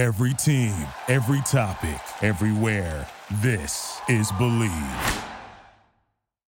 Every 0.00 0.32
team, 0.32 0.72
every 1.08 1.42
topic, 1.42 2.00
everywhere. 2.22 3.06
This 3.42 4.00
is 4.08 4.32
Believe. 4.38 4.72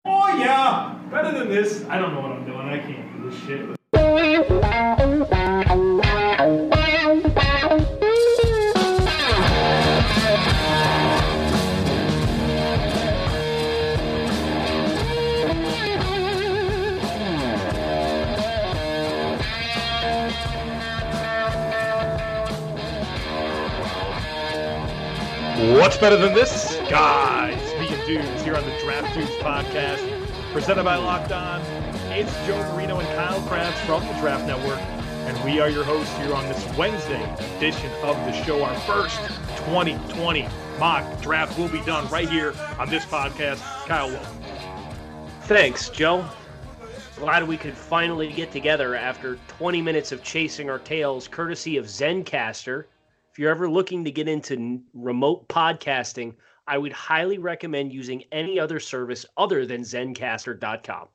Oh 0.07 0.35
yeah, 0.39 0.99
better 1.11 1.39
than 1.39 1.51
this. 1.51 1.85
I 1.91 1.99
don't 1.99 2.15
know 2.15 2.23
what 2.23 2.33
I'm 2.33 2.47
doing. 2.47 2.67
I 2.71 2.79
can't 2.79 3.15
do 3.15 3.29
this 3.29 3.39
shit. 3.45 3.79
What's 25.85 25.99
better 25.99 26.17
than 26.17 26.33
this? 26.33 26.77
Guys, 26.89 27.61
being 27.75 28.07
dudes 28.07 28.43
here 28.43 28.57
on 28.57 28.65
the 28.65 28.75
Draft 28.83 29.15
Dudes 29.15 29.31
podcast, 29.33 30.01
presented 30.51 30.83
by 30.83 30.97
Locked 30.97 31.31
On. 31.31 31.61
It's 32.11 32.35
Joe 32.47 32.57
Marino 32.73 33.01
and 33.01 33.09
Kyle 33.09 33.39
Crabbs 33.43 33.79
from 33.83 34.01
the 34.07 34.19
Draft 34.19 34.47
Network, 34.47 34.79
and 34.79 35.45
we 35.45 35.61
are 35.61 35.69
your 35.69 35.85
hosts 35.85 36.17
here 36.17 36.33
on 36.33 36.49
this 36.49 36.65
Wednesday 36.79 37.23
edition 37.57 37.93
of 38.03 38.17
the 38.25 38.33
show. 38.45 38.65
Our 38.65 38.75
first 38.81 39.19
2020 39.67 40.49
mock 40.79 41.21
draft 41.21 41.59
will 41.59 41.69
be 41.69 41.83
done 41.83 42.09
right 42.09 42.31
here 42.31 42.55
on 42.79 42.89
this 42.89 43.05
podcast. 43.05 43.61
Kyle, 43.87 44.09
welcome. 44.09 44.43
Thanks, 45.43 45.91
Joe. 45.91 46.27
Glad 47.17 47.47
we 47.47 47.59
could 47.59 47.77
finally 47.77 48.33
get 48.33 48.51
together 48.51 48.95
after 48.95 49.37
20 49.49 49.83
minutes 49.83 50.13
of 50.13 50.23
chasing 50.23 50.71
our 50.71 50.79
tails, 50.79 51.29
courtesy 51.29 51.77
of 51.77 51.85
Zencastr. 51.85 52.87
If 53.35 53.41
you're 53.41 53.51
ever 53.51 53.69
looking 53.69 54.05
to 54.05 54.13
get 54.13 54.29
into 54.29 54.81
remote 54.95 55.49
podcasting, 55.49 56.35
I 56.69 56.79
would 56.79 56.93
highly 56.93 57.39
recommend 57.39 57.93
using 57.93 58.23
any 58.31 58.61
other 58.61 58.79
service 58.79 59.27
other 59.37 59.67
than 59.67 59.81
Zencastr.com. 59.81 61.09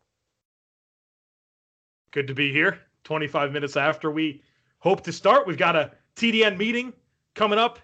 Good 2.12 2.28
to 2.28 2.34
be 2.34 2.52
here. 2.52 2.82
25 3.06 3.54
minutes 3.54 3.78
after 3.78 4.12
we 4.12 4.44
hope 4.80 5.02
to 5.06 5.14
start. 5.14 5.48
We've 5.48 5.58
got 5.58 5.78
a 5.78 5.94
TDN 6.18 6.58
meeting 6.58 6.92
coming 7.36 7.58
up 7.58 7.80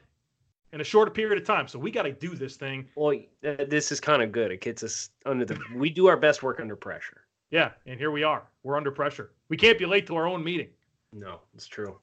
in 0.73 0.81
a 0.81 0.83
shorter 0.83 1.11
period 1.11 1.41
of 1.41 1.47
time, 1.47 1.69
so 1.69 1.79
we 1.79 1.89
got 1.89 2.03
to 2.03 2.11
do 2.11 2.35
this 2.35 2.57
thing. 2.57 2.89
Well, 2.97 3.17
uh, 3.47 3.63
this 3.69 3.89
is 3.89 4.01
kind 4.01 4.21
of 4.21 4.33
good. 4.33 4.51
It 4.51 4.59
gets 4.59 4.83
us 4.83 5.11
under 5.25 5.45
the. 5.45 5.57
We 5.77 5.89
do 5.89 6.07
our 6.07 6.17
best 6.17 6.43
work 6.43 6.59
under 6.59 6.75
pressure. 6.75 7.21
Yeah, 7.51 7.71
and 7.85 7.97
here 7.97 8.11
we 8.11 8.23
are. 8.23 8.43
We're 8.63 8.75
under 8.75 8.91
pressure. 8.91 9.31
We 9.47 9.55
can't 9.55 9.79
be 9.79 9.85
late 9.85 10.07
to 10.07 10.17
our 10.17 10.27
own 10.27 10.43
meeting. 10.43 10.71
No, 11.13 11.39
it's 11.53 11.67
true. 11.67 11.99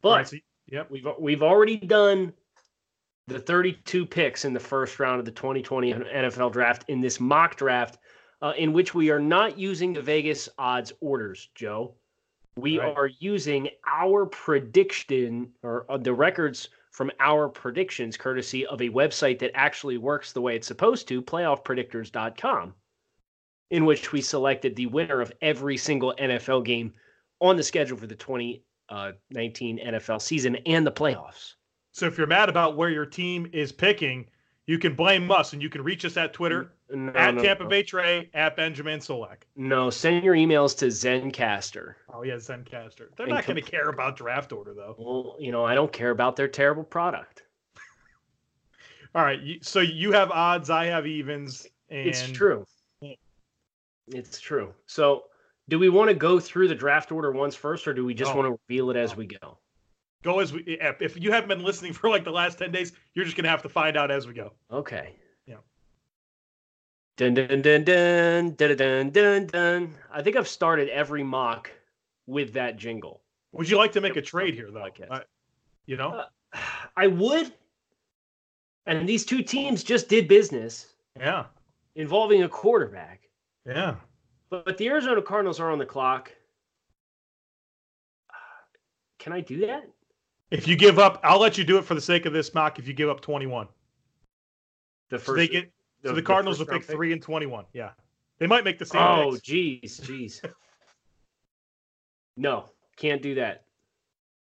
But 0.00 0.16
right, 0.16 0.28
so- 0.28 0.36
yep. 0.66 0.90
We've 0.90 1.06
we've 1.18 1.42
already 1.42 1.76
done 1.76 2.32
the 3.28 3.38
32 3.38 4.04
picks 4.06 4.44
in 4.44 4.52
the 4.52 4.60
first 4.60 4.98
round 4.98 5.20
of 5.20 5.24
the 5.24 5.30
2020 5.30 5.92
NFL 5.92 6.52
draft 6.52 6.84
in 6.88 7.00
this 7.00 7.20
mock 7.20 7.56
draft, 7.56 7.98
uh, 8.42 8.52
in 8.58 8.72
which 8.72 8.94
we 8.94 9.10
are 9.10 9.20
not 9.20 9.58
using 9.58 9.92
the 9.92 10.02
Vegas 10.02 10.48
odds 10.58 10.92
orders, 11.00 11.48
Joe. 11.54 11.94
We 12.56 12.78
Right. 12.78 12.94
are 12.96 13.06
using 13.06 13.70
our 13.86 14.26
prediction 14.26 15.52
or 15.62 15.86
uh, 15.90 15.96
the 15.96 16.12
records 16.12 16.68
from 16.90 17.10
our 17.20 17.48
predictions, 17.48 18.18
courtesy 18.18 18.66
of 18.66 18.82
a 18.82 18.90
website 18.90 19.38
that 19.38 19.52
actually 19.54 19.96
works 19.96 20.32
the 20.32 20.42
way 20.42 20.56
it's 20.56 20.66
supposed 20.66 21.08
to, 21.08 21.22
playoffpredictors.com, 21.22 22.74
in 23.70 23.86
which 23.86 24.12
we 24.12 24.20
selected 24.20 24.76
the 24.76 24.86
winner 24.86 25.22
of 25.22 25.32
every 25.40 25.78
single 25.78 26.14
NFL 26.18 26.64
game 26.64 26.92
on 27.40 27.56
the 27.56 27.62
schedule 27.62 27.96
for 27.96 28.06
the 28.06 28.14
20 28.14 28.62
uh, 28.92 29.12
19 29.30 29.78
NFL 29.78 30.20
season 30.20 30.56
and 30.66 30.86
the 30.86 30.92
playoffs. 30.92 31.54
So 31.92 32.06
if 32.06 32.18
you're 32.18 32.26
mad 32.26 32.48
about 32.48 32.76
where 32.76 32.90
your 32.90 33.06
team 33.06 33.48
is 33.52 33.72
picking, 33.72 34.26
you 34.66 34.78
can 34.78 34.94
blame 34.94 35.30
us, 35.30 35.52
and 35.54 35.60
you 35.62 35.68
can 35.68 35.82
reach 35.82 36.04
us 36.04 36.16
at 36.16 36.32
Twitter 36.32 36.72
No, 36.90 37.12
at 37.12 37.34
no, 37.34 37.42
Tampa 37.42 37.64
no. 37.64 37.68
Bay 37.68 37.82
Trey 37.82 38.30
at 38.34 38.56
Benjamin 38.56 39.00
Solak. 39.00 39.42
No, 39.56 39.90
send 39.90 40.24
your 40.24 40.34
emails 40.34 40.76
to 40.78 40.86
Zencastr. 40.86 41.94
Oh 42.12 42.22
yeah, 42.22 42.34
Zencastr. 42.34 43.08
They're 43.16 43.26
And 43.26 43.30
not 43.30 43.46
going 43.46 43.56
to 43.56 43.62
care 43.62 43.88
about 43.88 44.16
draft 44.16 44.52
order 44.52 44.74
though. 44.74 44.94
Well, 44.98 45.36
you 45.40 45.52
know, 45.52 45.64
I 45.64 45.74
don't 45.74 45.92
care 45.92 46.10
about 46.10 46.36
their 46.36 46.48
terrible 46.48 46.84
product. 46.84 47.42
All 49.14 49.22
right, 49.22 49.40
so 49.62 49.80
you 49.80 50.12
have 50.12 50.30
odds, 50.30 50.70
I 50.70 50.86
have 50.86 51.06
evens, 51.06 51.66
and 51.90 52.08
It's 52.08 52.30
true. 52.30 52.64
It's 54.08 54.40
true. 54.40 54.74
So, 54.86 55.24
do 55.68 55.78
we 55.78 55.88
want 55.88 56.08
to 56.08 56.14
go 56.14 56.40
through 56.40 56.68
the 56.68 56.74
draft 56.74 57.12
order 57.12 57.30
once 57.32 57.54
first, 57.54 57.86
or 57.88 57.94
do 57.94 58.04
we 58.04 58.14
just 58.14 58.32
Oh. 58.32 58.36
want 58.36 58.46
to 58.48 58.58
reveal 58.68 58.90
it 58.90 58.96
as 58.96 59.16
we 59.16 59.26
go? 59.26 59.58
Go 60.22 60.40
as 60.40 60.52
we. 60.52 60.62
If 61.00 61.20
you 61.20 61.32
haven't 61.32 61.48
been 61.48 61.64
listening 61.64 61.92
for 61.98 62.08
like 62.10 62.24
the 62.24 62.30
last 62.32 62.58
ten 62.58 62.70
days, 62.72 62.92
you're 63.14 63.24
just 63.24 63.36
going 63.36 63.44
to 63.44 63.50
have 63.50 63.62
to 63.62 63.68
find 63.68 63.96
out 63.96 64.10
as 64.10 64.26
we 64.26 64.34
go. 64.34 64.52
Okay. 64.70 65.16
Yeah. 65.46 65.56
Dun 67.16 67.34
dun 67.34 67.62
dun 67.62 67.84
dun 67.84 68.54
dun 68.54 68.76
dun 68.76 69.10
dun 69.10 69.46
dun. 69.46 69.94
I 70.12 70.22
think 70.22 70.36
I've 70.36 70.48
started 70.48 70.88
every 70.88 71.22
mock 71.22 71.70
with 72.26 72.52
that 72.54 72.76
jingle. 72.76 73.22
Would 73.52 73.68
you 73.68 73.76
like 73.76 73.92
to 73.92 74.00
make 74.00 74.16
a 74.16 74.22
trade 74.22 74.54
here 74.54 74.70
though? 74.70 74.88
I- 75.10 75.24
you 75.86 75.96
know, 75.96 76.10
Uh, 76.52 76.58
I 76.96 77.08
would. 77.08 77.52
And 78.86 79.08
these 79.08 79.24
two 79.26 79.42
teams 79.42 79.82
just 79.84 80.08
did 80.08 80.26
business 80.28 80.94
yeah, 81.18 81.46
involving 81.96 82.42
a 82.44 82.48
quarterback. 82.48 83.28
yeah. 83.66 83.96
But, 84.52 84.76
the 84.76 84.86
Arizona 84.88 85.22
Cardinals 85.22 85.58
are 85.60 85.70
on 85.70 85.78
the 85.78 85.86
clock. 85.86 86.30
Can 89.18 89.32
I 89.32 89.40
do 89.40 89.66
that? 89.66 89.84
If 90.50 90.68
you 90.68 90.76
give 90.76 90.98
up, 90.98 91.20
I'll 91.24 91.40
let 91.40 91.56
you 91.56 91.64
do 91.64 91.78
it 91.78 91.86
for 91.86 91.94
the 91.94 92.02
sake 92.02 92.26
of 92.26 92.34
this 92.34 92.52
mock. 92.52 92.78
If 92.78 92.86
you 92.86 92.92
give 92.92 93.08
up 93.08 93.22
21, 93.22 93.66
The 95.08 95.18
so 95.18 95.24
first. 95.24 95.36
they 95.38 95.48
get 95.48 95.72
so 96.04 96.12
the, 96.12 96.20
Cardinals 96.20 96.58
will 96.58 96.66
first 96.66 96.86
pick 96.86 96.94
three 96.94 97.14
and 97.14 97.22
21. 97.22 97.64
Yeah, 97.72 97.92
they 98.38 98.46
might 98.46 98.62
make 98.62 98.78
the 98.78 98.84
same. 98.84 99.00
Oh, 99.00 99.38
geez, 99.42 99.98
geez. 99.98 100.42
no, 102.36 102.66
can't 102.96 103.22
do 103.22 103.34
that. 103.36 103.64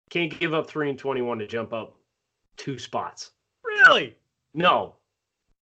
Can't 0.10 0.40
give 0.40 0.56
up 0.56 0.68
three 0.68 0.90
and 0.90 0.98
twenty-one 0.98 1.38
to 1.38 1.46
jump 1.46 1.72
up 1.72 1.96
two 2.58 2.80
spots. 2.80 3.32
really? 3.64 4.16
No. 4.56 4.96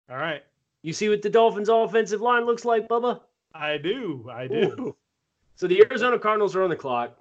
All 0.07 0.17
right, 0.17 0.43
You 0.83 0.93
see 0.93 1.09
what 1.09 1.23
the 1.23 1.31
Dolphins' 1.31 1.67
offensive 1.69 2.21
line 2.21 2.45
looks 2.45 2.63
like, 2.63 2.87
Bubba? 2.87 3.21
I 3.55 3.77
do, 3.77 4.29
I 4.31 4.47
do. 4.47 4.75
Ooh. 4.79 4.95
So 5.55 5.67
the 5.67 5.81
Arizona 5.81 6.19
Cardinals 6.19 6.55
are 6.55 6.63
on 6.63 6.69
the 6.69 6.75
clock, 6.75 7.17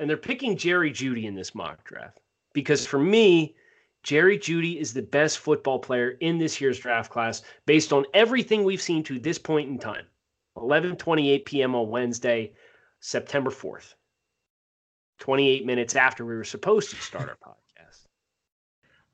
and 0.00 0.08
they're 0.08 0.16
picking 0.16 0.56
Jerry 0.56 0.90
Jeudy 0.90 1.26
in 1.26 1.34
this 1.34 1.54
mock 1.54 1.84
draft 1.84 2.20
because 2.54 2.86
for 2.86 2.98
me, 2.98 3.54
Jerry 4.02 4.38
Jeudy 4.38 4.80
is 4.80 4.92
the 4.92 5.02
best 5.02 5.38
football 5.38 5.78
player 5.78 6.10
in 6.20 6.38
this 6.38 6.60
year's 6.60 6.78
draft 6.78 7.10
class 7.10 7.42
based 7.66 7.92
on 7.92 8.04
everything 8.14 8.64
we've 8.64 8.82
seen 8.82 9.02
to 9.04 9.18
this 9.18 9.38
point 9.38 9.68
in 9.68 9.78
time. 9.78 10.06
11:28 10.56 11.44
p.m. 11.44 11.74
on 11.74 11.90
Wednesday, 11.90 12.52
September 13.00 13.50
4th. 13.50 13.94
28 15.18 15.64
minutes 15.64 15.96
after 15.96 16.24
we 16.24 16.34
were 16.34 16.44
supposed 16.44 16.90
to 16.90 16.96
start 16.96 17.28
our 17.28 17.36
podcast. 17.36 18.06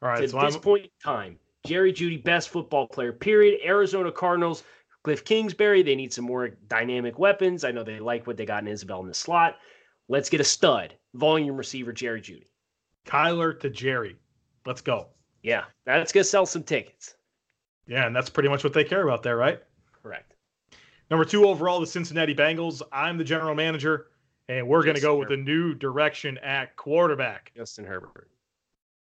All 0.03 0.09
right, 0.09 0.23
At 0.23 0.31
so 0.31 0.41
this 0.41 0.55
I'm 0.55 0.61
point 0.61 0.85
in 0.85 0.91
time, 1.03 1.39
Jerry 1.67 1.93
Jeudy, 1.93 2.23
best 2.23 2.49
football 2.49 2.87
player, 2.87 3.13
period. 3.13 3.61
Arizona 3.65 4.11
Cardinals, 4.11 4.65
Cliff 5.03 5.25
Kingsbury, 5.25 5.83
they 5.83 5.95
need 5.95 6.13
some 6.13 6.27
more 6.27 6.49
dynamic 6.69 7.19
weapons. 7.19 7.65
I 7.65 7.71
know 7.71 7.83
they 7.83 8.01
like 8.01 8.27
what 8.27 8.37
they 8.37 8.45
got 8.45 8.63
in 8.63 8.69
Isabella 8.69 9.03
in 9.03 9.09
the 9.09 9.15
slot. 9.15 9.57
Let's 10.09 10.29
get 10.29 10.41
a 10.41 10.45
stud, 10.45 10.95
volume 11.15 11.57
receiver, 11.57 11.93
Jerry 11.93 12.21
Jeudy. 12.21 12.49
Kyler 13.07 13.59
to 13.61 13.71
Jerry. 13.71 14.17
Let's 14.67 14.81
go. 14.81 15.09
Yeah, 15.43 15.65
that's 15.87 16.13
going 16.13 16.25
to 16.25 16.29
sell 16.29 16.45
some 16.45 16.63
tickets. 16.63 17.15
Yeah, 17.87 18.07
and 18.07 18.15
that's 18.15 18.29
pretty 18.29 18.49
much 18.49 18.63
what 18.63 18.75
they 18.75 18.85
care 18.85 19.03
about 19.03 19.23
there, 19.23 19.37
right? 19.37 19.63
Correct. 20.03 20.35
Number 21.11 21.25
two 21.25 21.47
overall, 21.47 21.81
the 21.81 21.87
Cincinnati 21.87 22.35
Bengals. 22.35 22.83
I'm 22.93 23.17
the 23.17 23.25
general 23.25 23.55
manager, 23.55 24.09
and 24.49 24.69
we're 24.69 24.83
going 24.83 24.97
to 24.97 25.03
go 25.03 25.17
with 25.17 25.31
a 25.31 25.37
new 25.37 25.75
direction 25.75 26.39
at 26.39 26.77
quarterback. 26.77 27.53
Justin 27.57 27.85
Herbert. 27.85 28.31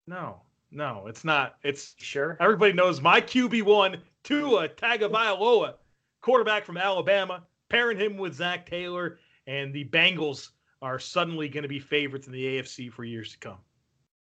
No, 0.06 0.40
no, 0.70 1.06
it's 1.06 1.24
not. 1.24 1.56
It's 1.62 1.94
sure? 1.98 2.36
everybody 2.40 2.72
knows 2.72 3.00
my 3.00 3.20
QB 3.20 3.62
one, 3.64 3.98
Tua 4.24 4.68
Tagovailoa, 4.68 5.74
quarterback 6.20 6.64
from 6.64 6.76
Alabama. 6.76 7.44
Pairing 7.68 7.98
him 7.98 8.18
with 8.18 8.34
Zac 8.34 8.66
Taylor, 8.66 9.18
and 9.46 9.72
the 9.72 9.84
Bengals 9.84 10.50
are 10.82 10.98
suddenly 10.98 11.48
going 11.48 11.62
to 11.62 11.68
be 11.68 11.80
favorites 11.80 12.26
in 12.26 12.32
the 12.32 12.44
AFC 12.44 12.92
for 12.92 13.04
years 13.04 13.32
to 13.32 13.38
come. 13.38 13.58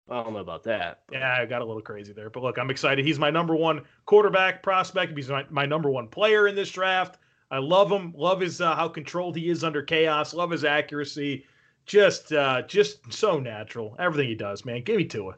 I 0.10 0.24
don't 0.24 0.34
know 0.34 0.40
about 0.40 0.64
that. 0.64 1.04
Yeah, 1.12 1.38
I 1.40 1.46
got 1.46 1.62
a 1.62 1.66
little 1.66 1.82
crazy 1.82 2.14
there, 2.14 2.30
but 2.30 2.42
look, 2.42 2.58
I'm 2.58 2.72
excited. 2.72 3.06
He's 3.06 3.20
my 3.20 3.30
number 3.30 3.56
one 3.56 3.84
quarterback 4.06 4.64
prospect. 4.64 5.16
He's 5.16 5.30
my, 5.30 5.46
my 5.50 5.66
number 5.66 5.90
one 5.90 6.08
player 6.08 6.48
in 6.48 6.56
this 6.56 6.72
draft. 6.72 7.20
I 7.52 7.60
love 7.60 7.92
him. 7.92 8.14
Love 8.18 8.42
his 8.42 8.60
uh, 8.60 8.76
how 8.76 8.88
controlled 8.88 9.36
he 9.36 9.50
is 9.50 9.64
under 9.64 9.84
chaos. 9.84 10.34
Love 10.34 10.52
his 10.52 10.66
accuracy. 10.66 11.46
Just, 11.86 12.34
uh, 12.34 12.64
just 12.64 13.12
so 13.14 13.40
natural. 13.40 13.96
Everything 14.00 14.28
he 14.28 14.36
does, 14.36 14.66
man. 14.66 14.84
Give 14.84 14.98
me 14.98 15.06
Tua. 15.06 15.36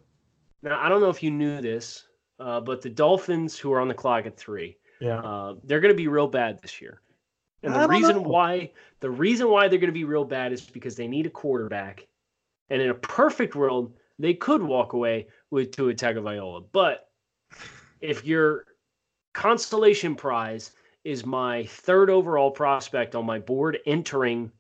Now, 0.63 0.79
I 0.79 0.89
don't 0.89 1.01
know 1.01 1.09
if 1.09 1.23
you 1.23 1.31
knew 1.31 1.61
this, 1.61 2.05
uh, 2.41 2.59
but 2.59 2.81
the 2.81 2.89
Dolphins, 2.89 3.57
who 3.57 3.71
are 3.71 3.79
on 3.79 3.87
the 3.87 3.93
clock 3.93 4.25
at 4.25 4.35
three, 4.35 4.77
Yeah. 4.99 5.19
uh, 5.19 5.55
they're 5.63 5.79
going 5.79 5.93
to 5.93 5.97
be 5.97 6.07
real 6.07 6.27
bad 6.27 6.61
this 6.61 6.81
year. 6.81 7.01
And 7.63 7.75
the 7.75 7.87
reason 7.87 8.15
know. 8.15 8.21
why 8.23 8.71
the 9.01 9.09
reason 9.09 9.49
why 9.49 9.67
they're 9.67 9.79
going 9.79 9.93
to 9.93 9.93
be 9.93 10.03
real 10.03 10.25
bad 10.25 10.51
is 10.51 10.61
because 10.61 10.95
they 10.95 11.07
need 11.07 11.27
a 11.27 11.29
quarterback. 11.29 12.07
And 12.69 12.81
in 12.81 12.89
a 12.89 12.95
perfect 12.95 13.55
world, 13.55 13.93
they 14.17 14.33
could 14.33 14.63
walk 14.63 14.93
away 14.93 15.27
with 15.51 15.71
Tua 15.71 15.93
Tagovailoa. 15.93 16.65
But 16.71 17.09
if 17.99 18.25
your 18.25 18.65
constellation 19.33 20.15
prize 20.15 20.71
is 21.03 21.25
my 21.25 21.65
third 21.65 22.09
overall 22.09 22.49
prospect 22.51 23.15
on 23.15 23.25
my 23.25 23.39
board 23.39 23.79
entering 23.85 24.51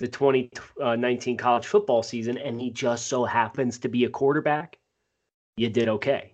the 0.00 0.08
2019 0.08 1.36
college 1.36 1.66
football 1.66 2.02
season, 2.02 2.36
and 2.38 2.60
he 2.60 2.70
just 2.70 3.06
so 3.06 3.24
happens 3.24 3.78
to 3.78 3.88
be 3.88 4.04
a 4.04 4.10
quarterback, 4.10 4.78
you 5.56 5.68
did 5.68 5.88
okay. 5.88 6.33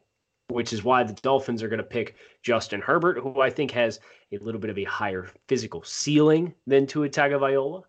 Which 0.50 0.72
is 0.72 0.82
why 0.82 1.02
the 1.04 1.12
Dolphins 1.14 1.62
are 1.62 1.68
going 1.68 1.78
to 1.78 1.84
pick 1.84 2.16
Justin 2.42 2.80
Herbert, 2.80 3.20
who 3.20 3.40
I 3.40 3.50
think 3.50 3.70
has 3.70 4.00
a 4.32 4.38
little 4.38 4.60
bit 4.60 4.70
of 4.70 4.78
a 4.78 4.84
higher 4.84 5.28
physical 5.48 5.82
ceiling 5.84 6.54
than 6.66 6.86
Tua 6.86 7.08
Tagovailoa. 7.08 7.82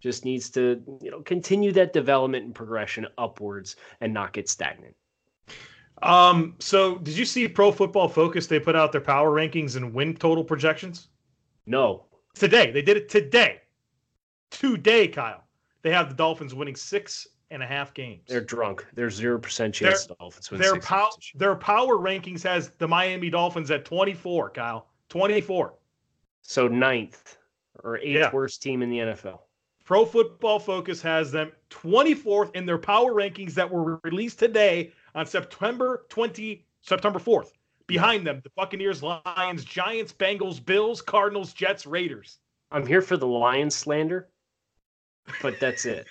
Just 0.00 0.24
needs 0.24 0.50
to, 0.50 0.82
you 1.00 1.10
know, 1.10 1.22
continue 1.22 1.72
that 1.72 1.92
development 1.92 2.44
and 2.44 2.54
progression 2.54 3.06
upwards 3.18 3.76
and 4.00 4.12
not 4.12 4.32
get 4.32 4.48
stagnant. 4.48 4.94
Um, 6.02 6.56
so 6.58 6.98
did 6.98 7.16
you 7.16 7.24
see 7.24 7.48
Pro 7.48 7.72
Football 7.72 8.08
Focus? 8.08 8.46
They 8.46 8.60
put 8.60 8.76
out 8.76 8.92
their 8.92 9.00
power 9.00 9.30
rankings 9.30 9.76
and 9.76 9.94
win 9.94 10.14
total 10.14 10.44
projections 10.44 11.08
No, 11.66 12.04
today. 12.34 12.70
They 12.70 12.82
did 12.82 12.96
it 12.96 13.08
today. 13.08 13.62
Today, 14.50 15.08
Kyle. 15.08 15.44
They 15.82 15.90
have 15.90 16.08
the 16.08 16.14
Dolphins 16.14 16.54
winning 16.54 16.76
six 16.76 17.26
and 17.54 17.62
a 17.62 17.66
half 17.66 17.94
games. 17.94 18.22
they're 18.26 18.40
drunk. 18.40 18.84
There's 18.94 19.14
zero 19.14 19.38
percent 19.38 19.74
chance 19.74 20.06
the 20.06 20.14
Dolphins 20.16 20.50
win 20.50 20.60
their 20.60 20.74
six 20.74 20.86
pow- 20.86 21.04
games 21.04 21.16
this 21.16 21.34
year. 21.34 21.38
their 21.38 21.54
power 21.54 21.96
rankings 21.96 22.42
has 22.42 22.70
the 22.78 22.86
Miami 22.88 23.30
Dolphins 23.30 23.70
at 23.70 23.84
24, 23.84 24.50
Kyle. 24.50 24.88
24. 25.08 25.74
So 26.42 26.68
ninth 26.68 27.36
or 27.82 27.96
eighth 27.98 28.06
Yeah. 28.18 28.32
worst 28.32 28.62
team 28.62 28.82
in 28.82 28.90
the 28.90 28.98
NFL. 28.98 29.40
Pro 29.84 30.04
Football 30.04 30.58
Focus 30.58 31.00
has 31.02 31.30
them 31.30 31.52
24th 31.70 32.54
in 32.56 32.64
their 32.66 32.78
power 32.78 33.12
rankings 33.12 33.52
that 33.54 33.70
were 33.70 34.00
released 34.02 34.38
today 34.38 34.92
on 35.14 35.26
September 35.26 36.06
20, 36.08 36.66
September 36.80 37.18
4th. 37.18 37.52
Behind 37.86 38.26
them, 38.26 38.40
the 38.42 38.50
Buccaneers, 38.56 39.02
Lions, 39.02 39.62
Giants, 39.64 40.12
Bengals, 40.12 40.64
Bills, 40.64 41.02
Cardinals, 41.02 41.52
Jets, 41.52 41.84
Raiders. 41.86 42.38
I'm 42.70 42.86
here 42.86 43.02
for 43.02 43.18
the 43.18 43.26
Lions 43.26 43.74
slander, 43.74 44.30
but 45.42 45.60
that's 45.60 45.84
it. 45.84 46.06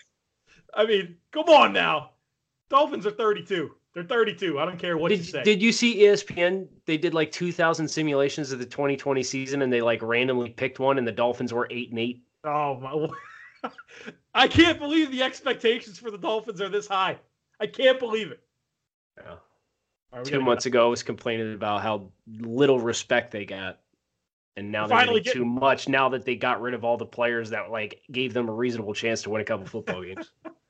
I 0.76 0.86
mean, 0.86 1.18
come 1.32 1.46
on 1.46 1.74
now. 1.74 2.12
Dolphins 2.70 3.06
are 3.06 3.12
32. 3.12 3.72
They're 3.94 4.04
32. 4.04 4.60
I 4.60 4.66
don't 4.66 4.80
care 4.80 4.98
what 4.98 5.12
you 5.12 5.18
Did, 5.18 5.26
say. 5.28 5.44
did 5.44 5.62
you 5.62 5.72
see 5.72 6.00
ESPN? 6.00 6.68
They 6.86 6.98
did 6.98 7.14
like 7.14 7.32
2,000 7.32 7.88
simulations 7.88 8.52
of 8.52 8.60
the 8.60 8.66
2020 8.66 9.22
season, 9.22 9.62
and 9.62 9.72
they 9.72 9.82
like 9.82 10.02
randomly 10.02 10.50
picked 10.50 10.80
one, 10.80 10.98
and 10.98 11.08
the 11.08 11.12
Dolphins 11.12 11.54
were 11.54 11.68
eight 11.70 11.92
and 11.92 12.00
eight. 12.00 12.24
oh 12.44 12.80
my! 12.80 13.70
I 14.34 14.48
can't 14.48 14.80
believe 14.80 15.12
the 15.12 15.22
expectations 15.22 16.00
for 16.00 16.10
the 16.10 16.18
Dolphins 16.18 16.60
are 16.60 16.70
this 16.70 16.88
high. 16.88 17.18
I 17.60 17.68
can't 17.68 18.00
believe 18.00 18.32
it. 18.32 18.42
Yeah. 19.18 19.36
Two 20.24 20.42
months 20.42 20.66
ago, 20.66 20.86
I 20.86 20.90
was 20.90 21.02
complaining 21.02 21.54
about 21.54 21.82
how 21.82 22.10
little 22.28 22.80
respect 22.80 23.32
they 23.32 23.46
got, 23.46 23.80
and 24.58 24.72
now 24.72 24.86
they're 24.88 24.98
Finally 24.98 25.22
getting 25.22 25.42
too 25.42 25.46
much. 25.46 25.88
Now 25.88 26.10
that 26.10 26.26
they 26.26 26.36
got 26.36 26.62
rid 26.62 26.74
of 26.74 26.84
all 26.84 26.98
the 26.98 27.06
players 27.06 27.50
that 27.52 27.72
like 27.72 28.02
gave 28.12 28.34
them 28.34 28.50
a 28.50 28.52
reasonable 28.52 28.94
chance 28.94 29.22
to 29.24 29.30
win 29.30 29.42
a 29.42 29.46
couple 29.46 29.66
football 29.66 30.04
games. 30.04 30.32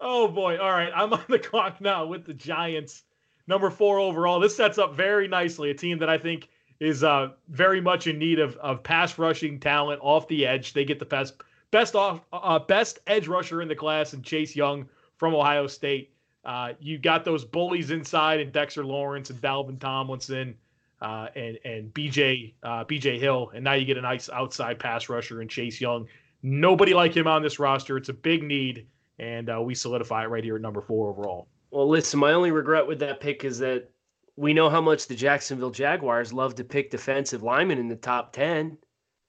Oh 0.00 0.28
boy. 0.28 0.58
All 0.58 0.70
right. 0.70 0.92
I'm 0.94 1.12
on 1.12 1.24
the 1.28 1.38
clock 1.38 1.80
now 1.80 2.06
with 2.06 2.24
the 2.24 2.34
Giants. 2.34 3.02
Number 3.46 3.70
four 3.70 3.98
overall. 3.98 4.40
This 4.40 4.56
sets 4.56 4.78
up 4.78 4.94
very 4.94 5.28
nicely. 5.28 5.70
A 5.70 5.74
team 5.74 5.98
that 5.98 6.08
I 6.08 6.18
think 6.18 6.48
is 6.80 7.04
uh, 7.04 7.30
very 7.48 7.80
much 7.80 8.06
in 8.06 8.18
need 8.18 8.38
of, 8.38 8.56
of 8.56 8.82
pass 8.82 9.18
rushing 9.18 9.60
talent 9.60 10.00
off 10.02 10.26
the 10.28 10.46
edge. 10.46 10.72
They 10.72 10.84
get 10.84 10.98
the 10.98 11.04
best 11.04 11.34
best 11.70 11.94
off 11.94 12.20
uh, 12.32 12.58
best 12.58 13.00
edge 13.06 13.28
rusher 13.28 13.62
in 13.62 13.68
the 13.68 13.74
class 13.74 14.12
and 14.12 14.24
Chase 14.24 14.56
Young 14.56 14.88
from 15.16 15.34
Ohio 15.34 15.66
State. 15.66 16.12
Uh, 16.44 16.72
you 16.78 16.98
got 16.98 17.24
those 17.24 17.44
bullies 17.44 17.90
inside 17.90 18.40
and 18.40 18.52
Dexter 18.52 18.84
Lawrence 18.84 19.30
and 19.30 19.40
Dalvin 19.40 19.78
Tomlinson 19.78 20.56
uh, 21.00 21.28
and 21.34 21.58
and 21.64 21.92
BJ 21.94 22.54
uh, 22.62 22.84
BJ 22.84 23.18
Hill, 23.18 23.50
and 23.54 23.64
now 23.64 23.74
you 23.74 23.84
get 23.84 23.96
a 23.96 24.02
nice 24.02 24.28
outside 24.30 24.78
pass 24.78 25.08
rusher 25.08 25.42
in 25.42 25.48
Chase 25.48 25.80
Young. 25.80 26.06
Nobody 26.42 26.92
like 26.92 27.16
him 27.16 27.26
on 27.26 27.42
this 27.42 27.58
roster. 27.58 27.96
It's 27.96 28.10
a 28.10 28.14
big 28.14 28.42
need, 28.42 28.86
and 29.18 29.50
uh, 29.50 29.60
we 29.62 29.74
solidify 29.74 30.24
it 30.24 30.28
right 30.28 30.44
here 30.44 30.56
at 30.56 30.62
number 30.62 30.80
four 30.80 31.10
overall. 31.10 31.48
Well, 31.70 31.88
listen, 31.88 32.20
my 32.20 32.32
only 32.32 32.50
regret 32.50 32.86
with 32.86 32.98
that 33.00 33.20
pick 33.20 33.44
is 33.44 33.58
that 33.58 33.90
we 34.36 34.52
know 34.52 34.68
how 34.68 34.80
much 34.80 35.06
the 35.06 35.14
Jacksonville 35.14 35.70
Jaguars 35.70 36.32
love 36.32 36.54
to 36.56 36.64
pick 36.64 36.90
defensive 36.90 37.42
linemen 37.42 37.78
in 37.78 37.88
the 37.88 37.96
top 37.96 38.32
10, 38.32 38.76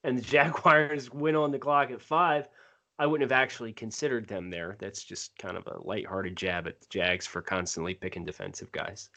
and 0.03 0.17
the 0.17 0.21
Jaguars 0.29 1.11
went 1.13 1.37
on 1.37 1.51
the 1.51 1.59
clock 1.59 1.91
at 1.91 2.01
five. 2.01 2.47
I 2.97 3.05
wouldn't 3.05 3.29
have 3.29 3.37
actually 3.37 3.73
considered 3.73 4.27
them 4.27 4.49
there. 4.49 4.77
That's 4.79 5.03
just 5.03 5.37
kind 5.37 5.57
of 5.57 5.67
a 5.67 5.81
lighthearted 5.83 6.37
jab 6.37 6.65
at 6.65 6.79
the 6.79 6.87
Jags 6.89 7.27
for 7.27 7.41
constantly 7.41 7.93
picking 7.93 8.23
defensive 8.23 8.71
guys. 8.71 9.09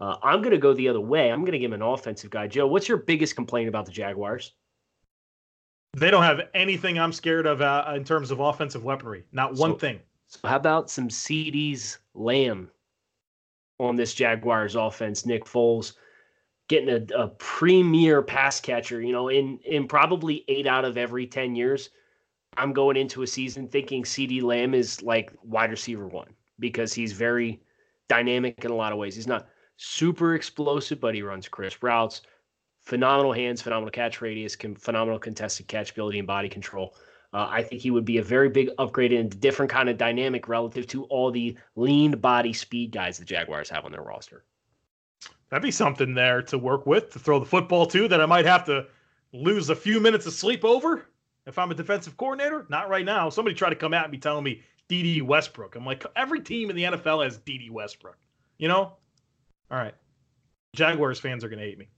Uh, 0.00 0.16
I'm 0.22 0.40
going 0.42 0.50
to 0.52 0.58
go 0.58 0.74
the 0.74 0.88
other 0.88 1.00
way. 1.00 1.30
I'm 1.30 1.40
going 1.40 1.52
to 1.52 1.58
give 1.58 1.70
him 1.72 1.80
an 1.80 1.86
offensive 1.86 2.28
guy. 2.30 2.46
Joe, 2.46 2.66
what's 2.66 2.88
your 2.88 2.98
biggest 2.98 3.34
complaint 3.34 3.68
about 3.68 3.86
the 3.86 3.92
Jaguars? 3.92 4.52
They 5.94 6.10
don't 6.10 6.24
have 6.24 6.40
anything 6.54 6.98
I'm 6.98 7.12
scared 7.12 7.46
of 7.46 7.62
uh, 7.62 7.92
in 7.96 8.04
terms 8.04 8.30
of 8.30 8.40
offensive 8.40 8.84
weaponry. 8.84 9.24
Not 9.32 9.54
one 9.54 9.72
So- 9.72 9.78
thing. 9.78 10.00
So 10.32 10.48
how 10.48 10.56
about 10.56 10.88
some 10.88 11.08
CDs 11.08 11.98
Lamb 12.14 12.70
on 13.78 13.96
this 13.96 14.14
Jaguars 14.14 14.76
offense? 14.76 15.26
Nick 15.26 15.44
Foles 15.44 15.92
getting 16.68 16.88
a, 16.88 17.14
a 17.14 17.28
premier 17.28 18.22
pass 18.22 18.58
catcher. 18.58 19.02
You 19.02 19.12
know, 19.12 19.28
in 19.28 19.58
in 19.58 19.86
probably 19.86 20.46
eight 20.48 20.66
out 20.66 20.86
of 20.86 20.96
every 20.96 21.26
ten 21.26 21.54
years, 21.54 21.90
I'm 22.56 22.72
going 22.72 22.96
into 22.96 23.20
a 23.20 23.26
season 23.26 23.68
thinking 23.68 24.04
CeeDee 24.04 24.42
Lamb 24.42 24.72
is 24.72 25.02
like 25.02 25.34
wide 25.42 25.70
receiver 25.70 26.08
one 26.08 26.32
because 26.58 26.94
he's 26.94 27.12
very 27.12 27.60
dynamic 28.08 28.64
in 28.64 28.70
a 28.70 28.74
lot 28.74 28.92
of 28.92 28.98
ways. 28.98 29.14
He's 29.14 29.26
not 29.26 29.48
super 29.76 30.34
explosive, 30.34 30.98
but 30.98 31.14
he 31.14 31.20
runs 31.20 31.46
crisp 31.46 31.82
routes. 31.82 32.22
Phenomenal 32.80 33.34
hands, 33.34 33.60
phenomenal 33.60 33.90
catch 33.90 34.22
radius, 34.22 34.56
con- 34.56 34.76
phenomenal 34.76 35.18
contested 35.18 35.68
catch 35.68 35.90
ability 35.90 36.20
and 36.20 36.26
body 36.26 36.48
control. 36.48 36.94
Uh, 37.32 37.48
I 37.50 37.62
think 37.62 37.80
he 37.80 37.90
would 37.90 38.04
be 38.04 38.18
a 38.18 38.22
very 38.22 38.50
big 38.50 38.70
upgrade 38.78 39.12
and 39.12 39.40
different 39.40 39.70
kind 39.70 39.88
of 39.88 39.96
dynamic 39.96 40.48
relative 40.48 40.86
to 40.88 41.04
all 41.04 41.30
the 41.30 41.56
lean 41.76 42.12
body 42.12 42.52
speed 42.52 42.92
guys 42.92 43.18
the 43.18 43.24
Jaguars 43.24 43.70
have 43.70 43.84
on 43.84 43.92
their 43.92 44.02
roster. 44.02 44.44
That'd 45.48 45.62
be 45.62 45.70
something 45.70 46.14
there 46.14 46.42
to 46.42 46.58
work 46.58 46.86
with 46.86 47.10
to 47.12 47.18
throw 47.18 47.38
the 47.38 47.46
football 47.46 47.86
to 47.86 48.08
that 48.08 48.20
I 48.20 48.26
might 48.26 48.44
have 48.46 48.64
to 48.66 48.86
lose 49.32 49.70
a 49.70 49.76
few 49.76 49.98
minutes 49.98 50.26
of 50.26 50.34
sleep 50.34 50.64
over 50.64 51.06
if 51.46 51.58
I'm 51.58 51.70
a 51.70 51.74
defensive 51.74 52.16
coordinator. 52.16 52.66
Not 52.68 52.88
right 52.88 53.04
now. 53.04 53.28
Somebody 53.30 53.54
try 53.54 53.70
to 53.70 53.76
come 53.76 53.94
at 53.94 54.10
me 54.10 54.18
telling 54.18 54.44
me 54.44 54.62
Dede 54.88 55.22
Westbrook. 55.22 55.74
I'm 55.74 55.86
like, 55.86 56.04
every 56.16 56.40
team 56.40 56.70
in 56.70 56.76
the 56.76 56.84
NFL 56.84 57.24
has 57.24 57.38
Dede 57.38 57.70
Westbrook. 57.70 58.18
You 58.58 58.68
know? 58.68 58.92
All 59.70 59.78
right. 59.78 59.94
Jaguars 60.74 61.18
fans 61.18 61.44
are 61.44 61.48
going 61.48 61.58
to 61.58 61.64
hate 61.64 61.78
me. 61.78 61.88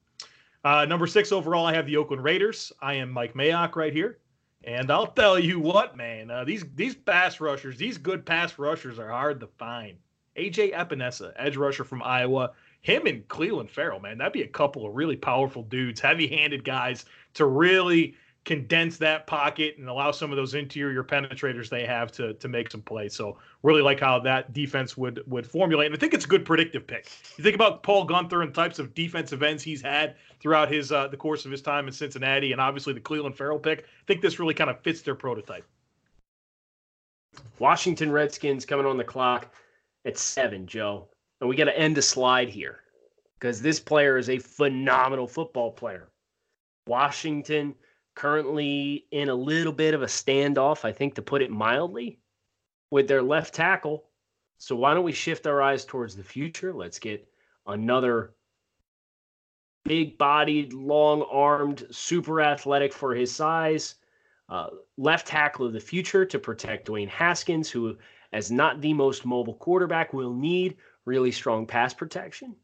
Uh, 0.64 0.84
number 0.86 1.06
six 1.06 1.30
overall, 1.30 1.66
I 1.66 1.74
have 1.74 1.86
the 1.86 1.96
Oakland 1.96 2.24
Raiders. 2.24 2.72
I 2.80 2.94
am 2.94 3.10
Mike 3.10 3.34
Mayock 3.34 3.76
right 3.76 3.92
here. 3.92 4.18
And 4.66 4.90
I'll 4.90 5.08
tell 5.08 5.38
you 5.38 5.60
what, 5.60 5.96
man, 5.96 6.30
uh, 6.30 6.44
these 6.44 6.64
these 6.74 6.94
pass 6.94 7.38
rushers, 7.40 7.76
these 7.76 7.98
good 7.98 8.24
pass 8.24 8.58
rushers 8.58 8.98
are 8.98 9.10
hard 9.10 9.40
to 9.40 9.46
find. 9.58 9.96
AJ 10.36 10.72
Epenesa, 10.72 11.32
edge 11.36 11.56
rusher 11.56 11.84
from 11.84 12.02
Iowa, 12.02 12.52
him 12.80 13.06
and 13.06 13.26
Clelin 13.28 13.68
Ferrell, 13.68 14.00
man, 14.00 14.18
that'd 14.18 14.32
be 14.32 14.42
a 14.42 14.48
couple 14.48 14.86
of 14.86 14.94
really 14.94 15.16
powerful 15.16 15.62
dudes, 15.62 16.00
heavy-handed 16.00 16.64
guys 16.64 17.04
to 17.34 17.46
really 17.46 18.14
condense 18.44 18.98
that 18.98 19.26
pocket 19.26 19.76
and 19.78 19.88
allow 19.88 20.10
some 20.10 20.30
of 20.30 20.36
those 20.36 20.54
interior 20.54 21.02
penetrators 21.02 21.70
they 21.70 21.86
have 21.86 22.12
to 22.12 22.34
to 22.34 22.48
make 22.48 22.70
some 22.70 22.82
plays. 22.82 23.14
So 23.14 23.38
really 23.62 23.82
like 23.82 24.00
how 24.00 24.18
that 24.20 24.52
defense 24.52 24.96
would 24.96 25.22
would 25.26 25.46
formulate. 25.46 25.86
And 25.86 25.94
I 25.94 25.98
think 25.98 26.14
it's 26.14 26.26
a 26.26 26.28
good 26.28 26.44
predictive 26.44 26.86
pick. 26.86 27.10
You 27.36 27.44
think 27.44 27.54
about 27.54 27.82
Paul 27.82 28.06
Guenther 28.06 28.42
and 28.42 28.54
types 28.54 28.78
of 28.78 28.94
defensive 28.94 29.42
ends 29.42 29.62
he's 29.62 29.80
had 29.80 30.16
throughout 30.40 30.70
his 30.70 30.92
uh, 30.92 31.08
the 31.08 31.16
course 31.16 31.44
of 31.44 31.50
his 31.50 31.62
time 31.62 31.86
in 31.86 31.92
Cincinnati, 31.92 32.52
and 32.52 32.60
obviously 32.60 32.92
the 32.92 33.00
Clelin 33.00 33.34
Ferrell 33.34 33.58
pick. 33.58 33.80
I 33.80 34.04
think 34.06 34.20
this 34.20 34.38
really 34.38 34.54
kind 34.54 34.70
of 34.70 34.80
fits 34.82 35.00
their 35.00 35.14
prototype. 35.14 35.64
Washington 37.58 38.12
Redskins 38.12 38.64
coming 38.64 38.86
on 38.86 38.96
the 38.96 39.04
clock 39.04 39.52
at 40.04 40.18
seven, 40.18 40.66
Joe. 40.66 41.08
And 41.40 41.48
we 41.48 41.56
got 41.56 41.64
to 41.64 41.78
end 41.78 41.96
the 41.96 42.02
slide 42.02 42.48
here 42.48 42.80
because 43.38 43.60
this 43.60 43.80
player 43.80 44.16
is 44.18 44.30
a 44.30 44.38
phenomenal 44.38 45.26
football 45.26 45.72
player. 45.72 46.08
Washington 46.86 47.74
currently 48.14 49.06
in 49.10 49.28
a 49.28 49.34
little 49.34 49.72
bit 49.72 49.94
of 49.94 50.02
a 50.02 50.06
standoff, 50.06 50.84
I 50.84 50.92
think, 50.92 51.14
to 51.14 51.22
put 51.22 51.42
it 51.42 51.50
mildly, 51.50 52.20
with 52.90 53.08
their 53.08 53.22
left 53.22 53.54
tackle. 53.54 54.04
So 54.58 54.76
why 54.76 54.94
don't 54.94 55.04
we 55.04 55.12
shift 55.12 55.46
our 55.46 55.60
eyes 55.60 55.84
towards 55.84 56.14
the 56.14 56.22
future? 56.22 56.72
Let's 56.72 56.98
get 56.98 57.28
another 57.66 58.34
big 59.84 60.16
bodied, 60.16 60.72
long 60.72 61.22
armed, 61.22 61.86
super 61.90 62.40
athletic 62.40 62.92
for 62.92 63.14
his 63.14 63.34
size. 63.34 63.96
Uh, 64.48 64.68
left 64.96 65.26
tackle 65.26 65.66
of 65.66 65.72
the 65.72 65.80
future 65.80 66.24
to 66.24 66.38
protect 66.38 66.88
Dwayne 66.88 67.08
Haskins, 67.08 67.70
who, 67.70 67.96
as 68.32 68.50
not 68.50 68.80
the 68.80 68.92
most 68.92 69.24
mobile 69.24 69.54
quarterback, 69.54 70.12
will 70.12 70.32
need 70.32 70.76
really 71.04 71.32
strong 71.32 71.66
pass 71.66 71.92
protection. 71.92 72.54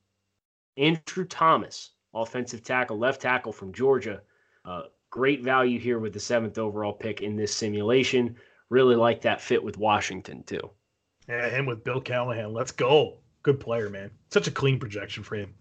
Andrew 0.77 1.25
Thomas, 1.25 1.91
offensive 2.15 2.63
tackle, 2.63 2.99
left 2.99 3.21
tackle 3.21 3.53
from 3.53 3.73
Georgia. 3.73 4.23
Uh, 4.65 4.83
great 5.11 5.43
value 5.43 5.79
here 5.79 5.99
with 5.99 6.13
the 6.13 6.21
seventh 6.21 6.59
overall 6.59 6.93
pick 6.93 7.21
in 7.21 7.37
this 7.37 7.55
simulation. 7.55 8.37
Really 8.69 8.97
like 8.97 9.21
that 9.23 9.41
fit 9.41 9.63
with 9.63 9.77
Washington, 9.77 10.43
too. 10.45 10.71
Yeah, 11.29 11.49
him 11.49 11.67
with 11.67 11.85
Bill 11.85 12.01
Callahan. 12.01 12.53
Let's 12.53 12.73
go. 12.73 13.19
Good 13.43 13.61
player, 13.61 13.91
man. 13.91 14.11
Such 14.31 14.47
a 14.47 14.53
clean 14.53 14.79
projection 14.79 15.23
for 15.23 15.37
him. 15.37 15.55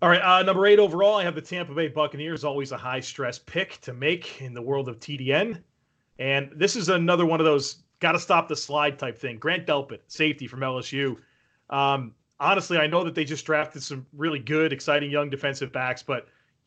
All 0.00 0.08
right, 0.08 0.20
uh, 0.20 0.42
number 0.42 0.66
eight 0.66 0.78
overall, 0.80 1.16
I 1.16 1.22
have 1.22 1.34
the 1.34 1.40
Tampa 1.40 1.74
Bay 1.74 1.88
Buccaneers. 1.88 2.42
Always 2.42 2.72
a 2.72 2.76
high 2.76 3.00
stress 3.00 3.38
pick 3.38 3.80
to 3.82 3.92
make 3.92 4.42
in 4.42 4.52
the 4.52 4.62
world 4.62 4.88
of 4.88 4.98
TDN. 4.98 5.62
And 6.18 6.50
this 6.56 6.76
is 6.76 6.88
another 6.88 7.24
one 7.24 7.40
of 7.40 7.46
those 7.46 7.84
got 8.00 8.12
to 8.12 8.18
stop 8.18 8.48
the 8.48 8.56
slide 8.56 8.98
type 8.98 9.16
thing. 9.16 9.38
Grant 9.38 9.66
Delpit, 9.66 10.00
safety 10.08 10.48
from 10.48 10.60
LSU. 10.60 11.16
Um, 11.70 12.14
honestly, 12.40 12.78
I 12.78 12.88
know 12.88 13.04
that 13.04 13.14
they 13.14 13.24
just 13.24 13.46
drafted 13.46 13.82
some 13.82 14.06
really 14.12 14.40
good, 14.40 14.72
exciting 14.72 15.10
young 15.10 15.30
defensive 15.30 15.72
backs, 15.72 16.02
but 16.02 16.26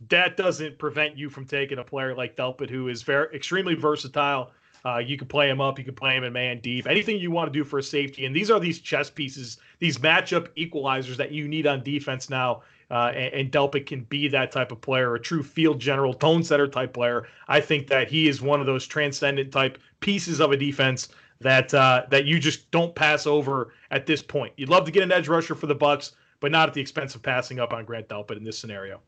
that 0.10 0.38
doesn't 0.38 0.78
prevent 0.78 1.18
you 1.18 1.30
from 1.30 1.46
taking 1.46 1.80
a 1.80 1.84
player 1.84 2.16
like 2.16 2.36
Delpit, 2.36 2.70
who 2.70 2.90
is 2.90 3.02
very 3.02 3.34
extremely 3.36 3.76
versatile. 3.76 4.52
Uh, 4.86 5.00
you 5.00 5.18
can 5.18 5.28
play 5.28 5.50
him 5.50 5.60
up, 5.60 5.80
you 5.80 5.86
can 5.86 5.96
play 5.96 6.16
him 6.16 6.24
in 6.24 6.32
man 6.32 6.60
deep, 6.60 6.86
anything 6.86 7.18
you 7.18 7.32
want 7.32 7.52
to 7.52 7.60
do 7.60 7.64
for 7.64 7.80
a 7.80 7.84
safety. 7.84 8.26
And 8.26 8.36
these 8.36 8.52
are 8.52 8.60
these 8.60 8.80
chess 8.80 9.10
pieces, 9.10 9.58
these 9.80 9.98
matchup 9.98 10.50
equalizers 10.56 11.18
that 11.18 11.32
you 11.32 11.48
need 11.48 11.66
on 11.66 11.84
defense 11.84 12.30
now. 12.30 12.62
Uh, 12.92 13.12
and, 13.16 13.34
and 13.34 13.52
Delpit 13.52 13.88
can 13.88 14.04
be 14.04 14.28
that 14.28 14.52
type 14.52 14.72
of 14.72 14.80
player, 14.80 15.16
a 15.16 15.20
true 15.20 15.42
field 15.42 15.80
general, 15.80 16.14
tone 16.14 16.44
setter 16.44 16.68
type 16.68 16.94
player. 16.94 17.28
I 17.48 17.60
think 17.62 17.88
that 17.88 18.10
he 18.10 18.28
is 18.28 18.44
one 18.44 18.60
of 18.60 18.68
those 18.68 18.86
transcendent 18.86 19.52
type 19.52 19.80
pieces 20.02 20.40
of 20.40 20.52
a 20.52 20.58
defense 20.58 21.10
that 21.42 21.74
uh, 21.74 22.04
that 22.12 22.26
you 22.26 22.40
just 22.40 22.70
don't 22.70 22.94
pass 22.94 23.26
over 23.26 23.74
at 23.90 24.06
this 24.06 24.22
point. 24.22 24.54
You'd 24.56 24.70
love 24.70 24.86
to 24.86 24.92
get 24.92 25.02
an 25.02 25.12
edge 25.12 25.28
rusher 25.28 25.56
for 25.56 25.66
the 25.66 25.76
Bucks, 25.76 26.12
but 26.40 26.52
not 26.52 26.70
at 26.70 26.76
the 26.76 26.82
expense 26.82 27.16
of 27.16 27.24
passing 27.24 27.60
up 27.60 27.74
on 27.74 27.86
Grant 27.86 28.08
Delpit 28.08 28.38
in 28.38 28.44
this 28.44 28.60
scenario. 28.60 29.02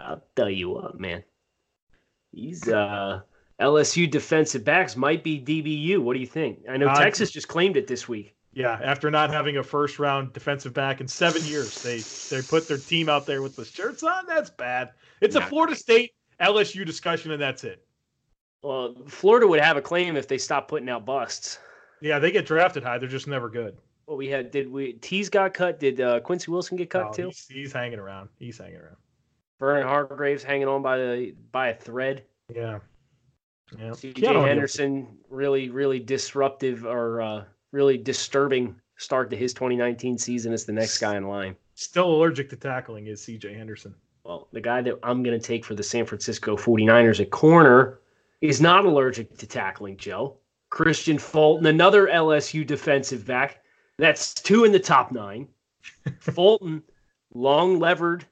I'll 0.00 0.22
tell 0.36 0.50
you 0.50 0.70
what, 0.70 0.98
man. 0.98 1.24
These 2.32 2.68
uh, 2.68 3.20
LSU 3.60 4.10
defensive 4.10 4.64
backs 4.64 4.96
might 4.96 5.24
be 5.24 5.40
DBU. 5.40 5.98
What 5.98 6.14
do 6.14 6.20
you 6.20 6.26
think? 6.26 6.60
I 6.68 6.76
know 6.76 6.88
Uh, 6.88 6.98
Texas 6.98 7.30
just 7.30 7.48
claimed 7.48 7.76
it 7.76 7.86
this 7.86 8.08
week. 8.08 8.34
Yeah, 8.52 8.78
after 8.82 9.10
not 9.10 9.30
having 9.30 9.56
a 9.58 9.62
first 9.62 9.98
round 9.98 10.32
defensive 10.32 10.72
back 10.74 11.00
in 11.00 11.06
seven 11.08 11.44
years, 11.44 11.82
they 11.82 11.98
they 12.34 12.42
put 12.42 12.66
their 12.66 12.78
team 12.78 13.08
out 13.08 13.26
there 13.26 13.42
with 13.42 13.54
the 13.56 13.64
shirts 13.64 14.02
on. 14.02 14.26
That's 14.26 14.50
bad. 14.50 14.90
It's 15.20 15.36
a 15.36 15.40
Not 15.40 15.48
Florida 15.48 15.76
State 15.76 16.12
LSU 16.40 16.84
discussion, 16.84 17.30
and 17.30 17.40
that's 17.40 17.62
it. 17.64 17.84
Well, 18.62 18.96
Florida 19.06 19.46
would 19.46 19.60
have 19.60 19.76
a 19.76 19.82
claim 19.82 20.16
if 20.16 20.26
they 20.26 20.38
stopped 20.38 20.68
putting 20.68 20.88
out 20.88 21.04
busts. 21.04 21.58
Yeah, 22.00 22.18
they 22.18 22.30
get 22.32 22.46
drafted 22.46 22.82
high. 22.82 22.98
They're 22.98 23.08
just 23.08 23.28
never 23.28 23.48
good. 23.48 23.76
Well, 24.06 24.16
we 24.16 24.28
had 24.28 24.50
did 24.50 24.70
we 24.72 24.94
Tease 24.94 25.28
got 25.28 25.54
cut? 25.54 25.78
Did 25.78 26.00
uh, 26.00 26.20
Quincy 26.20 26.50
Wilson 26.50 26.76
get 26.76 26.90
cut 26.90 27.06
No, 27.06 27.12
too? 27.12 27.26
he's, 27.26 27.46
he's 27.48 27.72
hanging 27.72 27.98
around. 27.98 28.28
He's 28.38 28.58
hanging 28.58 28.76
around. 28.76 28.96
Vernon 29.58 29.86
Hargreaves 29.86 30.42
hanging 30.42 30.68
on 30.68 30.82
by 30.82 30.96
the 30.98 31.34
by 31.52 31.68
a 31.68 31.74
thread. 31.74 32.24
Yeah. 32.54 32.78
Yeah. 33.76 33.90
CJ 33.90 34.46
Henderson 34.46 35.18
really 35.28 35.68
really 35.70 35.98
disruptive 35.98 36.86
or 36.86 37.20
uh, 37.20 37.44
really 37.72 37.98
disturbing 37.98 38.76
start 38.96 39.30
to 39.30 39.36
his 39.36 39.52
2019 39.54 40.18
season 40.18 40.52
as 40.52 40.64
the 40.64 40.72
next 40.72 40.98
guy 40.98 41.16
in 41.16 41.28
line. 41.28 41.56
Still 41.74 42.10
allergic 42.10 42.50
to 42.50 42.56
tackling 42.56 43.06
is 43.06 43.20
CJ 43.22 43.56
Henderson. 43.56 43.94
Well, 44.24 44.48
the 44.52 44.60
guy 44.60 44.82
that 44.82 44.98
I'm 45.02 45.22
going 45.22 45.38
to 45.38 45.46
take 45.46 45.64
for 45.64 45.74
the 45.74 45.82
San 45.82 46.04
Francisco 46.04 46.56
49ers 46.56 47.20
at 47.20 47.30
corner 47.30 48.00
is 48.40 48.60
not 48.60 48.84
allergic 48.84 49.38
to 49.38 49.46
tackling, 49.46 49.96
Joe. 49.96 50.36
Kristian 50.70 51.20
Fulton, 51.20 51.66
another 51.66 52.08
LSU 52.08 52.66
defensive 52.66 53.26
back. 53.26 53.62
That's 53.96 54.34
two 54.34 54.64
in 54.64 54.72
the 54.72 54.78
top 54.78 55.12
nine. 55.12 55.48
Fulton, 56.20 56.82
long 57.32 57.78
levered, 57.78 58.26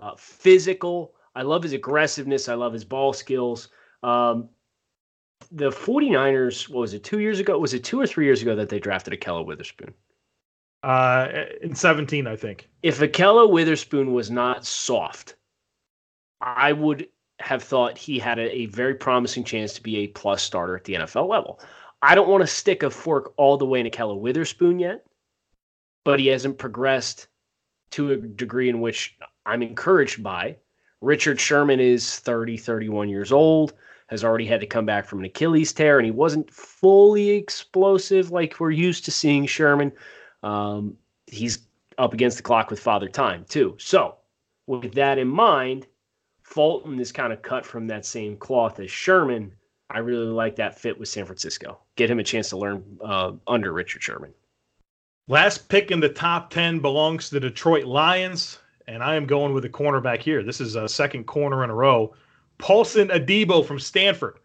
uh, 0.00 0.14
physical. 0.16 1.14
I 1.34 1.42
love 1.42 1.62
his 1.62 1.72
aggressiveness. 1.72 2.48
I 2.48 2.54
love 2.54 2.72
his 2.72 2.84
ball 2.84 3.12
skills. 3.12 3.68
Um, 4.02 4.48
the 5.52 5.70
49ers, 5.70 6.68
what 6.68 6.80
was 6.80 6.94
it, 6.94 7.04
two 7.04 7.20
years 7.20 7.40
ago? 7.40 7.58
Was 7.58 7.74
it 7.74 7.84
two 7.84 8.00
or 8.00 8.06
three 8.06 8.24
years 8.24 8.42
ago 8.42 8.56
that 8.56 8.68
they 8.68 8.78
drafted 8.78 9.18
Ahkello 9.18 9.44
Witherspoon? 9.44 9.92
Uh, 10.82 11.28
in 11.62 11.74
17, 11.74 12.26
I 12.26 12.36
think. 12.36 12.68
if 12.82 13.00
Ahkello 13.00 13.50
Witherspoon 13.50 14.12
was 14.12 14.30
not 14.30 14.64
soft, 14.64 15.34
I 16.40 16.72
would 16.72 17.08
have 17.40 17.62
thought 17.62 17.98
he 17.98 18.18
had 18.18 18.38
a, 18.38 18.54
a 18.54 18.66
very 18.66 18.94
promising 18.94 19.44
chance 19.44 19.74
to 19.74 19.82
be 19.82 19.98
a 19.98 20.06
plus 20.08 20.42
starter 20.42 20.76
at 20.76 20.84
the 20.84 20.94
NFL 20.94 21.28
level. 21.28 21.60
I 22.02 22.14
don't 22.14 22.28
want 22.28 22.42
to 22.42 22.46
stick 22.46 22.82
a 22.82 22.90
fork 22.90 23.32
all 23.36 23.56
the 23.56 23.66
way 23.66 23.80
in 23.80 23.86
Ahkello 23.86 24.18
Witherspoon 24.18 24.78
yet, 24.78 25.04
but 26.04 26.20
he 26.20 26.28
hasn't 26.28 26.58
progressed 26.58 27.28
to 27.90 28.12
a 28.12 28.16
degree 28.16 28.68
in 28.68 28.80
which 28.80 29.18
I'm 29.46 29.62
encouraged 29.62 30.22
by. 30.22 30.56
Richard 31.00 31.40
Sherman 31.40 31.80
is 31.80 32.18
30, 32.18 32.56
31 32.56 33.08
years 33.08 33.32
old, 33.32 33.74
has 34.08 34.24
already 34.24 34.46
had 34.46 34.60
to 34.60 34.66
come 34.66 34.84
back 34.84 35.06
from 35.06 35.20
an 35.20 35.26
Achilles 35.26 35.72
tear, 35.72 35.98
and 35.98 36.04
he 36.04 36.10
wasn't 36.10 36.50
fully 36.50 37.30
explosive 37.30 38.30
like 38.30 38.58
we're 38.58 38.70
used 38.70 39.04
to 39.04 39.10
seeing 39.10 39.46
Sherman. 39.46 39.92
Um, 40.42 40.96
he's 41.26 41.60
up 41.98 42.12
against 42.12 42.36
the 42.36 42.42
clock 42.42 42.70
with 42.70 42.80
Father 42.80 43.08
Time, 43.08 43.44
too. 43.48 43.76
So, 43.78 44.16
with 44.66 44.94
that 44.94 45.18
in 45.18 45.28
mind, 45.28 45.86
Fulton 46.42 46.98
is 46.98 47.12
kind 47.12 47.32
of 47.32 47.42
cut 47.42 47.64
from 47.64 47.86
that 47.86 48.04
same 48.04 48.36
cloth 48.36 48.80
as 48.80 48.90
Sherman. 48.90 49.52
I 49.90 49.98
really 49.98 50.26
like 50.26 50.56
that 50.56 50.78
fit 50.78 50.98
with 50.98 51.08
San 51.08 51.24
Francisco. 51.24 51.78
Get 51.96 52.10
him 52.10 52.18
a 52.18 52.24
chance 52.24 52.48
to 52.50 52.56
learn 52.56 52.98
uh, 53.04 53.32
under 53.46 53.72
Richard 53.72 54.02
Sherman. 54.02 54.32
Last 55.28 55.68
pick 55.68 55.90
in 55.90 56.00
the 56.00 56.08
top 56.08 56.50
10 56.50 56.80
belongs 56.80 57.28
to 57.28 57.34
the 57.34 57.40
Detroit 57.40 57.84
Lions, 57.84 58.60
and 58.88 59.02
I 59.02 59.16
am 59.16 59.26
going 59.26 59.52
with 59.52 59.64
a 59.64 59.68
cornerback 59.68 60.20
here. 60.20 60.42
This 60.42 60.60
is 60.60 60.76
a 60.76 60.88
second 60.88 61.24
corner 61.24 61.64
in 61.64 61.70
a 61.70 61.74
row. 61.74 62.14
Paulson 62.58 63.08
Adebo 63.08 63.64
from 63.64 63.78
Stanford. 63.78 64.38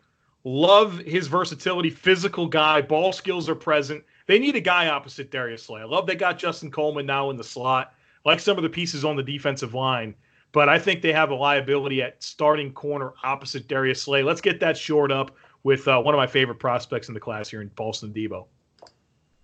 Love 0.44 0.98
his 1.00 1.28
versatility, 1.28 1.92
physical 1.92 2.48
guy, 2.48 2.82
ball 2.82 3.14
skills 3.14 3.48
are 3.48 3.56
present. 3.56 4.04
They 4.26 4.40
need 4.40 4.56
a 4.56 4.62
guy 4.62 4.88
opposite 4.88 5.30
Darius 5.30 5.64
Slay. 5.64 5.82
I 5.82 5.86
love 5.86 6.08
they 6.08 6.16
got 6.16 6.40
Justin 6.40 6.72
Coleman 6.72 7.06
now 7.06 7.30
in 7.30 7.38
the 7.38 7.44
slot. 7.44 7.94
Like 8.26 8.40
some 8.40 8.58
of 8.58 8.64
the 8.64 8.70
pieces 8.70 9.06
on 9.06 9.16
the 9.16 9.24
defensive 9.24 9.74
line, 9.74 10.16
but 10.52 10.70
I 10.70 10.78
think 10.78 11.02
they 11.02 11.14
have 11.14 11.32
a 11.32 11.36
liability 11.36 12.02
at 12.04 12.22
starting 12.22 12.72
corner 12.72 13.14
opposite 13.24 13.68
Darius 13.68 14.02
Slay. 14.02 14.22
Let's 14.22 14.42
get 14.42 14.60
that 14.60 14.78
shored 14.78 15.12
up 15.12 15.36
with 15.64 15.88
uh, 15.88 16.00
one 16.02 16.14
of 16.14 16.18
my 16.18 16.28
favorite 16.28 16.60
prospects 16.60 17.08
in 17.08 17.14
the 17.14 17.20
class 17.20 17.50
here 17.50 17.62
in 17.62 17.70
Paulson 17.72 18.14
Adebo. 18.14 18.46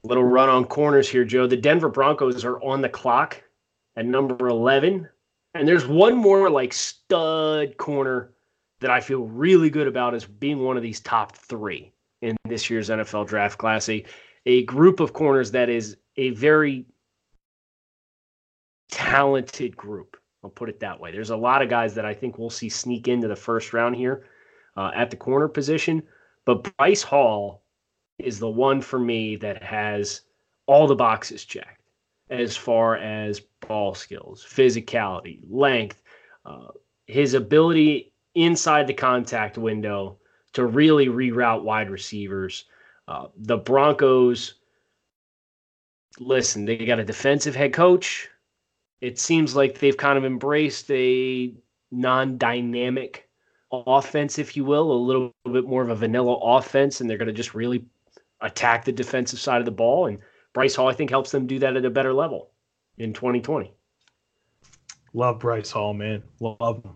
Little 0.04 0.24
run 0.24 0.50
on 0.50 0.66
corners 0.66 1.10
here, 1.10 1.25
Joe. 1.25 1.48
The 1.48 1.58
Denver 1.58 1.89
Broncos 1.89 2.46
are 2.46 2.62
on 2.62 2.82
the 2.82 2.89
clock 2.89 3.42
at 3.98 4.06
number 4.06 4.48
11. 4.48 5.10
And 5.56 5.68
there's 5.68 5.88
one 5.88 6.16
more 6.16 6.50
like 6.50 6.72
stud 6.72 7.75
corner 7.77 8.32
that 8.80 8.92
I 8.92 9.01
feel 9.01 9.24
really 9.24 9.70
good 9.70 9.88
about 9.88 10.13
as 10.13 10.24
being 10.24 10.60
one 10.60 10.77
of 10.77 10.84
these 10.84 11.00
top 11.00 11.36
three 11.36 11.92
in 12.22 12.38
this 12.46 12.70
year's 12.70 12.89
NFL 12.89 13.27
draft 13.27 13.58
class. 13.58 13.89
A, 13.89 14.06
a 14.46 14.63
group 14.66 15.00
of 15.00 15.13
corners 15.13 15.51
that 15.51 15.68
is 15.68 15.98
a 16.16 16.30
very 16.32 16.86
talented 18.92 19.75
group. 19.75 20.16
I'll 20.44 20.51
put 20.51 20.70
it 20.70 20.80
that 20.80 21.00
way. 21.00 21.12
There's 21.12 21.32
a 21.32 21.38
lot 21.38 21.63
of 21.63 21.70
guys 21.70 21.96
that 21.96 22.06
I 22.06 22.13
think 22.13 22.38
we'll 22.38 22.51
see 22.51 22.70
sneak 22.70 23.08
into 23.08 23.27
the 23.27 23.36
first 23.36 23.74
round 23.74 23.96
here 23.96 24.25
uh, 24.77 24.92
at 24.96 25.10
the 25.10 25.18
corner 25.18 25.48
position. 25.48 26.04
But 26.46 26.75
Bryce 26.77 27.01
Hall 27.01 27.63
is 28.20 28.38
the 28.38 28.50
one 28.50 28.80
for 28.82 29.00
me 29.00 29.36
that 29.38 29.63
has 29.63 30.22
all 30.68 30.86
the 30.88 30.96
boxes 30.96 31.44
checked 31.46 31.82
as 32.30 32.56
far 32.56 32.98
as 32.98 33.42
ball 33.67 33.93
skills, 33.93 34.45
physicality, 34.47 35.39
length, 35.50 36.01
uh, 36.45 36.67
his 37.05 37.33
ability 37.33 38.13
inside 38.36 38.88
the 38.88 38.93
contact 38.93 39.57
window 39.57 40.17
to 40.53 40.65
really 40.65 41.07
reroute 41.07 41.63
wide 41.63 41.89
receivers. 41.89 42.65
Uh, 43.07 43.27
the 43.38 43.57
Broncos, 43.57 44.55
listen, 46.19 46.65
they 46.65 46.77
got 46.77 47.00
a 47.00 47.05
defensive 47.05 47.55
head 47.55 47.74
coach. 47.74 48.29
It 49.01 49.19
seems 49.19 49.55
like 49.55 49.79
they've 49.79 49.97
kind 49.97 50.17
of 50.17 50.25
embraced 50.25 50.89
a 50.91 51.53
non 51.91 52.38
dynamic 52.38 53.29
offense, 53.71 54.39
if 54.39 54.55
you 54.57 54.65
will, 54.65 54.91
a 54.91 54.93
little 54.93 55.31
bit 55.51 55.67
more 55.67 55.83
of 55.83 55.89
a 55.89 55.95
vanilla 55.95 56.36
offense, 56.36 57.01
and 57.01 57.09
they're 57.09 57.17
going 57.17 57.27
to 57.27 57.33
just 57.33 57.53
really 57.53 57.86
attack 58.41 58.86
the 58.86 58.91
defensive 58.91 59.39
side 59.39 59.59
of 59.59 59.65
the 59.65 59.71
ball. 59.71 60.07
And 60.07 60.19
Bryce 60.53 60.75
Hall, 60.75 60.88
I 60.88 60.93
think, 60.93 61.09
helps 61.09 61.31
them 61.31 61.47
do 61.47 61.59
that 61.59 61.77
at 61.77 61.86
a 61.86 61.89
better 61.89 62.13
level 62.13 62.51
in 62.98 63.13
2020. 63.13 63.74
Love 65.13 65.39
Bryce 65.39 65.72
Hall, 65.72 65.94
man. 65.94 66.24
Love 66.39 66.84
him. 66.84 66.92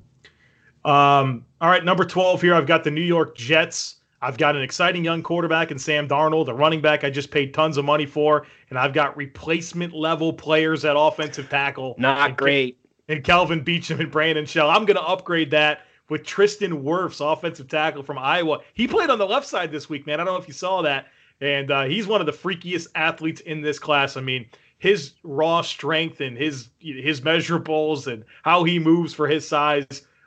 Um, 0.83 1.45
all 1.59 1.69
right, 1.69 1.83
number 1.83 2.05
12 2.05 2.41
here. 2.41 2.55
I've 2.55 2.67
got 2.67 2.83
the 2.83 2.91
New 2.91 3.01
York 3.01 3.35
Jets. 3.35 3.97
I've 4.21 4.37
got 4.37 4.55
an 4.55 4.61
exciting 4.61 5.03
young 5.03 5.23
quarterback 5.23 5.71
in 5.71 5.79
Sam 5.79 6.07
Darnold, 6.07 6.47
a 6.47 6.53
running 6.53 6.81
back 6.81 7.03
I 7.03 7.09
just 7.09 7.31
paid 7.31 7.53
tons 7.53 7.77
of 7.77 7.85
money 7.85 8.05
for, 8.05 8.45
and 8.69 8.77
I've 8.77 8.93
got 8.93 9.17
replacement 9.17 9.93
level 9.93 10.31
players 10.31 10.85
at 10.85 10.95
offensive 10.97 11.49
tackle. 11.49 11.95
Not 11.97 12.29
and, 12.29 12.37
great. 12.37 12.77
And 13.07 13.23
Kelvin 13.23 13.65
Beachum 13.65 13.99
and 13.99 14.11
Brandon 14.11 14.45
Shell. 14.45 14.69
I'm 14.69 14.85
going 14.85 14.97
to 14.97 15.03
upgrade 15.03 15.49
that 15.51 15.87
with 16.09 16.23
Tristan 16.23 16.83
Wirfs, 16.83 17.19
offensive 17.19 17.67
tackle 17.67 18.03
from 18.03 18.19
Iowa. 18.19 18.59
He 18.73 18.87
played 18.87 19.09
on 19.09 19.17
the 19.17 19.25
left 19.25 19.47
side 19.47 19.71
this 19.71 19.89
week, 19.89 20.05
man. 20.05 20.19
I 20.19 20.23
don't 20.23 20.33
know 20.35 20.39
if 20.39 20.47
you 20.47 20.53
saw 20.53 20.81
that. 20.83 21.07
And 21.39 21.71
uh, 21.71 21.85
he's 21.85 22.05
one 22.05 22.21
of 22.21 22.27
the 22.27 22.33
freakiest 22.33 22.87
athletes 22.93 23.41
in 23.41 23.61
this 23.61 23.79
class. 23.79 24.17
I 24.17 24.21
mean, 24.21 24.47
his 24.81 25.13
raw 25.21 25.61
strength 25.61 26.21
and 26.21 26.35
his 26.35 26.69
his 26.79 27.21
measurables 27.21 28.11
and 28.11 28.25
how 28.41 28.63
he 28.63 28.79
moves 28.79 29.13
for 29.13 29.27
his 29.27 29.47
size 29.47 29.85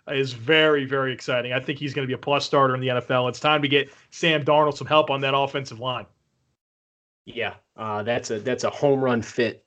is 0.08 0.32
very, 0.32 0.84
very 0.84 1.12
exciting. 1.12 1.52
I 1.52 1.58
think 1.58 1.80
he's 1.80 1.92
going 1.92 2.04
to 2.04 2.06
be 2.06 2.14
a 2.14 2.18
plus 2.18 2.46
starter 2.46 2.72
in 2.72 2.80
the 2.80 2.86
NFL. 2.86 3.28
It's 3.28 3.40
time 3.40 3.62
to 3.62 3.68
get 3.68 3.92
Sam 4.10 4.44
Darnold 4.44 4.76
some 4.76 4.86
help 4.86 5.10
on 5.10 5.20
that 5.22 5.34
offensive 5.36 5.80
line. 5.80 6.06
Yeah, 7.26 7.54
uh, 7.76 8.04
that's 8.04 8.30
a 8.30 8.38
that's 8.38 8.62
a 8.62 8.70
home 8.70 9.00
run 9.00 9.22
fit, 9.22 9.66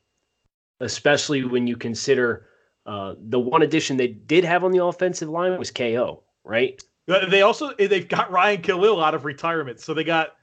especially 0.79 1.44
when 1.44 1.67
you 1.67 1.75
consider 1.75 2.48
uh, 2.86 3.15
the 3.20 3.39
one 3.39 3.63
addition 3.63 3.98
they 3.98 4.08
did 4.08 4.46
have 4.46 4.63
on 4.63 4.72
the 4.72 4.82
offensive 4.82 5.27
line 5.27 5.60
was 5.60 5.70
KO, 5.70 6.24
right? 6.46 6.82
They 7.08 7.41
also 7.41 7.74
they've 7.74 8.08
got 8.08 8.32
Ryan 8.32 8.62
Kalil 8.62 9.03
out 9.03 9.15
of 9.15 9.25
retirement, 9.25 9.82
so 9.82 9.94
they 9.94 10.06
got 10.06 10.37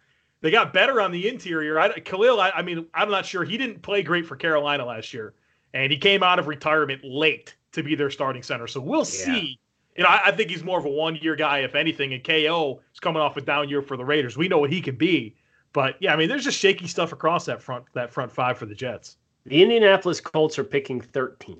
they 0.44 0.50
got 0.50 0.74
better 0.74 1.00
on 1.00 1.10
the 1.10 1.26
interior. 1.26 1.80
I, 1.80 1.88
Kalil, 2.00 2.38
I, 2.38 2.50
I 2.50 2.60
mean, 2.60 2.84
I'm 2.92 3.10
not 3.10 3.24
sure 3.24 3.44
he 3.44 3.56
didn't 3.56 3.80
play 3.80 4.02
great 4.02 4.26
for 4.26 4.36
Carolina 4.36 4.84
last 4.84 5.14
year, 5.14 5.32
and 5.72 5.90
he 5.90 5.96
came 5.96 6.22
out 6.22 6.38
of 6.38 6.48
retirement 6.48 7.02
late 7.02 7.56
to 7.72 7.82
be 7.82 7.94
their 7.94 8.10
starting 8.10 8.42
center. 8.42 8.66
So 8.66 8.78
we'll 8.82 8.98
yeah. 8.98 9.04
see. 9.04 9.58
You 9.96 10.02
know, 10.02 10.10
I, 10.10 10.26
I, 10.26 10.32
think 10.32 10.50
he's 10.50 10.62
more 10.62 10.78
of 10.78 10.84
a 10.84 10.90
one 10.90 11.16
year 11.16 11.34
guy, 11.34 11.60
if 11.60 11.74
anything. 11.74 12.12
And 12.12 12.22
KO 12.22 12.82
is 12.92 13.00
coming 13.00 13.22
off 13.22 13.38
a 13.38 13.40
down 13.40 13.70
year 13.70 13.80
for 13.80 13.96
the 13.96 14.04
Raiders. 14.04 14.36
We 14.36 14.48
know 14.48 14.58
what 14.58 14.70
he 14.70 14.82
can 14.82 14.96
be. 14.96 15.34
But 15.72 15.96
yeah, 16.00 16.12
I 16.12 16.16
mean, 16.16 16.28
there's 16.28 16.44
just 16.44 16.58
shaky 16.58 16.88
stuff 16.88 17.12
across 17.12 17.46
that 17.46 17.62
front 17.62 17.86
that 17.94 18.12
front 18.12 18.30
five 18.30 18.58
for 18.58 18.66
the 18.66 18.74
Jets. 18.74 19.16
The 19.46 19.62
Indianapolis 19.62 20.20
Colts 20.20 20.58
are 20.58 20.64
picking 20.64 21.00
13th. 21.00 21.56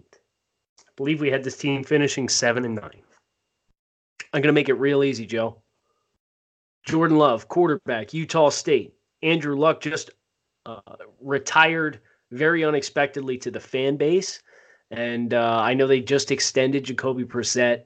I 0.79 0.91
believe 0.97 1.23
we 1.23 1.31
had 1.31 1.43
this 1.43 1.57
team 1.57 1.85
finishing 1.85 2.29
seven 2.29 2.67
and 2.67 2.75
nine. 2.75 3.01
I'm 4.35 4.43
going 4.43 4.49
to 4.49 4.53
make 4.53 4.69
it 4.69 4.75
real 4.75 5.03
easy, 5.03 5.25
Joe. 5.25 5.63
Jordan 6.85 7.17
Love, 7.17 7.49
quarterback, 7.49 8.13
Utah 8.13 8.51
State. 8.51 8.95
Andrew 9.23 9.57
Luck 9.57 9.81
just 9.81 10.11
uh, 10.67 10.81
retired 11.21 12.01
very 12.31 12.65
unexpectedly 12.65 13.39
to 13.39 13.51
the 13.51 13.61
fan 13.61 13.97
base. 13.97 14.43
And 14.91 15.35
uh, 15.35 15.61
I 15.61 15.75
know 15.75 15.87
they 15.87 16.01
just 16.01 16.31
extended 16.31 16.85
Jacoby 16.85 17.25
Brissett. 17.25 17.85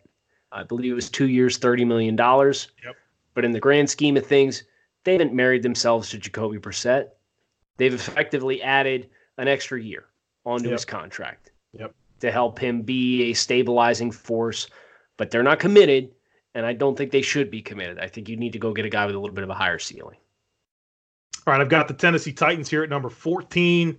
I 0.50 0.62
believe 0.62 0.92
it 0.92 0.94
was 0.94 1.10
two 1.10 1.28
years, 1.28 1.58
$30 1.58 1.86
million. 1.86 2.16
Yep. 2.16 2.96
But 3.34 3.44
in 3.44 3.52
the 3.52 3.60
grand 3.60 3.88
scheme 3.88 4.16
of 4.16 4.26
things, 4.26 4.64
they 5.04 5.12
haven't 5.12 5.32
married 5.32 5.62
themselves 5.62 6.10
to 6.10 6.18
Jacoby 6.18 6.58
Brissett. 6.58 7.10
They've 7.76 7.94
effectively 7.94 8.62
added 8.62 9.08
an 9.36 9.46
extra 9.46 9.80
year 9.80 10.06
onto 10.44 10.64
yep. 10.64 10.72
his 10.72 10.84
contract 10.84 11.52
yep. 11.72 11.94
to 12.20 12.32
help 12.32 12.58
him 12.58 12.82
be 12.82 13.30
a 13.30 13.34
stabilizing 13.34 14.10
force. 14.10 14.68
But 15.16 15.30
they're 15.30 15.42
not 15.42 15.60
committed, 15.60 16.10
and 16.54 16.64
I 16.66 16.72
don't 16.72 16.96
think 16.96 17.10
they 17.10 17.22
should 17.22 17.50
be 17.50 17.62
committed. 17.62 17.98
I 17.98 18.08
think 18.08 18.28
you 18.28 18.36
need 18.36 18.52
to 18.52 18.58
go 18.58 18.72
get 18.72 18.84
a 18.84 18.90
guy 18.90 19.06
with 19.06 19.14
a 19.14 19.18
little 19.18 19.34
bit 19.34 19.44
of 19.44 19.50
a 19.50 19.54
higher 19.54 19.78
ceiling. 19.78 20.18
All 21.46 21.52
right, 21.52 21.60
I've 21.60 21.68
got 21.68 21.88
the 21.88 21.94
Tennessee 21.94 22.32
Titans 22.32 22.68
here 22.68 22.82
at 22.82 22.90
number 22.90 23.08
14. 23.08 23.96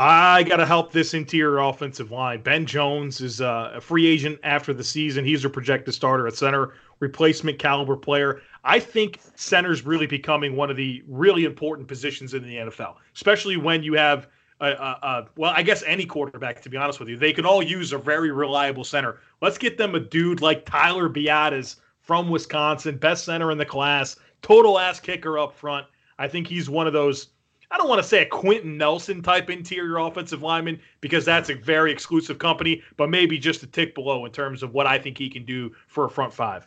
I 0.00 0.44
got 0.44 0.58
to 0.58 0.66
help 0.66 0.92
this 0.92 1.12
interior 1.12 1.58
offensive 1.58 2.12
line. 2.12 2.42
Ben 2.42 2.66
Jones 2.66 3.20
is 3.20 3.40
uh, 3.40 3.72
a 3.74 3.80
free 3.80 4.06
agent 4.06 4.38
after 4.44 4.72
the 4.72 4.84
season. 4.84 5.24
He's 5.24 5.44
a 5.44 5.50
projected 5.50 5.92
starter 5.92 6.28
at 6.28 6.36
center, 6.36 6.74
replacement 7.00 7.58
caliber 7.58 7.96
player. 7.96 8.40
I 8.62 8.78
think 8.78 9.20
center's 9.34 9.84
really 9.84 10.06
becoming 10.06 10.54
one 10.54 10.70
of 10.70 10.76
the 10.76 11.02
really 11.08 11.44
important 11.44 11.88
positions 11.88 12.34
in 12.34 12.44
the 12.44 12.56
NFL, 12.56 12.94
especially 13.14 13.56
when 13.56 13.82
you 13.82 13.94
have 13.94 14.28
a, 14.60 14.66
a, 14.66 14.98
a, 15.02 15.26
well, 15.36 15.52
I 15.54 15.62
guess 15.62 15.82
any 15.86 16.04
quarterback, 16.04 16.60
to 16.62 16.68
be 16.68 16.76
honest 16.76 17.00
with 17.00 17.08
you, 17.08 17.16
they 17.16 17.32
can 17.32 17.46
all 17.46 17.62
use 17.62 17.92
a 17.92 17.98
very 17.98 18.30
reliable 18.30 18.84
center. 18.84 19.20
Let's 19.40 19.58
get 19.58 19.78
them 19.78 19.94
a 19.94 20.00
dude 20.00 20.40
like 20.40 20.66
Tyler 20.66 21.08
Biadasz 21.08 21.76
from 22.00 22.28
Wisconsin, 22.28 22.96
best 22.96 23.24
center 23.24 23.50
in 23.50 23.58
the 23.58 23.66
class, 23.66 24.16
total 24.42 24.78
ass 24.78 25.00
kicker 25.00 25.38
up 25.38 25.54
front. 25.54 25.86
I 26.18 26.26
think 26.26 26.46
he's 26.46 26.68
one 26.68 26.86
of 26.86 26.92
those 26.92 27.28
I 27.70 27.76
don't 27.76 27.88
want 27.88 28.02
to 28.02 28.08
say 28.08 28.22
a 28.22 28.26
Quenton 28.26 28.78
Nelson 28.78 29.22
type 29.22 29.50
interior 29.50 29.98
offensive 29.98 30.42
lineman 30.42 30.80
because 31.00 31.24
that's 31.24 31.50
a 31.50 31.54
very 31.54 31.92
exclusive 31.92 32.38
company, 32.38 32.82
but 32.96 33.10
maybe 33.10 33.38
just 33.38 33.62
a 33.62 33.66
tick 33.66 33.94
below 33.94 34.24
in 34.24 34.32
terms 34.32 34.62
of 34.62 34.72
what 34.72 34.86
I 34.86 34.98
think 34.98 35.18
he 35.18 35.28
can 35.28 35.44
do 35.44 35.72
for 35.86 36.06
a 36.06 36.10
front 36.10 36.32
five. 36.32 36.66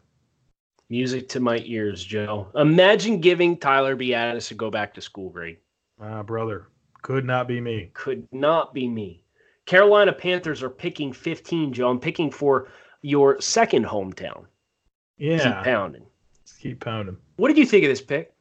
Music 0.89 1.27
to 1.29 1.39
my 1.39 1.59
ears, 1.65 2.03
Joe. 2.03 2.49
Imagine 2.55 3.19
giving 3.19 3.57
Tyler 3.57 3.95
Biadasz 3.95 4.51
a 4.51 4.53
go 4.53 4.69
back 4.69 4.93
to 4.93 5.01
school 5.01 5.29
grade. 5.29 5.57
Ah, 5.99 6.21
brother. 6.21 6.67
Could 7.01 7.25
not 7.25 7.47
be 7.47 7.59
me. 7.59 7.89
Could 7.93 8.27
not 8.31 8.73
be 8.73 8.87
me. 8.87 9.23
Carolina 9.65 10.13
Panthers 10.13 10.61
are 10.61 10.69
picking 10.69 11.13
15, 11.13 11.73
Joe. 11.73 11.89
I'm 11.89 11.99
picking 11.99 12.31
for 12.31 12.67
your 13.01 13.39
second 13.39 13.85
hometown. 13.85 14.45
Yeah. 15.17 15.37
Keep 15.37 15.63
pounding. 15.63 16.05
keep 16.59 16.79
pounding. 16.79 17.17
What 17.37 17.47
did 17.47 17.57
you 17.57 17.65
think 17.65 17.83
of 17.83 17.89
this 17.89 18.01
pick? 18.01 18.33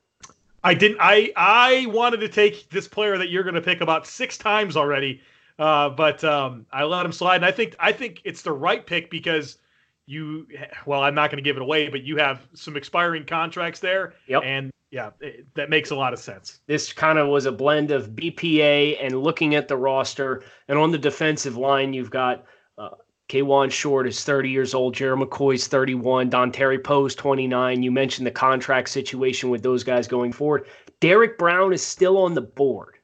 I 0.63 0.75
didn't. 0.75 0.99
I 1.01 1.33
I 1.37 1.87
wanted 1.87 2.21
to 2.21 2.29
take 2.29 2.69
this 2.71 2.87
player 2.87 3.17
that 3.17 3.31
you're 3.31 3.43
going 3.43 3.55
to 3.55 3.63
pick 3.63 3.81
about 3.81 4.07
six 4.07 4.37
times 4.37 4.77
already, 4.77 5.23
uh, 5.59 5.89
but 5.91 6.23
um, 6.23 6.67
I 6.71 6.85
let 6.85 7.07
him 7.07 7.13
slide. 7.13 7.37
And 7.37 7.47
I 7.47 7.51
think 7.51 7.77
I 7.81 7.93
think 7.93 8.21
it's 8.25 8.43
the 8.43 8.53
right 8.53 8.85
pick 8.85 9.11
because 9.11 9.59
you. 10.07 10.47
Well, 10.85 11.03
I'm 11.03 11.15
not 11.15 11.31
going 11.31 11.43
to 11.43 11.49
give 11.49 11.57
it 11.57 11.63
away, 11.63 11.89
but 11.89 12.03
you 12.03 12.17
have 12.19 12.47
some 12.55 12.77
expiring 12.77 13.25
contracts 13.25 13.81
there, 13.81 14.15
yep. 14.27 14.43
and 14.45 14.71
yeah, 14.91 15.11
it, 15.21 15.47
that 15.55 15.71
makes 15.71 15.91
a 15.91 15.97
lot 15.97 16.13
of 16.13 16.19
sense. 16.19 16.61
This 16.67 16.93
kind 16.93 17.19
of 17.19 17.29
was 17.29 17.47
a 17.47 17.53
blend 17.53 17.91
of 17.91 18.11
BPA 18.11 18.99
and 19.01 19.23
looking 19.23 19.55
at 19.55 19.69
the 19.69 19.77
roster, 19.77 20.43
and 20.69 20.79
on 20.79 20.91
the 20.91 20.99
defensive 20.99 21.57
line, 21.57 21.93
you've 21.93 22.11
got. 22.11 22.45
Uh, 22.77 22.91
Kawann 23.29 23.71
Short 23.71 24.09
is 24.09 24.25
30 24.25 24.51
years 24.51 24.75
old. 24.75 24.93
Gerald 24.93 25.21
McCoy's 25.21 25.69
31. 25.69 26.31
Dontari 26.31 26.83
Poe's 26.83 27.15
29. 27.15 27.81
You 27.81 27.93
mentioned 27.93 28.27
the 28.27 28.33
contract 28.33 28.89
situation 28.89 29.51
with 29.51 29.63
those 29.63 29.85
guys 29.85 30.09
going 30.09 30.33
forward. 30.33 30.67
Derrick 30.99 31.39
Brown 31.39 31.73
is 31.73 31.81
still 31.81 32.19
on 32.19 32.35
the 32.35 32.41
board. 32.41 32.97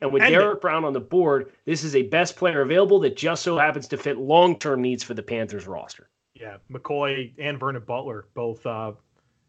And 0.00 0.12
with 0.12 0.24
and 0.24 0.32
Derrick 0.32 0.60
Brown 0.60 0.84
on 0.84 0.92
the 0.92 1.00
board, 1.00 1.52
this 1.64 1.84
is 1.84 1.94
a 1.94 2.02
best 2.02 2.36
player 2.36 2.62
available 2.62 2.98
that 3.00 3.16
just 3.16 3.42
so 3.42 3.56
happens 3.56 3.86
to 3.88 3.96
fit 3.96 4.18
long 4.18 4.58
term 4.58 4.82
needs 4.82 5.04
for 5.04 5.14
the 5.14 5.22
Panthers 5.22 5.68
roster. 5.68 6.10
Yeah, 6.34 6.56
McCoy 6.70 7.32
and 7.38 7.58
Vernon 7.58 7.82
Butler 7.86 8.26
both 8.34 8.66
uh, 8.66 8.92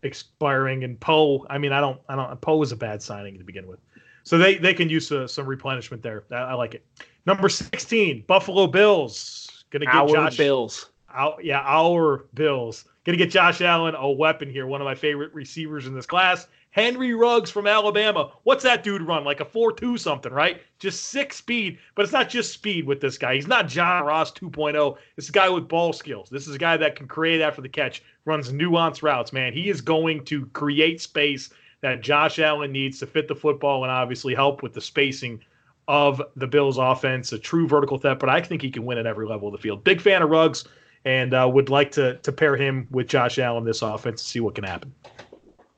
expiring, 0.03 0.83
and 0.83 0.99
Poe. 0.99 1.45
I 1.49 1.57
mean, 1.57 1.71
I 1.71 1.81
don't, 1.81 1.99
I 2.09 2.15
don't. 2.15 2.39
Poe 2.41 2.57
was 2.57 2.71
a 2.71 2.75
bad 2.75 3.01
signing 3.01 3.37
to 3.37 3.43
begin 3.43 3.67
with, 3.67 3.79
so 4.23 4.37
they 4.37 4.57
they 4.57 4.73
can 4.73 4.89
use 4.89 5.11
uh, 5.11 5.27
some 5.27 5.45
replenishment 5.45 6.03
there. 6.03 6.23
I, 6.31 6.35
I 6.35 6.53
like 6.53 6.75
it. 6.75 6.85
Number 7.25 7.49
sixteen, 7.49 8.23
Buffalo 8.27 8.67
Bills. 8.67 9.63
Gonna 9.69 9.85
get 9.85 9.95
our 9.95 10.07
Josh 10.07 10.37
Bills. 10.37 10.89
Our, 11.09 11.41
yeah, 11.41 11.61
our 11.65 12.25
Bills. 12.33 12.85
Gonna 13.05 13.17
get 13.17 13.31
Josh 13.31 13.61
Allen 13.61 13.95
a 13.95 14.09
weapon 14.09 14.49
here. 14.49 14.67
One 14.67 14.81
of 14.81 14.85
my 14.85 14.95
favorite 14.95 15.33
receivers 15.33 15.87
in 15.87 15.93
this 15.93 16.05
class. 16.05 16.47
Henry 16.77 17.15
Ruggs 17.15 17.49
from 17.49 17.65
Alabama. 17.65 18.29
What's 18.43 18.63
that 18.63 18.83
dude 18.83 19.01
run? 19.01 19.23
Like 19.23 19.39
a 19.39 19.45
4-2 19.45 19.97
something, 19.99 20.31
right? 20.31 20.61
Just 20.77 21.05
six 21.05 21.37
speed, 21.37 21.79
but 21.95 22.03
it's 22.03 22.13
not 22.13 22.29
just 22.29 22.53
speed 22.53 22.85
with 22.85 23.01
this 23.01 23.17
guy. 23.17 23.33
He's 23.33 23.47
not 23.47 23.67
John 23.67 24.05
Ross 24.05 24.31
2.0. 24.31 24.95
It's 25.17 25.29
a 25.29 25.31
guy 25.31 25.49
with 25.49 25.67
ball 25.67 25.91
skills. 25.91 26.29
This 26.29 26.47
is 26.47 26.53
a 26.53 26.59
guy 26.59 26.77
that 26.77 26.95
can 26.95 27.07
create 27.07 27.41
after 27.41 27.63
the 27.63 27.67
catch, 27.67 28.03
runs 28.25 28.51
nuanced 28.51 29.01
routes, 29.01 29.33
man. 29.33 29.53
He 29.53 29.69
is 29.69 29.81
going 29.81 30.23
to 30.25 30.45
create 30.47 31.01
space 31.01 31.49
that 31.81 32.01
Josh 32.01 32.37
Allen 32.37 32.71
needs 32.71 32.99
to 32.99 33.07
fit 33.07 33.27
the 33.27 33.35
football 33.35 33.83
and 33.83 33.91
obviously 33.91 34.35
help 34.35 34.61
with 34.61 34.73
the 34.73 34.81
spacing 34.81 35.41
of 35.87 36.21
the 36.35 36.45
Bills 36.45 36.77
offense, 36.77 37.33
a 37.33 37.39
true 37.39 37.67
vertical 37.67 37.97
threat, 37.97 38.19
but 38.19 38.29
I 38.29 38.39
think 38.39 38.61
he 38.61 38.69
can 38.69 38.85
win 38.85 38.99
at 38.99 39.07
every 39.07 39.25
level 39.25 39.47
of 39.47 39.53
the 39.53 39.57
field. 39.57 39.83
Big 39.83 39.99
fan 39.99 40.21
of 40.21 40.29
Ruggs 40.29 40.63
and 41.05 41.33
uh, 41.33 41.49
would 41.51 41.69
like 41.69 41.89
to 41.93 42.17
to 42.17 42.31
pair 42.31 42.55
him 42.55 42.87
with 42.91 43.07
Josh 43.07 43.39
Allen 43.39 43.63
this 43.63 43.81
offense 43.81 44.21
to 44.21 44.27
see 44.27 44.41
what 44.41 44.53
can 44.53 44.63
happen. 44.63 44.93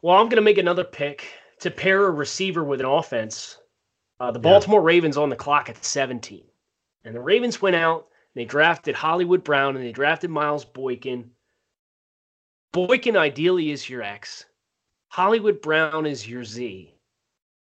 Well, 0.01 0.17
I'm 0.17 0.29
going 0.29 0.38
to 0.38 0.41
make 0.41 0.57
another 0.57 0.83
pick 0.83 1.25
to 1.59 1.69
pair 1.69 2.05
a 2.05 2.12
receiver 2.12 2.63
with 2.63 2.79
an 2.79 2.85
offense. 2.85 3.57
Uh, 4.19 4.31
the 4.31 4.39
Baltimore 4.39 4.81
yeah. 4.81 4.85
Ravens 4.85 5.17
on 5.17 5.29
the 5.29 5.35
clock 5.35 5.69
at 5.69 5.83
17. 5.83 6.43
And 7.03 7.15
the 7.15 7.21
Ravens 7.21 7.62
went 7.62 7.75
out, 7.75 8.07
they 8.35 8.45
drafted 8.45 8.95
Hollywood 8.95 9.43
Brown, 9.43 9.75
and 9.75 9.83
they 9.83 9.91
drafted 9.91 10.29
Miles 10.29 10.65
Boykin. 10.65 11.31
Boykin 12.71 13.17
ideally 13.17 13.71
is 13.71 13.89
your 13.89 14.03
X. 14.03 14.45
Hollywood 15.09 15.62
Brown 15.62 16.05
is 16.05 16.27
your 16.27 16.43
Z. 16.43 16.93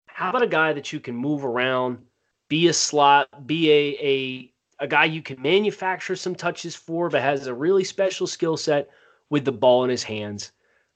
How 0.07 0.29
about 0.29 0.43
a 0.43 0.47
guy 0.47 0.73
that 0.73 0.93
you 0.93 0.99
can 0.99 1.15
move 1.15 1.43
around, 1.43 1.99
be 2.47 2.67
a 2.67 2.73
slot, 2.73 3.45
be 3.45 3.69
a 3.71 3.97
a 4.01 4.53
a 4.83 4.87
guy 4.87 5.05
you 5.05 5.21
can 5.21 5.41
manufacture 5.41 6.15
some 6.15 6.35
touches 6.35 6.75
for, 6.75 7.09
but 7.09 7.21
has 7.21 7.47
a 7.47 7.53
really 7.53 7.83
special 7.83 8.27
skill 8.27 8.55
set 8.55 8.89
with 9.29 9.43
the 9.43 9.51
ball 9.51 9.83
in 9.83 9.89
his 9.89 10.03
hands. 10.03 10.51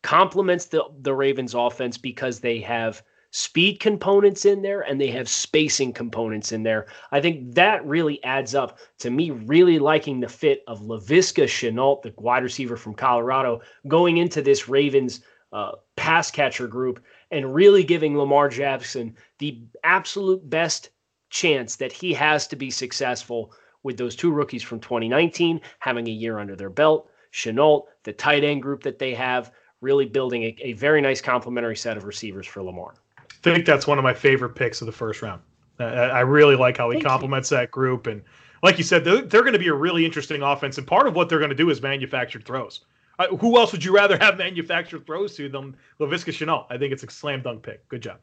Complements 0.08 0.67
the 0.67 0.86
the 1.02 1.13
Ravens 1.13 1.54
offense 1.54 1.98
because 1.98 2.39
they 2.39 2.62
have 2.62 3.04
speed 3.32 3.82
components 3.82 4.46
in 4.46 4.62
there 4.62 4.80
and 4.80 5.02
they 5.02 5.12
have 5.12 5.28
spacing 5.28 5.91
components 5.91 6.54
in 6.54 6.63
there. 6.63 6.88
I 7.12 7.20
think 7.20 7.56
that 7.56 7.86
really 7.86 8.24
adds 8.24 8.56
up 8.56 8.80
to 9.00 9.10
me 9.10 9.32
really 9.32 9.80
liking 9.80 10.22
the 10.22 10.30
fit 10.30 10.63
of 10.65 10.80
Laviska 10.80 11.43
Shenault, 11.43 12.04
the 12.04 12.13
wide 12.15 12.43
receiver 12.43 12.78
from 12.78 12.93
Colorado, 12.93 13.60
going 13.89 14.15
into 14.15 14.41
this 14.41 14.70
Ravens 14.70 15.20
uh, 15.52 15.74
pass 15.98 16.32
catcher 16.32 16.67
group 16.67 17.04
and 17.32 17.54
really 17.54 17.84
giving 17.84 18.17
Lamar 18.17 18.48
Jackson 18.48 19.13
the 19.39 19.62
absolute 19.84 20.50
best 20.50 20.91
chance 21.30 21.76
that 21.76 21.91
he 21.91 22.13
has 22.13 22.48
to 22.48 22.56
be 22.56 22.72
successful 22.72 23.52
with 23.84 23.98
those 23.98 24.15
two 24.15 24.32
rookies 24.32 24.63
from 24.63 24.80
2019 24.80 25.60
having 25.80 26.08
a 26.08 26.12
year 26.12 26.39
under 26.39 26.56
their 26.56 26.70
belt. 26.70 27.10
Shenault, 27.34 27.88
the 28.04 28.13
tight 28.13 28.46
end 28.46 28.62
group 28.62 28.84
that 28.84 29.00
they 29.00 29.13
have, 29.13 29.52
really 29.88 30.06
building 30.06 30.43
a, 30.43 30.56
a 30.60 30.73
very 30.73 31.00
nice 31.00 31.21
complementary 31.21 31.78
set 31.78 31.95
of 31.95 32.04
receivers 32.04 32.45
for 32.45 32.62
Lamar. 32.62 32.93
I 33.17 33.23
think 33.41 33.65
that's 33.65 33.88
one 33.88 33.97
of 33.97 34.04
my 34.04 34.13
favorite 34.13 34.50
picks 34.50 34.82
of 34.82 34.86
the 34.86 34.91
first 34.91 35.21
round. 35.21 35.41
I 35.80 36.19
really 36.21 36.58
like 36.58 36.76
how 36.76 36.89
he 36.89 36.95
Thank 36.95 37.06
complements 37.06 37.52
you. 37.52 37.58
that 37.58 37.71
group. 37.71 38.08
And 38.08 38.21
like 38.63 38.78
you 38.78 38.84
said, 38.84 39.06
they're, 39.06 39.21
they're 39.21 39.43
going 39.43 39.54
to 39.54 39.60
be 39.60 39.69
a 39.69 39.73
really 39.73 40.06
interesting 40.06 40.41
offense. 40.41 40.78
And 40.78 40.86
part 40.86 41.08
of 41.08 41.15
what 41.15 41.30
they're 41.30 41.39
going 41.39 41.52
to 41.52 41.56
do 41.56 41.69
is 41.69 41.82
manufactured 41.82 42.43
throws. 42.43 42.82
Uh, 43.19 43.28
who 43.38 43.58
else 43.58 43.71
would 43.71 43.84
you 43.84 43.95
rather 43.95 44.17
have 44.17 44.38
manufactured 44.38 45.06
throws 45.06 45.36
to 45.36 45.47
than 45.47 45.78
Laviska 46.02 46.34
Shenault? 46.34 46.65
I 46.69 46.78
think 46.78 46.91
it's 46.91 47.04
a 47.04 47.10
slam 47.10 47.41
dunk 47.41 47.63
pick. 47.63 47.88
Good 47.88 48.02
job. 48.02 48.17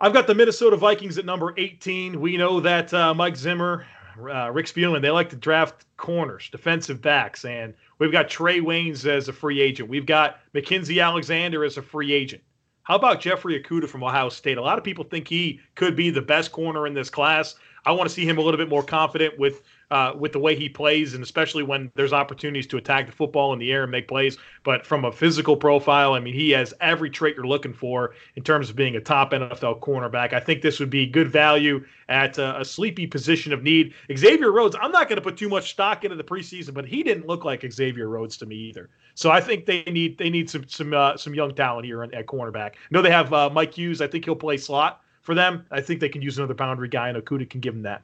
I've 0.00 0.14
got 0.14 0.26
the 0.26 0.34
Minnesota 0.34 0.76
Vikings 0.76 1.18
at 1.18 1.26
number 1.26 1.52
18. 1.58 2.18
We 2.20 2.36
know 2.36 2.58
that 2.60 2.94
uh, 2.94 3.12
Mike 3.12 3.36
Zimmer, 3.36 3.86
uh, 4.18 4.50
Rick 4.50 4.66
Spielman, 4.66 5.02
they 5.02 5.10
like 5.10 5.30
to 5.30 5.36
draft 5.36 5.84
corners, 5.96 6.48
defensive 6.50 7.00
backs, 7.00 7.44
and 7.44 7.74
we've 7.98 8.12
got 8.12 8.28
Trae 8.28 8.60
Waynes 8.60 9.06
as 9.06 9.28
a 9.28 9.32
free 9.32 9.60
agent. 9.60 9.88
We've 9.88 10.06
got 10.06 10.40
Mackensie 10.54 11.02
Alexander 11.02 11.64
as 11.64 11.76
a 11.76 11.82
free 11.82 12.12
agent. 12.12 12.42
How 12.84 12.96
about 12.96 13.20
Jeffrey 13.20 13.62
Okudah 13.62 13.88
from 13.88 14.02
Ohio 14.02 14.28
State? 14.28 14.58
A 14.58 14.62
lot 14.62 14.78
of 14.78 14.84
people 14.84 15.04
think 15.04 15.28
he 15.28 15.60
could 15.76 15.94
be 15.94 16.10
the 16.10 16.20
best 16.20 16.50
corner 16.50 16.86
in 16.86 16.94
this 16.94 17.10
class. 17.10 17.54
I 17.84 17.92
want 17.92 18.08
to 18.08 18.14
see 18.14 18.24
him 18.24 18.38
a 18.38 18.40
little 18.40 18.58
bit 18.58 18.68
more 18.68 18.82
confident 18.82 19.38
with 19.38 19.62
uh, 19.90 20.14
with 20.18 20.32
the 20.32 20.38
way 20.38 20.56
he 20.56 20.70
plays, 20.70 21.12
and 21.12 21.22
especially 21.22 21.62
when 21.62 21.92
there's 21.96 22.14
opportunities 22.14 22.66
to 22.66 22.78
attack 22.78 23.04
the 23.04 23.12
football 23.12 23.52
in 23.52 23.58
the 23.58 23.70
air 23.70 23.82
and 23.82 23.92
make 23.92 24.08
plays. 24.08 24.38
But 24.64 24.86
from 24.86 25.04
a 25.04 25.12
physical 25.12 25.54
profile, 25.54 26.14
I 26.14 26.20
mean, 26.20 26.32
he 26.32 26.48
has 26.52 26.72
every 26.80 27.10
trait 27.10 27.36
you're 27.36 27.46
looking 27.46 27.74
for 27.74 28.14
in 28.36 28.42
terms 28.42 28.70
of 28.70 28.76
being 28.76 28.96
a 28.96 29.00
top 29.02 29.32
NFL 29.32 29.80
cornerback. 29.80 30.32
I 30.32 30.40
think 30.40 30.62
this 30.62 30.80
would 30.80 30.88
be 30.88 31.06
good 31.06 31.28
value 31.28 31.84
at 32.08 32.38
a, 32.38 32.60
a 32.60 32.64
sleepy 32.64 33.06
position 33.06 33.52
of 33.52 33.62
need. 33.62 33.92
Xavier 34.16 34.50
Rhodes, 34.50 34.76
I'm 34.80 34.92
not 34.92 35.10
going 35.10 35.16
to 35.16 35.22
put 35.22 35.36
too 35.36 35.50
much 35.50 35.72
stock 35.72 36.04
into 36.04 36.16
the 36.16 36.24
preseason, 36.24 36.72
but 36.72 36.86
he 36.86 37.02
didn't 37.02 37.26
look 37.26 37.44
like 37.44 37.70
Xavier 37.70 38.08
Rhodes 38.08 38.38
to 38.38 38.46
me 38.46 38.56
either. 38.56 38.88
So 39.14 39.30
I 39.30 39.42
think 39.42 39.66
they 39.66 39.82
need 39.82 40.16
they 40.16 40.30
need 40.30 40.48
some 40.48 40.66
some 40.68 40.94
uh, 40.94 41.18
some 41.18 41.34
young 41.34 41.54
talent 41.54 41.84
here 41.84 42.02
at 42.02 42.26
cornerback. 42.26 42.76
Know 42.90 43.02
they 43.02 43.10
have 43.10 43.30
uh, 43.34 43.50
Mike 43.50 43.74
Hughes. 43.74 44.00
I 44.00 44.06
think 44.06 44.24
he'll 44.24 44.36
play 44.36 44.56
slot 44.56 45.02
for 45.22 45.34
them. 45.34 45.66
I 45.70 45.80
think 45.80 46.00
they 46.00 46.08
can 46.08 46.22
use 46.22 46.38
another 46.38 46.54
boundary 46.54 46.88
guy, 46.88 47.08
and 47.08 47.16
Okudah 47.16 47.48
can 47.48 47.60
give 47.60 47.74
them 47.74 47.82
that 47.82 48.02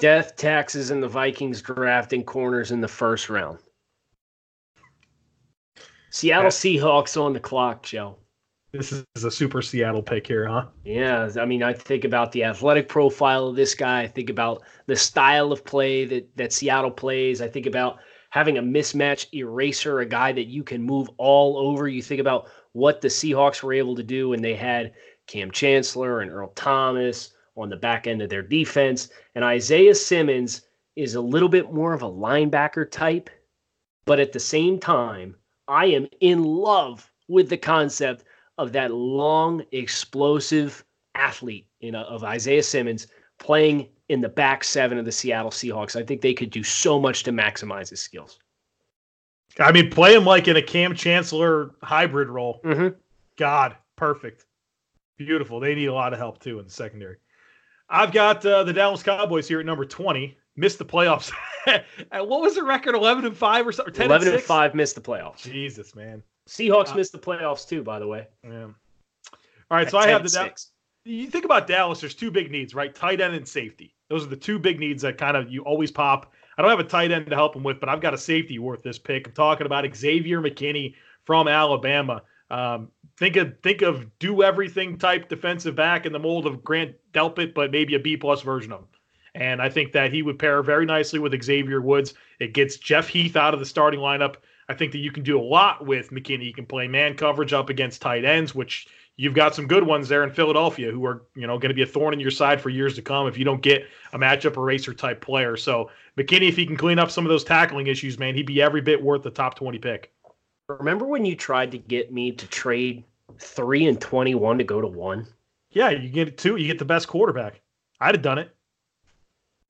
death 0.00 0.34
taxes 0.34 0.90
and 0.90 1.02
the 1.02 1.08
Vikings 1.08 1.62
drafting 1.62 2.24
corners 2.24 2.72
in 2.72 2.80
the 2.80 2.88
first 2.88 3.30
round. 3.30 3.58
Seattle 6.10 6.50
Seahawks 6.50 7.20
on 7.20 7.34
the 7.34 7.40
clock, 7.40 7.84
Joe. 7.84 8.16
This 8.72 8.92
is 8.92 9.24
a 9.24 9.30
super 9.30 9.62
Seattle 9.62 10.02
pick 10.02 10.26
here, 10.26 10.48
huh? 10.48 10.66
Yeah, 10.84 11.28
I 11.38 11.44
mean, 11.44 11.62
I 11.62 11.72
think 11.72 12.04
about 12.04 12.32
the 12.32 12.44
athletic 12.44 12.88
profile 12.88 13.48
of 13.48 13.56
this 13.56 13.74
guy. 13.74 14.02
I 14.02 14.08
think 14.08 14.30
about 14.30 14.62
the 14.86 14.96
style 14.96 15.52
of 15.52 15.64
play 15.64 16.04
that 16.06 16.36
that 16.36 16.52
Seattle 16.52 16.90
plays. 16.90 17.40
I 17.42 17.48
think 17.48 17.66
about 17.66 17.98
having 18.30 18.58
a 18.58 18.62
mismatch 18.62 19.32
eraser, 19.34 20.00
a 20.00 20.06
guy 20.06 20.32
that 20.32 20.46
you 20.46 20.62
can 20.62 20.82
move 20.82 21.10
all 21.18 21.58
over. 21.58 21.88
You 21.88 22.00
think 22.00 22.20
about 22.20 22.48
what 22.72 23.00
the 23.00 23.08
Seahawks 23.08 23.62
were 23.62 23.72
able 23.72 23.96
to 23.96 24.04
do 24.04 24.28
when 24.28 24.40
they 24.40 24.54
had 24.54 24.92
Kam 25.30 25.52
Chancellor 25.52 26.20
and 26.20 26.30
Earl 26.30 26.48
Thomas, 26.56 27.32
on 27.56 27.68
the 27.68 27.76
back 27.76 28.08
end 28.08 28.20
of 28.20 28.28
their 28.28 28.42
defense. 28.42 29.10
And 29.36 29.44
Isaiah 29.44 29.94
Simmons 29.94 30.62
is 30.96 31.14
a 31.14 31.20
little 31.20 31.48
bit 31.48 31.72
more 31.72 31.92
of 31.92 32.02
a 32.02 32.10
linebacker 32.10 32.90
type, 32.90 33.30
but 34.06 34.18
at 34.18 34.32
the 34.32 34.40
same 34.40 34.80
time, 34.80 35.36
I 35.68 35.86
am 35.86 36.08
in 36.20 36.42
love 36.42 37.08
with 37.28 37.48
the 37.48 37.56
concept 37.56 38.24
of 38.58 38.72
that 38.72 38.92
long, 38.92 39.62
explosive 39.70 40.84
athlete 41.14 41.66
you 41.78 41.92
know, 41.92 42.02
of 42.04 42.24
Isaiah 42.24 42.62
Simmons 42.62 43.06
playing 43.38 43.88
in 44.08 44.20
the 44.20 44.28
back 44.28 44.64
seven 44.64 44.98
of 44.98 45.04
the 45.04 45.12
Seattle 45.12 45.52
Seahawks. 45.52 45.94
I 45.94 46.02
think 46.02 46.22
they 46.22 46.34
could 46.34 46.50
do 46.50 46.64
so 46.64 46.98
much 46.98 47.22
to 47.22 47.30
maximize 47.30 47.88
his 47.90 48.00
skills. 48.00 48.40
I 49.60 49.70
mean, 49.70 49.90
play 49.90 50.14
him 50.14 50.24
like 50.24 50.48
in 50.48 50.56
a 50.56 50.62
Kam 50.62 50.94
Chancellor 50.94 51.70
hybrid 51.82 52.28
role. 52.28 52.60
Mm-hmm. 52.64 52.96
God, 53.36 53.76
perfect. 53.94 54.44
Beautiful. 55.20 55.60
They 55.60 55.74
need 55.74 55.86
a 55.86 55.92
lot 55.92 56.14
of 56.14 56.18
help 56.18 56.40
too 56.40 56.60
in 56.60 56.64
the 56.64 56.70
secondary. 56.70 57.18
I've 57.90 58.10
got 58.10 58.44
uh, 58.46 58.64
the 58.64 58.72
Dallas 58.72 59.02
Cowboys 59.02 59.46
here 59.46 59.60
at 59.60 59.66
number 59.66 59.84
20. 59.84 60.34
Missed 60.56 60.78
the 60.78 60.84
playoffs. 60.86 61.30
what 62.10 62.40
was 62.40 62.54
the 62.54 62.62
record? 62.62 62.94
11 62.94 63.26
and 63.26 63.36
5 63.36 63.66
or 63.66 63.72
something? 63.72 64.06
11 64.06 64.28
and, 64.28 64.36
and 64.36 64.42
5 64.42 64.74
missed 64.74 64.94
the 64.94 65.00
playoffs. 65.02 65.42
Jesus, 65.42 65.94
man. 65.94 66.22
Seahawks 66.48 66.92
uh, 66.92 66.94
missed 66.94 67.12
the 67.12 67.18
playoffs 67.18 67.68
too, 67.68 67.82
by 67.82 67.98
the 67.98 68.06
way. 68.06 68.28
Yeah. 68.42 68.62
All 68.62 68.72
right, 69.70 69.86
at 69.86 69.90
so 69.90 69.98
I 69.98 70.08
have 70.08 70.22
the 70.22 70.30
Dallas. 70.30 70.70
You 71.04 71.26
think 71.26 71.44
about 71.44 71.66
Dallas, 71.66 72.00
there's 72.00 72.14
two 72.14 72.30
big 72.30 72.50
needs, 72.50 72.74
right? 72.74 72.94
Tight 72.94 73.20
end 73.20 73.34
and 73.34 73.46
safety. 73.46 73.94
Those 74.08 74.24
are 74.24 74.28
the 74.28 74.36
two 74.36 74.58
big 74.58 74.80
needs 74.80 75.02
that 75.02 75.18
kind 75.18 75.36
of 75.36 75.50
you 75.50 75.60
always 75.64 75.90
pop. 75.90 76.32
I 76.56 76.62
don't 76.62 76.70
have 76.70 76.80
a 76.80 76.84
tight 76.84 77.10
end 77.10 77.26
to 77.26 77.36
help 77.36 77.54
him 77.54 77.62
with, 77.62 77.78
but 77.78 77.90
I've 77.90 78.00
got 78.00 78.14
a 78.14 78.18
safety 78.18 78.58
worth 78.58 78.82
this 78.82 78.98
pick. 78.98 79.26
I'm 79.26 79.34
talking 79.34 79.66
about 79.66 79.84
Xavier 79.94 80.40
McKinney 80.40 80.94
from 81.24 81.46
Alabama. 81.46 82.22
Um, 82.50 82.88
think 83.20 83.36
of 83.36 83.54
think 83.62 83.82
of 83.82 84.18
do 84.18 84.42
everything 84.42 84.98
type 84.98 85.28
defensive 85.28 85.76
back 85.76 86.06
in 86.06 86.12
the 86.12 86.18
mold 86.18 86.46
of 86.46 86.64
Grant 86.64 86.96
Delpit, 87.12 87.54
but 87.54 87.70
maybe 87.70 87.94
a 87.94 88.00
B 88.00 88.16
plus 88.16 88.40
version 88.40 88.72
of 88.72 88.80
him. 88.80 88.86
And 89.36 89.62
I 89.62 89.68
think 89.68 89.92
that 89.92 90.12
he 90.12 90.22
would 90.22 90.40
pair 90.40 90.60
very 90.62 90.86
nicely 90.86 91.20
with 91.20 91.40
Xavier 91.40 91.80
Woods. 91.80 92.14
It 92.40 92.52
gets 92.54 92.78
Jeff 92.78 93.06
Heath 93.06 93.36
out 93.36 93.54
of 93.54 93.60
the 93.60 93.66
starting 93.66 94.00
lineup. 94.00 94.36
I 94.68 94.74
think 94.74 94.90
that 94.92 94.98
you 94.98 95.12
can 95.12 95.22
do 95.22 95.38
a 95.38 95.42
lot 95.42 95.86
with 95.86 96.10
McKinney. 96.10 96.46
You 96.46 96.52
can 96.52 96.66
play 96.66 96.88
man 96.88 97.14
coverage 97.14 97.52
up 97.52 97.68
against 97.68 98.02
tight 98.02 98.24
ends, 98.24 98.54
which 98.54 98.88
you've 99.16 99.34
got 99.34 99.54
some 99.54 99.68
good 99.68 99.84
ones 99.84 100.08
there 100.08 100.24
in 100.24 100.30
Philadelphia 100.30 100.90
who 100.90 101.04
are, 101.06 101.22
you 101.36 101.46
know, 101.46 101.58
going 101.58 101.68
to 101.70 101.74
be 101.74 101.82
a 101.82 101.86
thorn 101.86 102.14
in 102.14 102.20
your 102.20 102.30
side 102.30 102.60
for 102.60 102.70
years 102.70 102.94
to 102.96 103.02
come 103.02 103.28
if 103.28 103.36
you 103.36 103.44
don't 103.44 103.62
get 103.62 103.86
a 104.12 104.18
matchup 104.18 104.56
eraser 104.56 104.94
type 104.94 105.20
player. 105.20 105.56
So 105.56 105.90
McKinney, 106.16 106.48
if 106.48 106.56
he 106.56 106.66
can 106.66 106.76
clean 106.76 106.98
up 106.98 107.10
some 107.10 107.24
of 107.24 107.28
those 107.28 107.44
tackling 107.44 107.86
issues, 107.86 108.18
man, 108.18 108.34
he'd 108.34 108.46
be 108.46 108.62
every 108.62 108.80
bit 108.80 109.00
worth 109.00 109.22
the 109.22 109.30
top 109.30 109.54
20 109.54 109.78
pick. 109.78 110.12
Remember 110.68 111.04
when 111.04 111.24
you 111.24 111.36
tried 111.36 111.72
to 111.72 111.78
get 111.78 112.12
me 112.12 112.32
to 112.32 112.46
trade 112.46 113.04
three 113.38 113.86
and 113.86 114.00
twenty-one 114.00 114.58
to 114.58 114.64
go 114.64 114.80
to 114.80 114.86
one? 114.86 115.26
Yeah, 115.70 115.90
you 115.90 116.08
get 116.08 116.38
two. 116.38 116.56
You 116.56 116.66
get 116.66 116.78
the 116.78 116.84
best 116.84 117.08
quarterback. 117.08 117.60
I'd 118.00 118.14
have 118.14 118.22
done 118.22 118.38
it. 118.38 118.54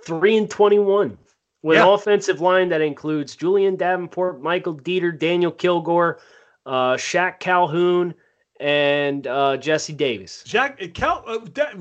Three 0.05 0.37
and 0.37 0.49
twenty-one 0.49 1.19
with 1.63 1.77
yeah. 1.77 1.85
an 1.85 1.89
offensive 1.91 2.41
line 2.41 2.69
that 2.71 2.81
includes 2.81 3.37
Julian 3.37 3.77
Davenport, 3.77 4.43
Michael 4.43 4.77
Deiter, 4.77 5.17
Daniel 5.17 5.53
Kilgore, 5.53 6.21
uh, 6.67 6.95
Shaq 6.95 7.39
Calhoun, 7.39 8.15
and 8.59 9.27
uh, 9.27 9.57
Jesse 9.57 9.93
Davis. 9.93 10.43
Jack 10.45 10.81
uh, 10.83 10.87
Cal, 10.95 11.25
uh, 11.27 11.39
that, 11.55 11.75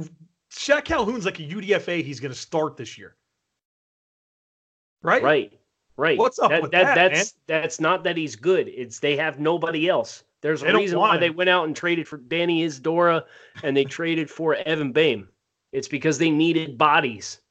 Shaq 0.51 0.85
Calhoun's 0.85 1.25
like 1.25 1.39
a 1.39 1.43
UDFA. 1.43 2.03
He's 2.03 2.19
going 2.19 2.31
to 2.33 2.37
start 2.37 2.77
this 2.77 2.97
year, 2.97 3.15
right? 5.01 5.23
Right. 5.23 5.53
Right. 5.95 6.17
What's 6.17 6.39
up 6.39 6.51
that, 6.51 6.61
with 6.61 6.71
that? 6.71 6.95
that 6.95 7.11
that's 7.11 7.33
man? 7.49 7.61
that's 7.61 7.81
not 7.81 8.05
that 8.05 8.15
he's 8.15 8.37
good. 8.37 8.69
It's 8.69 8.99
they 8.99 9.17
have 9.17 9.37
nobody 9.37 9.89
else. 9.89 10.23
There's 10.41 10.63
a 10.63 10.73
reason 10.73 10.99
why 10.99 11.17
they 11.17 11.30
went 11.30 11.49
out 11.49 11.65
and 11.65 11.75
traded 11.75 12.08
for 12.08 12.17
Danny 12.17 12.63
Isidora 12.63 13.25
and 13.63 13.75
they 13.75 13.84
traded 13.84 14.30
for 14.30 14.56
Evan 14.56 14.93
Boehm. 14.93 15.28
It's 15.71 15.88
because 15.88 16.17
they 16.17 16.32
needed 16.32 16.78
bodies. 16.78 17.41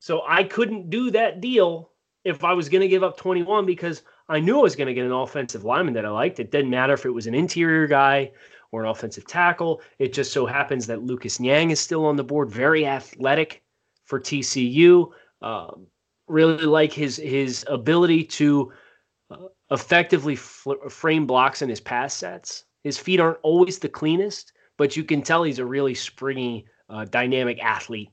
So 0.00 0.22
I 0.26 0.44
couldn't 0.44 0.90
do 0.90 1.10
that 1.12 1.40
deal 1.40 1.90
if 2.24 2.44
I 2.44 2.52
was 2.52 2.68
going 2.68 2.82
to 2.82 2.88
give 2.88 3.02
up 3.02 3.16
21 3.16 3.64
because 3.66 4.02
I 4.28 4.40
knew 4.40 4.58
I 4.58 4.62
was 4.62 4.76
going 4.76 4.86
to 4.86 4.94
get 4.94 5.06
an 5.06 5.12
offensive 5.12 5.64
lineman 5.64 5.94
that 5.94 6.04
I 6.04 6.10
liked. 6.10 6.40
It 6.40 6.50
didn't 6.50 6.70
matter 6.70 6.92
if 6.92 7.06
it 7.06 7.10
was 7.10 7.26
an 7.26 7.34
interior 7.34 7.86
guy 7.86 8.30
or 8.70 8.84
an 8.84 8.90
offensive 8.90 9.26
tackle. 9.26 9.80
It 9.98 10.12
just 10.12 10.32
so 10.32 10.44
happens 10.44 10.86
that 10.86 11.02
Lucas 11.02 11.40
Niang 11.40 11.70
is 11.70 11.80
still 11.80 12.04
on 12.04 12.16
the 12.16 12.24
board, 12.24 12.50
very 12.50 12.86
athletic 12.86 13.62
for 14.04 14.20
TCU. 14.20 15.10
Um, 15.40 15.86
really 16.28 16.64
like 16.64 16.92
his 16.92 17.16
his 17.16 17.64
ability 17.68 18.24
to 18.24 18.72
uh, 19.30 19.46
effectively 19.70 20.36
fl- 20.36 20.88
frame 20.88 21.26
blocks 21.26 21.62
in 21.62 21.68
his 21.68 21.80
pass 21.80 22.14
sets. 22.14 22.64
His 22.84 22.98
feet 22.98 23.20
aren't 23.20 23.38
always 23.42 23.78
the 23.78 23.88
cleanest, 23.88 24.52
but 24.76 24.96
you 24.96 25.04
can 25.04 25.22
tell 25.22 25.42
he's 25.42 25.58
a 25.58 25.64
really 25.64 25.94
springy, 25.94 26.66
uh, 26.88 27.04
dynamic 27.04 27.62
athlete 27.62 28.10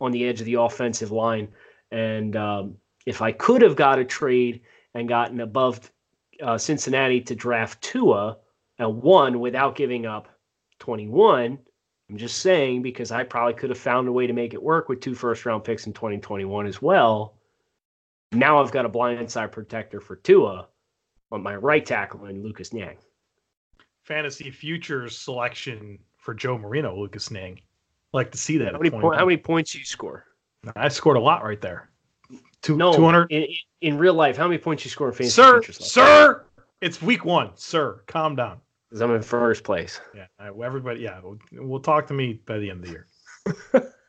on 0.00 0.12
the 0.12 0.26
edge 0.26 0.40
of 0.40 0.46
the 0.46 0.54
offensive 0.54 1.10
line. 1.10 1.48
And 1.90 2.36
um, 2.36 2.76
if 3.06 3.22
I 3.22 3.32
could 3.32 3.62
have 3.62 3.76
got 3.76 3.98
a 3.98 4.04
trade 4.04 4.62
and 4.94 5.08
gotten 5.08 5.40
above 5.40 5.90
uh, 6.42 6.58
Cincinnati 6.58 7.20
to 7.22 7.34
draft 7.34 7.82
Tua 7.82 8.38
and 8.78 9.02
one 9.02 9.40
without 9.40 9.76
giving 9.76 10.06
up 10.06 10.28
21, 10.80 11.58
I'm 12.10 12.16
just 12.16 12.38
saying 12.38 12.82
because 12.82 13.12
I 13.12 13.22
probably 13.22 13.54
could 13.54 13.70
have 13.70 13.78
found 13.78 14.08
a 14.08 14.12
way 14.12 14.26
to 14.26 14.32
make 14.32 14.52
it 14.52 14.62
work 14.62 14.88
with 14.88 15.00
two 15.00 15.14
first 15.14 15.46
round 15.46 15.62
picks 15.62 15.86
in 15.86 15.92
2021 15.92 16.66
as 16.66 16.82
well. 16.82 17.36
Now 18.32 18.60
I've 18.60 18.72
got 18.72 18.84
a 18.84 18.88
blindside 18.88 19.52
protector 19.52 20.00
for 20.00 20.16
Tua 20.16 20.66
on 21.32 21.42
my 21.42 21.56
right 21.56 21.84
tackle 21.84 22.24
and 22.24 22.42
Lucas 22.42 22.72
Niang. 22.72 22.96
Fantasy 24.02 24.50
futures 24.50 25.16
selection 25.16 25.98
for 26.16 26.34
Joe 26.34 26.58
Marino, 26.58 26.96
Lucas 26.96 27.30
Niang. 27.30 27.60
Like 28.12 28.32
to 28.32 28.38
see 28.38 28.58
that. 28.58 28.72
How 28.72 28.78
many, 28.78 28.90
po- 28.90 29.12
how 29.12 29.24
many 29.24 29.36
points 29.36 29.74
you 29.74 29.84
score? 29.84 30.24
I 30.76 30.88
scored 30.88 31.16
a 31.16 31.20
lot 31.20 31.44
right 31.44 31.60
there. 31.60 31.90
Two, 32.62 32.76
no, 32.76 32.92
200. 32.92 33.30
In, 33.30 33.46
in 33.80 33.98
real 33.98 34.14
life, 34.14 34.36
how 34.36 34.46
many 34.46 34.58
points 34.58 34.84
you 34.84 34.90
score 34.90 35.08
in 35.08 35.14
fantasy 35.14 35.30
sir, 35.30 35.62
futures? 35.62 35.84
Sir, 35.84 36.44
it's 36.80 37.00
week 37.00 37.24
one. 37.24 37.50
Sir, 37.54 38.02
calm 38.06 38.36
down. 38.36 38.60
Because 38.88 39.02
I'm 39.02 39.14
in 39.14 39.22
first 39.22 39.62
place. 39.62 40.00
Yeah, 40.14 40.26
everybody. 40.40 41.00
Yeah, 41.00 41.20
we'll, 41.22 41.38
we'll 41.52 41.80
talk 41.80 42.08
to 42.08 42.14
me 42.14 42.40
by 42.44 42.58
the 42.58 42.70
end 42.70 42.84
of 42.84 42.86
the 42.86 42.90
year. 42.90 43.06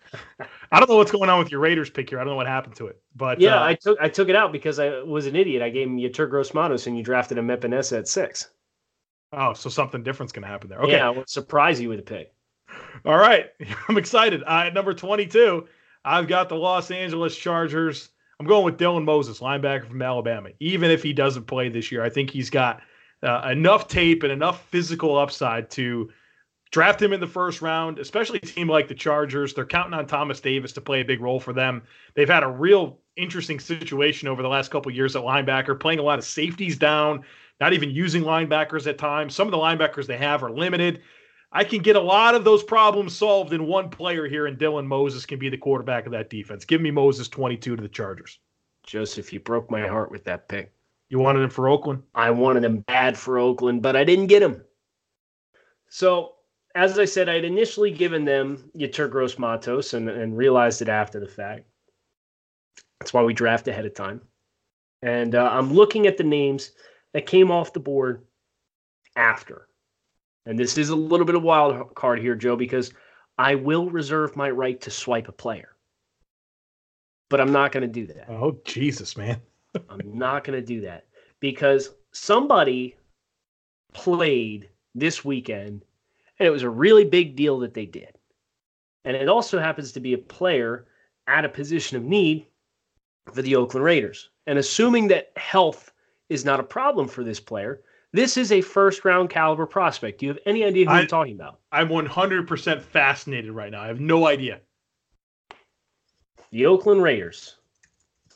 I 0.72 0.80
don't 0.80 0.90
know 0.90 0.98
what's 0.98 1.12
going 1.12 1.30
on 1.30 1.40
with 1.40 1.52
your 1.52 1.60
Raiders 1.60 1.90
pick 1.90 2.10
here. 2.10 2.20
I 2.20 2.24
don't 2.24 2.32
know 2.32 2.36
what 2.36 2.48
happened 2.48 2.76
to 2.78 2.88
it, 2.88 3.02
but 3.16 3.40
yeah, 3.40 3.62
uh, 3.62 3.64
I 3.64 3.74
took 3.76 3.98
I 4.02 4.10
took 4.10 4.30
it 4.30 4.36
out 4.36 4.52
because 4.52 4.80
I 4.80 5.02
was 5.02 5.26
an 5.26 5.36
idiot. 5.36 5.62
I 5.62 5.70
gave 5.70 5.88
him 5.88 5.98
Yetur 5.98 6.30
Gross-Matos 6.30 6.88
and 6.88 6.98
you 6.98 7.04
drafted 7.04 7.38
him 7.38 7.48
Epenesa 7.48 8.00
at 8.00 8.08
six. 8.08 8.50
Oh, 9.34 9.54
so 9.54 9.70
something 9.70 10.04
different's 10.04 10.34
going 10.34 10.44
to 10.44 10.50
happen 10.50 10.70
there. 10.70 10.80
Okay, 10.80 10.94
yeah, 10.94 11.08
I 11.08 11.10
will 11.10 11.24
surprise 11.26 11.80
you 11.80 11.90
with 11.90 12.00
a 12.00 12.04
pick. 12.04 12.34
All 13.06 13.18
right, 13.18 13.50
I'm 13.88 13.98
excited. 13.98 14.44
Uh, 14.44 14.64
at 14.66 14.74
number 14.74 14.94
22, 14.94 15.68
I've 16.04 16.28
got 16.28 16.50
the 16.50 16.56
Los 16.56 16.92
Angeles 16.92 17.36
Chargers. 17.36 18.10
I'm 18.40 18.46
going 18.48 18.66
with 18.66 18.78
Dylan 18.78 19.06
Moses, 19.06 19.40
linebacker 19.40 19.88
from 19.88 20.02
Alabama. 20.02 20.50
Even 20.60 20.90
if 20.92 21.04
he 21.04 21.14
doesn't 21.14 21.46
play 21.46 21.70
this 21.70 21.92
year, 21.92 22.04
I 22.04 22.10
think 22.10 22.30
he's 22.30 22.50
got 22.50 22.82
uh, 23.24 23.48
enough 23.52 23.88
tape 23.88 24.24
and 24.24 24.32
enough 24.32 24.68
physical 24.68 25.18
upside 25.18 25.70
to 25.72 26.10
Draft 26.72 27.02
him 27.02 27.12
in 27.12 27.20
the 27.20 27.28
first 27.28 27.62
round, 27.62 28.00
especially 28.00 28.40
a 28.42 28.46
team 28.46 28.70
like 28.70 28.88
the 28.88 28.96
Chargers. 28.96 29.54
They're 29.54 29.66
counting 29.66 29.94
on 29.94 30.08
Thomas 30.08 30.40
Davis 30.40 30.72
to 30.74 30.82
play 30.82 31.02
a 31.02 31.06
big 31.06 31.20
role 31.20 31.40
for 31.40 31.52
them. 31.52 31.84
They've 32.14 32.30
had 32.30 32.44
a 32.44 32.48
real 32.48 33.00
interesting 33.18 33.60
situation 33.60 34.30
over 34.30 34.42
the 34.42 34.48
last 34.48 34.72
couple 34.72 34.92
years 34.92 35.16
at 35.16 35.24
linebacker, 35.24 35.78
playing 35.78 36.00
a 36.00 36.04
lot 36.04 36.18
of 36.18 36.24
safeties 36.24 36.78
down, 36.78 37.24
not 37.60 37.74
even 37.74 37.92
using 37.92 38.24
linebackers 38.24 38.88
at 38.88 38.98
times. 38.98 39.36
Some 39.36 39.48
of 39.48 39.52
the 39.52 39.58
linebackers 39.58 40.08
they 40.08 40.18
have 40.18 40.44
are 40.44 40.52
limited. 40.52 41.02
I 41.52 41.66
can 41.66 41.82
get 41.82 41.98
a 41.98 42.02
lot 42.02 42.36
of 42.36 42.46
those 42.46 42.64
problems 42.64 43.14
solved 43.16 43.52
in 43.52 43.68
one 43.68 43.90
player 43.90 44.26
here, 44.26 44.48
and 44.48 44.58
Dylan 44.58 44.88
Moses 44.88 45.26
can 45.26 45.38
be 45.38 45.50
the 45.50 45.58
quarterback 45.58 46.06
of 46.06 46.14
that 46.14 46.30
defense. 46.30 46.64
Give 46.64 46.80
me 46.80 46.92
Moses 46.92 47.28
22 47.28 47.76
to 47.76 47.82
the 47.82 47.90
Chargers. 47.90 48.40
Joseph, 48.84 49.34
you 49.34 49.42
broke 49.42 49.70
my 49.70 49.86
heart 49.86 50.10
with 50.10 50.24
that 50.24 50.48
pick. 50.48 50.72
You 51.10 51.20
wanted 51.20 51.42
him 51.42 51.50
for 51.50 51.68
Oakland? 51.68 52.04
I 52.16 52.32
wanted 52.32 52.64
him 52.64 52.80
bad 52.80 53.18
for 53.18 53.38
Oakland, 53.38 53.82
but 53.82 53.98
I 53.98 54.06
didn't 54.06 54.28
get 54.28 54.42
him. 54.42 54.64
So, 55.90 56.36
as 56.76 56.98
I 56.98 57.06
said, 57.06 57.30
I'd 57.30 57.46
initially 57.46 57.92
given 57.92 58.26
them 58.26 58.72
Gross 59.10 59.38
Matos 59.38 59.94
and, 59.94 60.10
and 60.10 60.38
realized 60.38 60.82
it 60.82 60.90
after 60.90 61.20
the 61.20 61.28
fact. 61.28 61.66
That's 63.00 63.14
why 63.14 63.24
we 63.24 63.34
draft 63.34 63.68
ahead 63.68 63.86
of 63.86 63.94
time. 63.94 64.22
And 65.02 65.36
uh, 65.36 65.50
I'm 65.52 65.74
looking 65.74 66.08
at 66.08 66.18
the 66.18 66.24
names 66.24 66.72
that 67.14 67.26
came 67.26 67.52
off 67.52 67.74
the 67.74 67.80
board 67.80 68.24
after. 69.16 69.68
And 70.46 70.58
this 70.58 70.78
is 70.78 70.90
a 70.90 70.96
little 70.96 71.26
bit 71.26 71.36
of 71.36 71.44
wild 71.44 71.94
card 71.96 72.20
here, 72.20 72.36
Joe, 72.36 72.56
because 72.56 72.94
I 73.38 73.56
will 73.56 73.90
reserve 73.90 74.36
my 74.36 74.50
right 74.50 74.80
to 74.82 74.92
swipe 74.92 75.28
a 75.28 75.32
player. 75.32 75.76
But 77.30 77.42
I'm 77.42 77.52
not 77.52 77.72
going 77.72 77.82
to 77.82 77.88
do 77.88 78.08
that. 78.08 78.30
Oh, 78.30 78.58
Jesus, 78.66 79.18
man. 79.18 79.42
I'm 79.90 80.18
not 80.18 80.44
going 80.44 80.60
to 80.60 80.66
do 80.66 80.82
that 80.82 81.06
because 81.40 81.92
somebody 82.12 82.98
played 83.94 84.70
this 84.96 85.24
weekend 85.24 85.84
and 86.42 86.48
it 86.48 86.52
was 86.52 86.64
a 86.64 86.70
really 86.72 87.06
big 87.06 87.36
deal 87.36 87.60
that 87.60 87.76
they 87.76 87.86
did. 87.86 88.18
And 89.06 89.16
it 89.16 89.30
also 89.30 89.60
happens 89.60 89.92
to 89.92 90.00
be 90.00 90.14
a 90.14 90.18
player 90.18 90.88
at 91.28 91.46
a 91.46 91.50
position 91.50 91.98
of 91.98 92.04
need 92.04 92.48
for 93.32 93.44
the 93.44 93.56
Oakland 93.56 93.84
Raiders. 93.84 94.32
And 94.48 94.58
assuming 94.58 95.08
that 95.10 95.34
health 95.36 95.92
is 96.30 96.44
not 96.44 96.60
a 96.60 96.64
problem 96.64 97.08
for 97.08 97.24
this 97.24 97.40
player, 97.40 97.84
this 98.12 98.38
is 98.38 98.52
a 98.52 98.62
first 98.62 99.06
round 99.06 99.30
caliber 99.30 99.68
prospect. 99.68 100.20
Do 100.20 100.26
you 100.26 100.32
have 100.32 100.40
any 100.48 100.64
idea 100.64 100.88
who 100.88 100.92
I, 100.92 101.02
am 101.02 101.08
talking 101.08 101.36
about? 101.36 101.60
I'm 101.72 101.90
100% 101.90 102.82
fascinated 102.82 103.52
right 103.52 103.72
now. 103.72 103.84
I 103.84 103.88
have 103.88 104.00
no 104.00 104.26
idea. 104.26 104.62
The 106.50 106.66
Oakland 106.66 107.04
Raiders, 107.04 107.58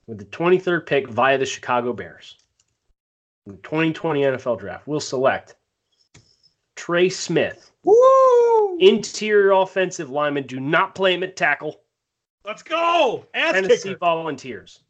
with 0.06 0.20
the 0.20 0.26
23rd 0.26 0.86
pick 0.86 1.08
via 1.08 1.40
the 1.40 1.46
Chicago 1.48 1.92
Bears, 1.92 2.38
in 3.48 3.54
the 3.54 3.58
2020 3.64 4.22
NFL 4.22 4.60
Draft, 4.60 4.88
will 4.88 5.00
select 5.00 5.56
Trey 6.76 7.10
Smith. 7.10 7.72
Woo! 7.84 8.78
Interior 8.80 9.52
offensive 9.52 10.10
lineman. 10.10 10.46
Do 10.46 10.60
not 10.60 10.96
play 10.96 11.14
him 11.14 11.24
at 11.24 11.36
tackle. 11.36 11.82
Let's 12.46 12.64
go. 12.64 13.26
Ass 13.34 13.54
Tennessee 13.54 13.90
kicker. 13.90 14.00
Volunteers. 14.00 14.82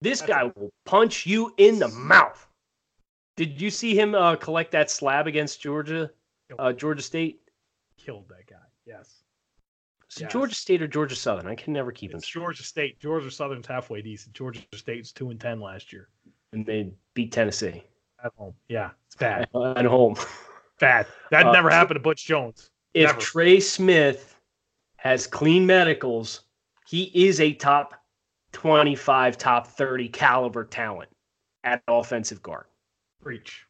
This 0.00 0.20
That's 0.20 0.32
guy 0.32 0.44
will 0.44 0.70
punch 0.84 1.26
you 1.26 1.54
in 1.56 1.78
the 1.78 1.88
mouth. 1.88 2.46
Did 3.36 3.60
you 3.60 3.70
see 3.70 3.98
him 3.98 4.14
uh, 4.14 4.36
collect 4.36 4.72
that 4.72 4.90
slab 4.90 5.26
against 5.26 5.60
Georgia, 5.60 6.10
uh, 6.58 6.72
Georgia 6.72 7.02
State? 7.02 7.40
Killed 7.98 8.28
that 8.28 8.46
guy. 8.46 8.56
Yes. 8.86 9.22
So 10.08 10.22
yes. 10.22 10.32
Georgia 10.32 10.54
State 10.54 10.82
or 10.82 10.86
Georgia 10.86 11.16
Southern? 11.16 11.46
I 11.46 11.54
can 11.54 11.72
never 11.72 11.92
keep 11.92 12.14
it's 12.14 12.32
them. 12.32 12.42
Georgia 12.42 12.62
State. 12.62 12.98
Georgia 13.00 13.30
Southern's 13.30 13.66
halfway 13.66 14.00
decent. 14.02 14.34
Georgia 14.34 14.62
State's 14.74 15.12
two 15.12 15.30
and 15.30 15.40
ten 15.40 15.60
last 15.60 15.92
year, 15.92 16.08
and 16.52 16.64
they 16.64 16.90
beat 17.14 17.32
Tennessee 17.32 17.82
at 18.24 18.32
home. 18.36 18.54
Yeah, 18.68 18.90
it's 19.06 19.16
bad 19.16 19.48
at 19.76 19.84
home. 19.84 20.16
Bad. 20.80 21.06
That 21.30 21.46
uh, 21.46 21.52
never 21.52 21.70
happened 21.70 21.96
to 21.96 22.02
Butch 22.02 22.24
Jones. 22.24 22.70
If 22.94 23.08
never. 23.08 23.20
Trey 23.20 23.60
Smith 23.60 24.36
has 24.96 25.26
clean 25.26 25.66
medicals, 25.66 26.42
he 26.86 27.10
is 27.14 27.40
a 27.40 27.52
top 27.52 27.94
25, 28.52 29.38
top 29.38 29.66
30 29.66 30.08
caliber 30.08 30.64
talent 30.64 31.10
at 31.64 31.82
offensive 31.88 32.42
guard. 32.42 32.64
Preach. 33.22 33.66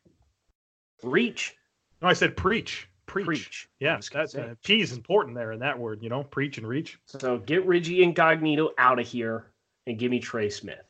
Reach. 1.03 1.55
No, 2.01 2.09
I 2.09 2.12
said 2.12 2.37
preach. 2.37 2.88
Preach. 3.07 3.27
Preach. 3.27 3.69
Yeah, 3.81 4.01
that's 4.12 4.35
uh, 4.35 4.55
P 4.64 4.81
is 4.81 4.92
important 4.92 5.37
there 5.37 5.53
in 5.53 5.61
that 5.61 5.79
word, 5.79 6.03
you 6.03 6.09
know, 6.09 6.25
preach 6.25 6.59
and 6.59 6.66
reach. 6.66 6.99
So 7.07 7.38
get 7.38 7.66
Reggie 7.66 8.03
Incognito 8.03 8.71
out 8.79 8.99
of 8.99 9.07
here 9.07 9.53
and 9.87 9.99
give 9.99 10.11
me 10.11 10.19
Trey 10.19 10.51
Smith. 10.51 10.85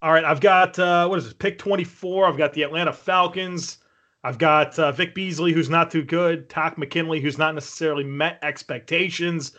All 0.00 0.12
right, 0.12 0.24
I've 0.24 0.40
got 0.40 0.78
uh, 0.78 1.08
what 1.08 1.18
is 1.18 1.24
this? 1.24 1.34
Pick 1.34 1.58
24. 1.58 2.26
I've 2.26 2.36
got 2.38 2.52
the 2.52 2.62
Atlanta 2.62 2.92
Falcons. 2.92 3.78
I've 4.24 4.38
got 4.38 4.78
uh, 4.78 4.92
Vic 4.92 5.14
Beasley, 5.14 5.52
who's 5.52 5.70
not 5.70 5.90
too 5.90 6.02
good. 6.02 6.48
Takk 6.48 6.76
McKinley, 6.76 7.20
who's 7.20 7.38
not 7.38 7.54
necessarily 7.54 8.04
met 8.04 8.38
expectations. 8.42 9.52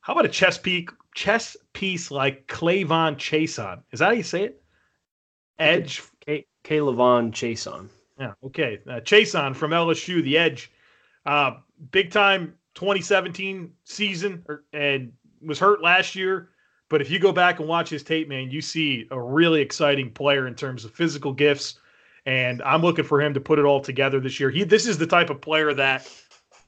How 0.00 0.12
about 0.12 0.24
a 0.24 0.28
chess 0.28 0.58
piece, 0.58 0.88
chess 1.14 1.56
piece 1.72 2.10
like 2.10 2.46
K'Lavon 2.48 3.16
Chaisson? 3.16 3.82
Is 3.92 4.00
that 4.00 4.06
how 4.06 4.12
you 4.12 4.22
say 4.22 4.44
it? 4.44 4.62
Edge. 5.58 6.02
K. 6.24 6.46
K. 6.64 6.78
Levon 6.78 7.32
Yeah. 8.18 8.32
Okay. 8.44 8.80
Uh, 8.88 9.00
Chaisson 9.00 9.54
from 9.54 9.70
LSU, 9.70 10.22
the 10.22 10.36
Edge, 10.36 10.70
uh, 11.24 11.52
big 11.90 12.10
time 12.10 12.54
2017 12.74 13.72
season, 13.84 14.44
or, 14.48 14.54
er, 14.54 14.64
and 14.72 15.12
was 15.42 15.58
hurt 15.58 15.82
last 15.82 16.14
year. 16.14 16.50
But 16.88 17.00
if 17.00 17.10
you 17.10 17.18
go 17.18 17.32
back 17.32 17.58
and 17.58 17.68
watch 17.68 17.88
his 17.88 18.02
tape, 18.02 18.28
man, 18.28 18.50
you 18.50 18.60
see 18.60 19.06
a 19.10 19.20
really 19.20 19.60
exciting 19.60 20.10
player 20.10 20.46
in 20.46 20.54
terms 20.54 20.84
of 20.84 20.92
physical 20.92 21.32
gifts. 21.32 21.78
And 22.26 22.60
I'm 22.62 22.82
looking 22.82 23.04
for 23.04 23.20
him 23.22 23.34
to 23.34 23.40
put 23.40 23.58
it 23.58 23.64
all 23.64 23.80
together 23.80 24.20
this 24.20 24.38
year. 24.38 24.50
He 24.50 24.64
this 24.64 24.86
is 24.86 24.98
the 24.98 25.06
type 25.06 25.30
of 25.30 25.40
player 25.40 25.72
that 25.74 26.10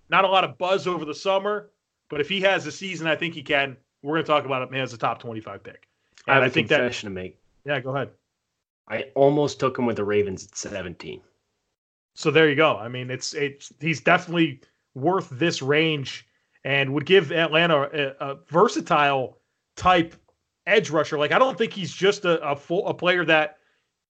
not 0.09 0.25
a 0.25 0.29
lot 0.29 0.45
of 0.45 0.57
buzz 0.57 0.87
over 0.87 1.05
the 1.05 1.15
summer, 1.15 1.71
but 2.09 2.21
if 2.21 2.29
he 2.29 2.41
has 2.43 2.67
a 2.67 2.73
season, 2.73 3.07
I 3.07 3.17
think 3.17 3.35
he 3.35 3.43
can. 3.43 3.77
We're 4.03 4.15
going 4.15 4.25
to 4.25 4.29
talk 4.29 4.45
about 4.45 4.69
him 4.69 4.75
as 4.75 4.93
a 4.93 4.99
top 4.99 5.19
25 5.21 5.63
pick. 5.63 5.89
And 6.27 6.33
I 6.33 6.35
have 6.35 6.43
a 6.45 6.47
I 6.47 6.49
think 6.49 6.69
confession 6.69 7.13
that, 7.13 7.21
to 7.21 7.27
make. 7.27 7.39
Yeah, 7.65 7.81
go 7.81 7.95
ahead. 7.95 8.11
I 8.89 9.07
almost 9.15 9.61
took 9.61 9.79
him 9.79 9.87
with 9.87 9.97
the 9.97 10.05
Ravens 10.05 10.47
at 10.47 10.57
17. 10.57 11.21
So 12.15 12.31
there 12.31 12.49
you 12.49 12.57
go. 12.57 12.77
I 12.77 12.89
mean, 12.89 13.11
it's 13.11 13.35
it's 13.35 13.73
he's 13.81 14.01
definitely 14.01 14.61
worth 14.95 15.29
this 15.31 15.61
range 15.61 16.27
and 16.65 16.93
would 16.95 17.07
give 17.07 17.33
Atlanta 17.33 17.83
a, 17.83 18.31
a 18.31 18.37
versatile 18.49 19.39
type 19.77 20.15
edge 20.67 20.91
rusher. 20.91 21.19
Like 21.19 21.33
I 21.33 21.39
don't 21.39 21.57
think 21.59 21.73
he's 21.73 21.93
just 21.93 22.25
a, 22.25 22.41
a 22.41 22.57
full 22.57 22.87
a 22.89 22.95
player 22.95 23.25
that 23.25 23.58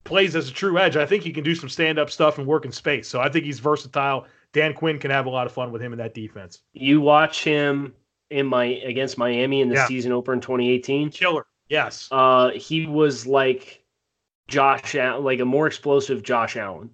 plays 0.08 0.36
as 0.36 0.50
a 0.50 0.54
true 0.54 0.80
edge. 0.80 0.96
I 0.96 1.06
think 1.06 1.24
he 1.24 1.32
can 1.32 1.43
do 1.43 1.54
some 1.54 1.70
stand 1.70 2.00
up 2.00 2.10
stuff 2.10 2.38
and 2.38 2.48
work 2.48 2.65
in 2.65 2.72
space. 2.72 3.08
So 3.08 3.20
I 3.20 3.30
think 3.30 3.46
he's 3.46 3.60
versatile. 3.60 4.26
Dan 4.54 4.74
Quinn 4.74 4.98
can 4.98 5.12
have 5.12 5.26
a 5.26 5.30
lot 5.30 5.46
of 5.46 5.52
fun 5.52 5.72
with 5.72 5.82
him 5.82 5.91
in 5.91 6.00
that 6.00 6.13
defense. 6.13 6.62
You 6.74 7.02
watch 7.02 7.43
him 7.43 7.93
in 8.30 8.48
my 8.48 8.65
against 8.65 9.17
Miami 9.17 9.62
in 9.62 9.70
the 9.70 9.76
yeah. 9.76 9.88
season 9.88 10.12
opener 10.12 10.36
in 10.36 10.41
2018. 10.41 11.12
Killer. 11.12 11.46
Yes. 11.70 12.08
Uh, 12.12 12.52
he 12.52 12.86
was 12.86 13.28
like 13.28 13.84
Josh, 14.48 14.96
like 14.96 15.39
a 15.39 15.46
more 15.46 15.67
explosive 15.67 16.24
Josh 16.24 16.56
Allen. 16.56 16.89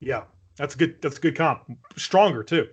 Yeah, 0.00 0.24
that's 0.56 0.74
a 0.74 0.78
good. 0.78 1.00
That's 1.02 1.18
a 1.18 1.20
good 1.20 1.36
comp. 1.36 1.64
Stronger 1.96 2.42
too. 2.42 2.68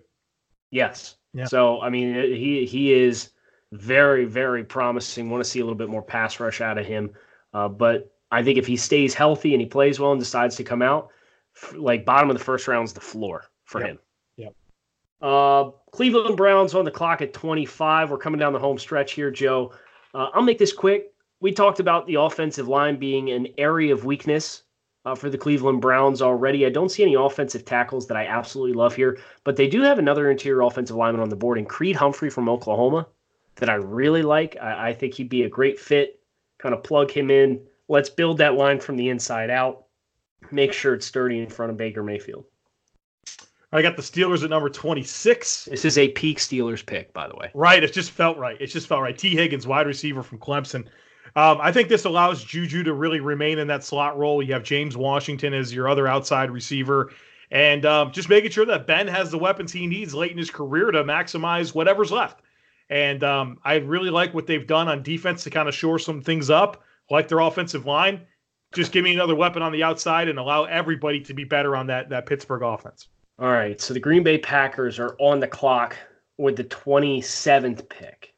Yes. 0.71 1.17
Yeah. 1.33 1.45
So 1.45 1.81
I 1.81 1.89
mean, 1.89 2.15
he 2.15 2.65
he 2.65 2.93
is 2.93 3.31
very 3.71 4.25
very 4.25 4.63
promising. 4.63 5.29
Want 5.29 5.43
to 5.43 5.49
see 5.49 5.59
a 5.59 5.63
little 5.63 5.77
bit 5.77 5.89
more 5.89 6.01
pass 6.01 6.39
rush 6.39 6.61
out 6.61 6.77
of 6.77 6.85
him. 6.85 7.11
Uh, 7.53 7.67
but 7.67 8.11
I 8.31 8.43
think 8.43 8.57
if 8.57 8.67
he 8.67 8.77
stays 8.77 9.13
healthy 9.13 9.53
and 9.53 9.61
he 9.61 9.67
plays 9.67 9.99
well 9.99 10.11
and 10.11 10.19
decides 10.19 10.55
to 10.57 10.63
come 10.63 10.81
out, 10.81 11.09
like 11.73 12.05
bottom 12.05 12.29
of 12.29 12.37
the 12.37 12.43
first 12.43 12.67
round 12.67 12.85
is 12.87 12.93
the 12.93 13.01
floor 13.01 13.45
for 13.65 13.81
yep. 13.81 13.89
him. 13.89 13.99
Yep. 14.37 14.55
Uh, 15.21 15.71
Cleveland 15.91 16.37
Browns 16.37 16.75
on 16.75 16.85
the 16.85 16.91
clock 16.91 17.21
at 17.21 17.33
25. 17.33 18.11
We're 18.11 18.17
coming 18.17 18.39
down 18.39 18.53
the 18.53 18.59
home 18.59 18.77
stretch 18.77 19.13
here, 19.13 19.31
Joe. 19.31 19.73
Uh, 20.13 20.29
I'll 20.33 20.41
make 20.41 20.57
this 20.57 20.73
quick. 20.73 21.13
We 21.41 21.51
talked 21.51 21.79
about 21.79 22.05
the 22.05 22.15
offensive 22.15 22.67
line 22.67 22.97
being 22.97 23.31
an 23.31 23.47
area 23.57 23.93
of 23.93 24.05
weakness 24.05 24.63
uh, 25.05 25.15
for 25.15 25.29
the 25.29 25.37
Cleveland 25.37 25.81
Browns 25.81 26.21
already. 26.21 26.65
I 26.65 26.69
don't 26.69 26.89
see 26.89 27.03
any 27.03 27.15
offensive 27.15 27.65
tackles 27.65 28.07
that 28.07 28.17
I 28.17 28.25
absolutely 28.25 28.73
love 28.73 28.95
here, 28.95 29.17
but 29.43 29.55
they 29.55 29.67
do 29.67 29.81
have 29.81 29.99
another 29.99 30.29
interior 30.29 30.61
offensive 30.61 30.95
lineman 30.95 31.21
on 31.21 31.29
the 31.29 31.35
board, 31.35 31.57
and 31.57 31.67
Creed 31.67 31.95
Humphrey 31.95 32.29
from 32.29 32.49
Oklahoma 32.49 33.07
that 33.55 33.69
I 33.69 33.75
really 33.75 34.21
like. 34.21 34.57
I, 34.61 34.89
I 34.89 34.93
think 34.93 35.13
he'd 35.13 35.29
be 35.29 35.43
a 35.43 35.49
great 35.49 35.79
fit. 35.79 36.19
Kind 36.57 36.75
of 36.75 36.83
plug 36.83 37.11
him 37.11 37.31
in. 37.31 37.61
Let's 37.89 38.09
build 38.09 38.37
that 38.37 38.55
line 38.55 38.79
from 38.79 38.95
the 38.95 39.09
inside 39.09 39.49
out. 39.49 39.85
Make 40.51 40.71
sure 40.71 40.93
it's 40.93 41.05
sturdy 41.05 41.39
in 41.39 41.49
front 41.49 41.71
of 41.71 41.77
Baker 41.77 42.03
Mayfield. 42.03 42.45
I 43.71 43.81
got 43.81 43.95
the 43.95 44.01
Steelers 44.01 44.43
at 44.43 44.49
number 44.49 44.69
26. 44.69 45.65
This 45.65 45.85
is 45.85 45.97
a 45.97 46.07
peak 46.09 46.39
Steelers 46.39 46.83
pick, 46.83 47.13
by 47.13 47.27
the 47.27 47.35
way. 47.35 47.51
Right. 47.53 47.83
It 47.83 47.93
just 47.93 48.11
felt 48.11 48.37
right. 48.37 48.57
It 48.59 48.67
just 48.67 48.87
felt 48.87 49.01
right. 49.01 49.17
Tee 49.17 49.35
Higgins, 49.35 49.67
wide 49.67 49.85
receiver 49.85 50.23
from 50.23 50.39
Clemson. 50.39 50.85
Um, 51.35 51.59
I 51.61 51.71
think 51.71 51.89
this 51.89 52.05
allows 52.05 52.43
Juju 52.43 52.83
to 52.83 52.93
really 52.93 53.19
remain 53.19 53.59
in 53.59 53.67
that 53.67 53.83
slot 53.83 54.17
role. 54.17 54.41
You 54.41 54.53
have 54.53 54.63
James 54.63 54.97
Washington 54.97 55.53
as 55.53 55.73
your 55.73 55.87
other 55.87 56.07
outside 56.07 56.49
receiver. 56.49 57.11
And 57.51 57.85
um, 57.85 58.11
just 58.11 58.29
making 58.29 58.51
sure 58.51 58.65
that 58.65 58.87
Ben 58.87 59.07
has 59.07 59.29
the 59.29 59.37
weapons 59.37 59.71
he 59.71 59.87
needs 59.87 60.13
late 60.13 60.31
in 60.31 60.37
his 60.37 60.51
career 60.51 60.91
to 60.91 61.03
maximize 61.03 61.73
whatever's 61.73 62.11
left. 62.11 62.41
And 62.89 63.23
um, 63.23 63.59
I 63.63 63.75
really 63.75 64.09
like 64.09 64.33
what 64.33 64.47
they've 64.47 64.65
done 64.65 64.87
on 64.87 65.03
defense 65.03 65.43
to 65.43 65.51
kind 65.51 65.67
of 65.67 65.75
shore 65.75 65.99
some 65.99 66.21
things 66.21 66.49
up, 66.49 66.83
like 67.09 67.27
their 67.27 67.39
offensive 67.39 67.85
line. 67.85 68.21
Just 68.73 68.91
give 68.91 69.03
me 69.03 69.13
another 69.13 69.35
weapon 69.35 69.61
on 69.61 69.71
the 69.71 69.83
outside 69.83 70.27
and 70.29 70.37
allow 70.37 70.65
everybody 70.65 71.21
to 71.21 71.33
be 71.33 71.43
better 71.43 71.75
on 71.75 71.87
that 71.87 72.09
that 72.09 72.25
Pittsburgh 72.25 72.61
offense. 72.61 73.07
All 73.39 73.51
right, 73.51 73.79
so 73.79 73.93
the 73.93 73.99
Green 73.99 74.21
Bay 74.23 74.37
Packers 74.37 74.99
are 74.99 75.15
on 75.17 75.39
the 75.39 75.47
clock 75.47 75.95
with 76.37 76.57
the 76.57 76.65
27th 76.65 77.87
pick. 77.89 78.33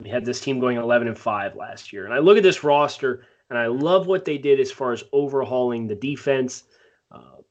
We 0.00 0.08
had 0.08 0.24
this 0.24 0.40
team 0.40 0.60
going 0.60 0.78
11 0.78 1.08
and 1.08 1.18
5 1.18 1.56
last 1.56 1.92
year. 1.92 2.06
And 2.06 2.14
I 2.14 2.18
look 2.18 2.38
at 2.38 2.42
this 2.42 2.64
roster 2.64 3.26
and 3.50 3.58
I 3.58 3.66
love 3.66 4.06
what 4.06 4.24
they 4.24 4.38
did 4.38 4.60
as 4.60 4.72
far 4.72 4.92
as 4.92 5.04
overhauling 5.12 5.86
the 5.86 5.94
defense. 5.94 6.64
Uh, 7.10 7.42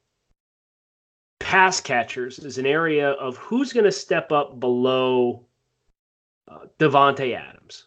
pass 1.38 1.80
catchers 1.80 2.38
is 2.38 2.58
an 2.58 2.66
area 2.66 3.10
of 3.10 3.36
who's 3.36 3.72
going 3.72 3.84
to 3.84 3.92
step 3.92 4.32
up 4.32 4.58
below 4.58 5.44
uh, 6.48 6.66
Davante 6.78 7.36
Adams. 7.36 7.86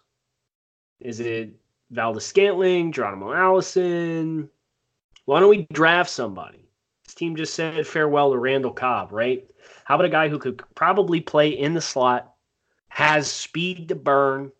Is 0.99 1.19
it 1.19 1.55
Valdes-Scantling, 1.93 2.91
Geronimo 2.91 3.33
Allison? 3.33 4.49
Why 5.25 5.39
don't 5.39 5.49
we 5.49 5.67
draft 5.71 6.09
somebody? 6.09 6.67
This 7.05 7.15
team 7.15 7.35
just 7.35 7.53
said 7.53 7.85
farewell 7.87 8.31
to 8.31 8.37
Randall 8.37 8.71
Cobb, 8.71 9.11
right? 9.11 9.45
How 9.85 9.95
about 9.95 10.05
a 10.05 10.09
guy 10.09 10.29
who 10.29 10.39
could 10.39 10.61
probably 10.75 11.21
play 11.21 11.49
in 11.49 11.73
the 11.73 11.81
slot, 11.81 12.33
has 12.89 13.31
speed 13.31 13.89
to 13.89 13.95
burn, 13.95 14.51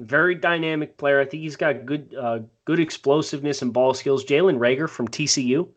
very 0.00 0.34
dynamic 0.34 0.96
player. 0.96 1.20
I 1.20 1.24
think 1.24 1.42
he's 1.42 1.56
got 1.56 1.86
good 1.86 2.14
uh, 2.14 2.40
good 2.64 2.80
explosiveness 2.80 3.62
and 3.62 3.72
ball 3.72 3.94
skills. 3.94 4.24
Jalen 4.24 4.58
Reagor 4.58 4.88
from 4.88 5.08
TCU. 5.08 5.68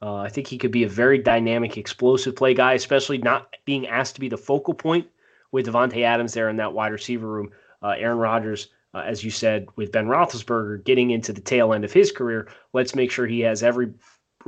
Uh, 0.00 0.16
I 0.16 0.28
think 0.28 0.46
he 0.46 0.58
could 0.58 0.70
be 0.70 0.84
a 0.84 0.88
very 0.88 1.18
dynamic, 1.18 1.76
explosive 1.76 2.36
play 2.36 2.54
guy, 2.54 2.74
especially 2.74 3.18
not 3.18 3.56
being 3.64 3.88
asked 3.88 4.14
to 4.14 4.20
be 4.20 4.28
the 4.28 4.38
focal 4.38 4.74
point 4.74 5.08
with 5.50 5.66
Davante 5.66 6.04
Adams 6.04 6.34
there 6.34 6.48
in 6.48 6.56
that 6.56 6.72
wide 6.72 6.92
receiver 6.92 7.26
room. 7.26 7.50
Uh, 7.82 7.94
Aaron 7.98 8.18
Rodgers, 8.18 8.68
uh, 8.94 8.98
as 8.98 9.22
you 9.22 9.30
said, 9.30 9.68
with 9.76 9.92
Ben 9.92 10.06
Roethlisberger 10.06 10.84
getting 10.84 11.10
into 11.10 11.32
the 11.32 11.40
tail 11.40 11.72
end 11.72 11.84
of 11.84 11.92
his 11.92 12.10
career, 12.10 12.48
let's 12.72 12.94
make 12.94 13.10
sure 13.10 13.26
he 13.26 13.40
has 13.40 13.62
every 13.62 13.92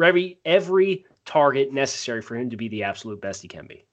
every 0.02 0.38
every 0.44 1.04
target 1.26 1.72
necessary 1.72 2.22
for 2.22 2.36
him 2.36 2.50
to 2.50 2.56
be 2.56 2.68
the 2.68 2.82
absolute 2.82 3.20
best 3.20 3.42
he 3.42 3.48
can 3.48 3.66
be. 3.66 3.84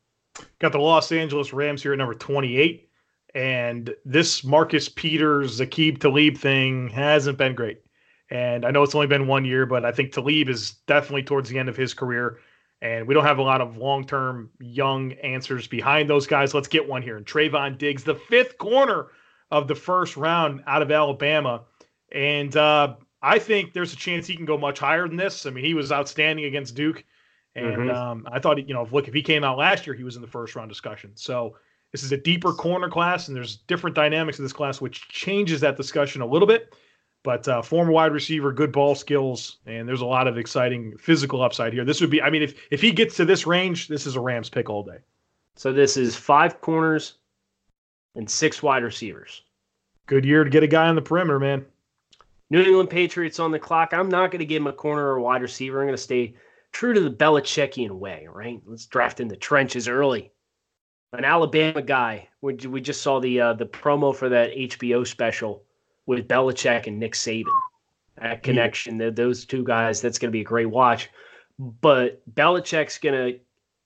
Got 0.60 0.72
the 0.72 0.80
Los 0.80 1.12
Angeles 1.12 1.54
Rams 1.54 1.82
here 1.82 1.94
at 1.94 1.98
number 1.98 2.14
28. 2.14 2.90
And 3.36 3.94
this 4.06 4.44
Marcus 4.44 4.90
Peters, 4.90 5.60
Aqib 5.60 6.00
Talib 6.00 6.38
thing 6.38 6.90
hasn't 6.90 7.38
been 7.38 7.54
great. 7.54 7.82
And 8.30 8.66
I 8.66 8.72
know 8.72 8.84
it's 8.84 8.96
only 8.96 9.08
been 9.08 9.28
one 9.28 9.46
year, 9.46 9.66
but 9.66 9.86
I 9.86 9.92
think 9.92 10.12
Talib 10.12 10.50
is 10.50 10.72
definitely 10.88 11.24
towards 11.24 11.50
the 11.50 11.60
end 11.60 11.70
of 11.70 11.78
his 11.78 11.94
career. 11.94 12.40
And 12.82 13.08
we 13.08 13.14
don't 13.14 13.26
have 13.26 13.38
a 13.38 13.44
lot 13.44 13.62
of 13.62 13.78
long 13.78 14.06
term 14.06 14.50
young 14.60 15.14
answers 15.14 15.68
behind 15.68 16.10
those 16.10 16.28
guys. 16.28 16.54
Let's 16.54 16.68
get 16.68 16.88
one 16.88 17.02
here. 17.02 17.18
And 17.18 17.26
Trevon 17.26 17.78
Diggs, 17.78 18.04
the 18.04 18.16
fifth 18.16 18.58
corner 18.58 19.08
of 19.52 19.68
the 19.68 19.76
first 19.76 20.18
round 20.18 20.64
out 20.68 20.82
of 20.82 20.92
Alabama. 20.92 21.64
And 22.12 22.56
uh, 22.56 22.96
I 23.22 23.40
think 23.40 23.74
there's 23.74 23.94
a 23.94 23.98
chance 23.98 24.28
he 24.28 24.36
can 24.36 24.46
go 24.46 24.58
much 24.58 24.80
higher 24.80 25.08
than 25.08 25.18
this. 25.18 25.46
I 25.46 25.50
mean, 25.50 25.64
he 25.64 25.74
was 25.74 25.92
outstanding 25.92 26.46
against 26.46 26.76
Duke. 26.76 27.04
And 27.56 27.78
mm-hmm. 27.78 27.90
um, 27.90 28.28
I 28.32 28.40
thought, 28.40 28.66
you 28.68 28.74
know, 28.74 28.88
look, 28.92 29.08
if 29.08 29.14
he 29.14 29.22
came 29.22 29.44
out 29.44 29.58
last 29.58 29.88
year, 29.88 29.96
he 29.96 30.04
was 30.04 30.16
in 30.16 30.22
the 30.22 30.28
first 30.28 30.56
round 30.56 30.70
discussion. 30.70 31.12
So 31.16 31.56
this 31.92 32.04
is 32.04 32.12
a 32.12 32.18
deeper 32.18 32.54
corner 32.54 32.90
class, 32.90 33.28
and 33.28 33.36
there's 33.36 33.58
different 33.58 33.96
dynamics 33.96 34.38
in 34.38 34.46
this 34.46 34.54
class, 34.54 34.80
which 34.80 35.08
changes 35.08 35.62
that 35.62 35.78
discussion 35.78 36.22
a 36.22 36.26
little 36.26 36.48
bit. 36.48 36.76
But 37.24 37.48
uh, 37.48 37.62
former 37.62 37.92
wide 37.92 38.14
receiver, 38.14 38.54
good 38.54 38.72
ball 38.72 38.94
skills, 38.94 39.58
and 39.66 39.88
there's 39.88 40.02
a 40.02 40.06
lot 40.06 40.28
of 40.28 40.38
exciting 40.38 40.96
physical 40.98 41.42
upside 41.42 41.74
here. 41.74 41.84
This 41.84 42.00
would 42.00 42.12
be, 42.12 42.22
I 42.22 42.30
mean, 42.30 42.44
if 42.44 42.54
if 42.70 42.80
he 42.80 42.92
gets 42.92 43.16
to 43.18 43.26
this 43.26 43.48
range, 43.48 43.88
this 43.88 44.06
is 44.06 44.16
a 44.16 44.20
Rams 44.22 44.50
pick 44.50 44.70
all 44.70 44.84
day. 44.84 45.00
So 45.56 45.74
this 45.74 45.98
is 45.98 46.16
five 46.16 46.62
corners 46.62 47.16
and 48.18 48.30
six 48.30 48.62
wide 48.62 48.84
receivers. 48.84 49.44
Good 50.08 50.26
year 50.26 50.44
to 50.44 50.50
get 50.50 50.64
a 50.64 50.68
guy 50.68 50.88
on 50.88 50.96
the 50.96 51.02
perimeter, 51.02 51.40
man. 51.40 51.66
New 52.50 52.62
England 52.62 52.90
Patriots 52.90 53.40
on 53.40 53.52
the 53.52 53.60
clock. 53.60 53.94
I'm 53.94 54.10
not 54.10 54.32
going 54.32 54.40
to 54.40 54.46
give 54.46 54.62
him 54.62 54.68
a 54.68 54.74
corner 54.74 55.06
or 55.08 55.18
a 55.18 55.22
wide 55.22 55.42
receiver. 55.42 55.80
I'm 55.80 55.88
going 55.88 55.98
to 55.98 56.02
stay 56.02 56.36
true 56.72 56.94
to 56.94 57.02
the 57.02 57.12
Belichickian 57.12 57.92
way, 57.92 58.28
right? 58.32 58.62
Let's 58.66 58.86
draft 58.86 59.20
in 59.20 59.28
the 59.28 59.36
trenches 59.36 59.88
early. 59.88 60.32
An 61.14 61.26
Alabama 61.26 61.82
guy. 61.82 62.28
We, 62.42 62.56
we 62.56 62.82
just 62.82 63.02
saw 63.02 63.20
the 63.20 63.40
uh, 63.40 63.54
the 63.54 63.66
promo 63.66 64.16
for 64.16 64.30
that 64.30 64.54
HBO 64.56 65.06
special 65.06 65.64
with 66.06 66.28
Belichick 66.28 66.88
and 66.88 67.00
Nick 67.00 67.14
Saban. 67.14 67.46
That 68.22 68.44
connection, 68.44 69.00
yeah. 69.00 69.12
those 69.12 69.46
two 69.46 69.64
guys, 69.64 70.02
that's 70.02 70.18
going 70.18 70.30
to 70.30 70.36
be 70.36 70.42
a 70.42 70.46
great 70.46 70.70
watch. 70.70 71.10
But 71.60 72.22
Belichick's 72.34 72.98
going 72.98 73.16
to 73.16 73.40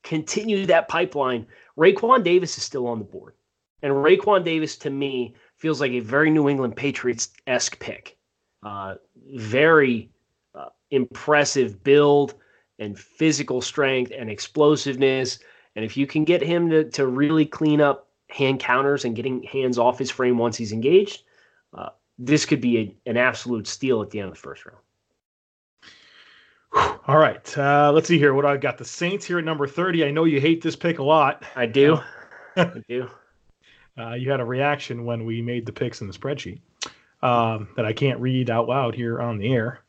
continue 0.03 0.65
that 0.67 0.87
pipeline. 0.87 1.45
Raekwon 1.77 2.23
Davis 2.23 2.57
is 2.57 2.63
still 2.63 2.87
on 2.87 2.99
the 2.99 3.05
board. 3.05 3.33
And 3.83 3.93
Raekwon 3.93 4.43
Davis, 4.43 4.77
to 4.77 4.89
me, 4.89 5.35
feels 5.57 5.81
like 5.81 5.91
a 5.91 5.99
very 5.99 6.29
New 6.29 6.49
England 6.49 6.75
Patriots 6.75 7.29
esque 7.47 7.79
pick. 7.79 8.17
Uh, 8.63 8.95
very 9.33 10.09
uh, 10.53 10.69
impressive 10.91 11.83
build 11.83 12.35
and 12.79 12.97
physical 12.97 13.61
strength 13.61 14.11
and 14.15 14.29
explosiveness. 14.29 15.39
And 15.75 15.85
if 15.85 15.97
you 15.97 16.05
can 16.05 16.23
get 16.23 16.41
him 16.41 16.69
to, 16.69 16.83
to 16.91 17.07
really 17.07 17.45
clean 17.45 17.81
up 17.81 18.07
hand 18.29 18.59
counters 18.59 19.05
and 19.05 19.15
getting 19.15 19.43
hands 19.43 19.77
off 19.77 19.99
his 19.99 20.11
frame 20.11 20.37
once 20.37 20.57
he's 20.57 20.71
engaged, 20.71 21.23
uh, 21.73 21.89
this 22.17 22.45
could 22.45 22.61
be 22.61 22.77
a, 22.77 23.09
an 23.09 23.17
absolute 23.17 23.67
steal 23.67 24.01
at 24.01 24.09
the 24.09 24.19
end 24.19 24.29
of 24.29 24.35
the 24.35 24.39
first 24.39 24.65
round. 24.65 24.79
All 27.07 27.17
right. 27.17 27.57
Uh, 27.57 27.91
let's 27.93 28.07
see 28.07 28.17
here. 28.17 28.33
What 28.33 28.45
I've 28.45 28.61
got 28.61 28.77
the 28.77 28.85
Saints 28.85 29.25
here 29.25 29.39
at 29.39 29.45
number 29.45 29.67
30. 29.67 30.05
I 30.05 30.11
know 30.11 30.23
you 30.23 30.39
hate 30.39 30.61
this 30.61 30.75
pick 30.75 30.99
a 30.99 31.03
lot. 31.03 31.43
I 31.55 31.65
do. 31.65 31.99
I 32.55 32.81
do. 32.87 33.09
Uh, 34.01 34.13
you 34.13 34.31
had 34.31 34.39
a 34.39 34.45
reaction 34.45 35.05
when 35.05 35.25
we 35.25 35.41
made 35.41 35.65
the 35.65 35.71
picks 35.71 36.01
in 36.01 36.07
the 36.07 36.13
spreadsheet 36.13 36.59
um, 37.21 37.67
that 37.75 37.85
I 37.85 37.93
can't 37.93 38.19
read 38.19 38.49
out 38.49 38.67
loud 38.67 38.95
here 38.95 39.21
on 39.21 39.37
the 39.37 39.53
air. 39.53 39.81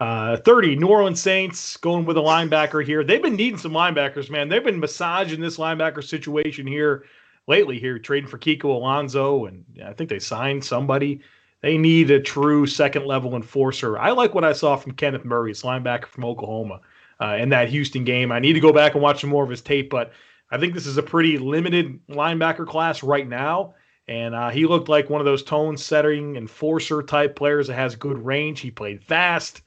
Uh, 0.00 0.36
30, 0.36 0.76
New 0.76 0.86
Orleans 0.86 1.20
Saints 1.20 1.76
going 1.76 2.04
with 2.04 2.16
a 2.16 2.20
linebacker 2.20 2.84
here. 2.84 3.02
They've 3.02 3.22
been 3.22 3.36
needing 3.36 3.58
some 3.58 3.72
linebackers, 3.72 4.30
man. 4.30 4.48
They've 4.48 4.62
been 4.62 4.78
massaging 4.78 5.40
this 5.40 5.58
linebacker 5.58 6.04
situation 6.04 6.66
here 6.66 7.04
lately, 7.48 7.80
here, 7.80 7.98
trading 7.98 8.28
for 8.28 8.38
Kiko 8.38 8.64
Alonso, 8.64 9.46
and 9.46 9.64
I 9.84 9.92
think 9.92 10.08
they 10.08 10.20
signed 10.20 10.64
somebody. 10.64 11.20
They 11.60 11.76
need 11.76 12.10
a 12.12 12.20
true 12.20 12.64
second 12.66 13.06
level 13.06 13.34
enforcer. 13.34 13.98
I 13.98 14.12
like 14.12 14.34
what 14.34 14.44
I 14.44 14.52
saw 14.52 14.76
from 14.76 14.92
Kenneth 14.92 15.24
Murray, 15.24 15.50
his 15.50 15.62
linebacker 15.62 16.06
from 16.06 16.24
Oklahoma, 16.24 16.80
uh, 17.20 17.36
in 17.40 17.48
that 17.48 17.68
Houston 17.68 18.04
game. 18.04 18.30
I 18.30 18.38
need 18.38 18.52
to 18.52 18.60
go 18.60 18.72
back 18.72 18.94
and 18.94 19.02
watch 19.02 19.22
some 19.22 19.30
more 19.30 19.42
of 19.42 19.50
his 19.50 19.62
tape, 19.62 19.90
but 19.90 20.12
I 20.50 20.58
think 20.58 20.74
this 20.74 20.86
is 20.86 20.96
a 20.96 21.02
pretty 21.02 21.38
limited 21.38 22.00
linebacker 22.08 22.66
class 22.66 23.02
right 23.02 23.28
now. 23.28 23.74
And 24.06 24.34
uh, 24.34 24.48
he 24.48 24.64
looked 24.64 24.88
like 24.88 25.10
one 25.10 25.20
of 25.20 25.26
those 25.26 25.42
tone 25.42 25.76
setting 25.76 26.36
enforcer 26.36 27.02
type 27.02 27.36
players 27.36 27.66
that 27.66 27.74
has 27.74 27.94
good 27.94 28.18
range. 28.24 28.60
He 28.60 28.70
played 28.70 29.04
fast. 29.04 29.62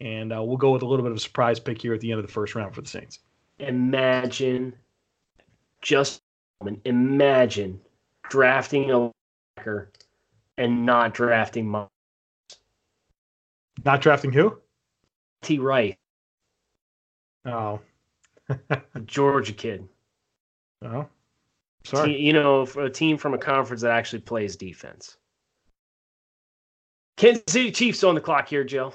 And 0.00 0.32
uh, 0.32 0.42
we'll 0.42 0.58
go 0.58 0.70
with 0.70 0.82
a 0.82 0.86
little 0.86 1.02
bit 1.02 1.10
of 1.10 1.16
a 1.16 1.20
surprise 1.20 1.58
pick 1.58 1.80
here 1.80 1.94
at 1.94 2.00
the 2.00 2.12
end 2.12 2.20
of 2.20 2.26
the 2.26 2.32
first 2.32 2.54
round 2.54 2.74
for 2.74 2.82
the 2.82 2.88
Saints. 2.88 3.20
Imagine, 3.58 4.74
just 5.80 6.20
imagine 6.84 7.80
drafting 8.28 8.90
a 8.90 9.10
linebacker 9.58 9.86
and 10.58 10.84
not 10.84 11.14
drafting. 11.14 11.70
Not 13.84 14.00
drafting 14.00 14.32
who? 14.32 14.58
T. 15.42 15.58
Wright. 15.58 15.96
Oh. 17.46 17.80
A 18.70 19.00
Georgia 19.04 19.52
kid. 19.52 19.88
Oh. 20.82 21.06
Sorry. 21.84 22.20
You 22.20 22.32
know, 22.32 22.62
a 22.76 22.90
team 22.90 23.16
from 23.16 23.34
a 23.34 23.38
conference 23.38 23.82
that 23.82 23.92
actually 23.92 24.20
plays 24.20 24.56
defense. 24.56 25.16
Kansas 27.16 27.42
City 27.48 27.72
Chiefs 27.72 28.04
on 28.04 28.14
the 28.14 28.20
clock 28.20 28.48
here, 28.48 28.64
Joe 28.64 28.92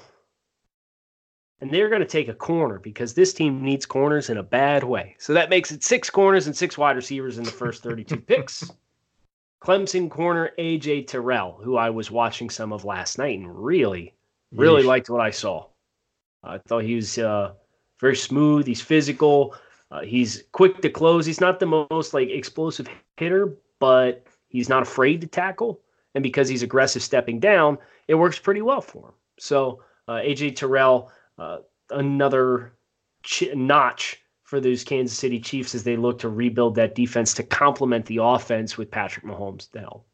and 1.64 1.72
they're 1.72 1.88
going 1.88 2.02
to 2.02 2.06
take 2.06 2.28
a 2.28 2.34
corner 2.34 2.78
because 2.78 3.14
this 3.14 3.32
team 3.32 3.62
needs 3.62 3.86
corners 3.86 4.28
in 4.28 4.36
a 4.36 4.42
bad 4.42 4.84
way. 4.84 5.16
So 5.18 5.32
that 5.32 5.48
makes 5.48 5.72
it 5.72 5.82
six 5.82 6.10
corners 6.10 6.46
and 6.46 6.54
six 6.54 6.76
wide 6.76 6.94
receivers 6.94 7.38
in 7.38 7.44
the 7.44 7.50
first 7.50 7.82
32 7.82 8.16
picks. 8.20 8.70
Clemson 9.62 10.10
corner 10.10 10.50
AJ 10.58 11.06
Terrell, 11.06 11.58
who 11.62 11.78
I 11.78 11.88
was 11.88 12.10
watching 12.10 12.50
some 12.50 12.70
of 12.70 12.84
last 12.84 13.16
night 13.16 13.38
and 13.38 13.64
really, 13.64 14.12
really 14.52 14.82
Yeesh. 14.82 14.86
liked 14.86 15.08
what 15.08 15.22
I 15.22 15.30
saw. 15.30 15.68
I 16.42 16.58
thought 16.58 16.84
he 16.84 16.96
was 16.96 17.16
uh, 17.16 17.54
very 17.98 18.16
smooth. 18.16 18.66
He's 18.66 18.82
physical. 18.82 19.56
Uh, 19.94 20.00
he's 20.00 20.42
quick 20.50 20.80
to 20.82 20.90
close. 20.90 21.24
He's 21.24 21.40
not 21.40 21.60
the 21.60 21.86
most 21.90 22.14
like 22.14 22.28
explosive 22.28 22.88
hitter, 23.16 23.56
but 23.78 24.26
he's 24.48 24.68
not 24.68 24.82
afraid 24.82 25.20
to 25.20 25.28
tackle. 25.28 25.80
And 26.16 26.22
because 26.22 26.48
he's 26.48 26.64
aggressive 26.64 27.00
stepping 27.00 27.38
down, 27.38 27.78
it 28.08 28.16
works 28.16 28.36
pretty 28.36 28.60
well 28.60 28.80
for 28.80 29.08
him. 29.08 29.14
So 29.38 29.84
uh, 30.08 30.14
AJ 30.14 30.56
Terrell, 30.56 31.12
uh, 31.38 31.58
another 31.90 32.72
ch- 33.22 33.54
notch 33.54 34.20
for 34.42 34.58
those 34.60 34.82
Kansas 34.82 35.16
City 35.16 35.38
Chiefs 35.38 35.76
as 35.76 35.84
they 35.84 35.96
look 35.96 36.18
to 36.18 36.28
rebuild 36.28 36.74
that 36.74 36.96
defense 36.96 37.32
to 37.34 37.44
complement 37.44 38.04
the 38.06 38.18
offense 38.20 38.76
with 38.76 38.90
Patrick 38.90 39.24
Mahomes 39.24 39.70
to 39.70 39.78
help. 39.78 40.08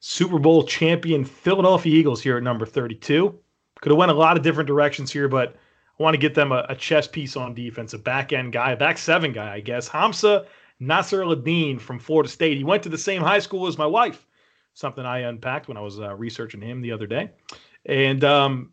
Super 0.00 0.38
Bowl 0.38 0.64
champion 0.64 1.24
Philadelphia 1.24 1.94
Eagles 1.94 2.20
here 2.22 2.36
at 2.36 2.42
number 2.42 2.66
32. 2.66 3.38
Could 3.80 3.92
have 3.92 3.98
went 3.98 4.10
a 4.10 4.14
lot 4.14 4.36
of 4.36 4.42
different 4.42 4.66
directions 4.66 5.10
here, 5.10 5.26
but 5.26 5.56
want 6.00 6.14
to 6.14 6.18
get 6.18 6.34
them 6.34 6.50
a, 6.50 6.64
a 6.70 6.74
chess 6.74 7.06
piece 7.06 7.36
on 7.36 7.52
defense, 7.52 7.92
a 7.92 7.98
back 7.98 8.32
end 8.32 8.52
guy, 8.52 8.72
a 8.72 8.76
back 8.76 8.96
seven 8.96 9.32
guy, 9.32 9.52
I 9.52 9.60
guess. 9.60 9.88
Hamsah 9.88 10.46
Nasirildeen 10.80 11.78
from 11.78 11.98
Florida 11.98 12.28
State. 12.28 12.56
He 12.56 12.64
went 12.64 12.82
to 12.84 12.88
the 12.88 12.98
same 12.98 13.22
high 13.22 13.38
school 13.38 13.66
as 13.66 13.76
my 13.76 13.86
wife, 13.86 14.26
something 14.72 15.04
I 15.04 15.20
unpacked 15.20 15.68
when 15.68 15.76
I 15.76 15.82
was 15.82 16.00
uh, 16.00 16.14
researching 16.14 16.62
him 16.62 16.80
the 16.80 16.90
other 16.90 17.06
day. 17.06 17.30
And 17.84 18.24
um, 18.24 18.70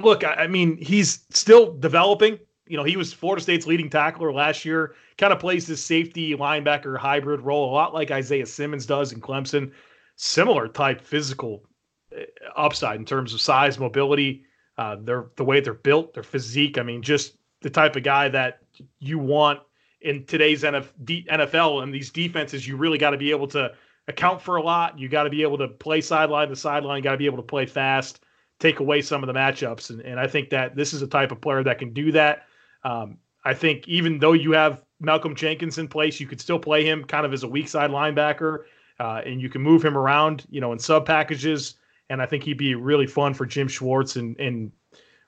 look, 0.00 0.22
I, 0.22 0.44
I 0.44 0.46
mean, 0.46 0.76
he's 0.76 1.26
still 1.30 1.72
developing. 1.72 2.38
You 2.68 2.76
know, 2.76 2.84
he 2.84 2.96
was 2.96 3.12
Florida 3.12 3.42
State's 3.42 3.66
leading 3.66 3.90
tackler 3.90 4.32
last 4.32 4.64
year. 4.64 4.94
Kind 5.18 5.32
of 5.32 5.40
plays 5.40 5.66
this 5.66 5.84
safety 5.84 6.36
linebacker 6.36 6.96
hybrid 6.96 7.40
role, 7.40 7.70
a 7.70 7.74
lot 7.74 7.92
like 7.92 8.12
Isaiah 8.12 8.46
Simmons 8.46 8.86
does 8.86 9.12
in 9.12 9.20
Clemson. 9.20 9.72
Similar 10.14 10.68
type 10.68 11.00
physical 11.00 11.64
uh, 12.16 12.22
upside 12.56 13.00
in 13.00 13.04
terms 13.04 13.34
of 13.34 13.40
size, 13.40 13.80
mobility, 13.80 14.44
uh, 14.78 14.96
their 14.96 15.26
the 15.36 15.44
way 15.44 15.60
they're 15.60 15.74
built, 15.74 16.14
their 16.14 16.22
physique. 16.22 16.78
I 16.78 16.82
mean, 16.82 17.02
just 17.02 17.36
the 17.62 17.70
type 17.70 17.96
of 17.96 18.02
guy 18.02 18.28
that 18.28 18.60
you 18.98 19.18
want 19.18 19.60
in 20.02 20.24
today's 20.24 20.62
NFL 20.62 21.82
and 21.82 21.92
these 21.92 22.10
defenses. 22.10 22.66
You 22.66 22.76
really 22.76 22.98
got 22.98 23.10
to 23.10 23.16
be 23.16 23.30
able 23.30 23.48
to 23.48 23.72
account 24.08 24.40
for 24.40 24.56
a 24.56 24.62
lot. 24.62 24.98
You 24.98 25.08
got 25.08 25.24
to 25.24 25.30
be 25.30 25.42
able 25.42 25.58
to 25.58 25.68
play 25.68 26.00
sideline 26.00 26.48
to 26.48 26.56
sideline. 26.56 26.98
You 26.98 27.02
got 27.02 27.12
to 27.12 27.16
be 27.18 27.26
able 27.26 27.38
to 27.38 27.42
play 27.42 27.66
fast, 27.66 28.20
take 28.60 28.80
away 28.80 29.02
some 29.02 29.22
of 29.22 29.26
the 29.26 29.32
matchups. 29.32 29.90
And, 29.90 30.00
and 30.02 30.20
I 30.20 30.26
think 30.26 30.50
that 30.50 30.76
this 30.76 30.92
is 30.92 31.02
a 31.02 31.06
type 31.06 31.32
of 31.32 31.40
player 31.40 31.62
that 31.64 31.78
can 31.78 31.92
do 31.92 32.12
that. 32.12 32.46
Um, 32.84 33.18
I 33.44 33.54
think 33.54 33.86
even 33.88 34.18
though 34.18 34.32
you 34.32 34.52
have 34.52 34.84
Malcolm 35.00 35.34
Jenkins 35.34 35.78
in 35.78 35.88
place, 35.88 36.20
you 36.20 36.26
could 36.26 36.40
still 36.40 36.58
play 36.58 36.84
him 36.84 37.04
kind 37.04 37.26
of 37.26 37.32
as 37.32 37.42
a 37.42 37.48
weak 37.48 37.68
side 37.68 37.90
linebacker, 37.90 38.64
uh, 38.98 39.22
and 39.24 39.40
you 39.40 39.48
can 39.48 39.62
move 39.62 39.84
him 39.84 39.96
around, 39.96 40.46
you 40.50 40.60
know, 40.60 40.72
in 40.72 40.78
sub 40.78 41.06
packages. 41.06 41.74
And 42.08 42.22
I 42.22 42.26
think 42.26 42.44
he'd 42.44 42.58
be 42.58 42.74
really 42.74 43.06
fun 43.06 43.34
for 43.34 43.46
Jim 43.46 43.68
Schwartz 43.68 44.16
and 44.16 44.38
and 44.38 44.72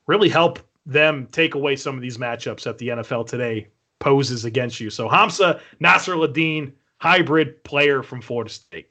really 0.06 0.28
help 0.28 0.58
them 0.86 1.28
take 1.32 1.54
away 1.54 1.76
some 1.76 1.94
of 1.94 2.00
these 2.00 2.18
matchups 2.18 2.62
that 2.62 2.78
the 2.78 2.88
NFL 2.88 3.26
today 3.26 3.68
poses 4.00 4.44
against 4.44 4.80
you. 4.80 4.90
So 4.90 5.08
Hamsah 5.08 5.60
Ladine, 5.80 6.72
hybrid 6.98 7.62
player 7.64 8.02
from 8.02 8.20
Florida 8.20 8.50
State. 8.50 8.88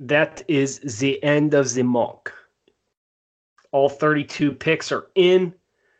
That 0.00 0.42
is 0.48 0.80
the 0.98 1.22
end 1.22 1.54
of 1.54 1.72
the 1.72 1.84
mock. 1.84 2.32
All 3.72 3.88
32 3.88 4.52
picks 4.52 4.90
are 4.90 5.06
in. 5.14 5.54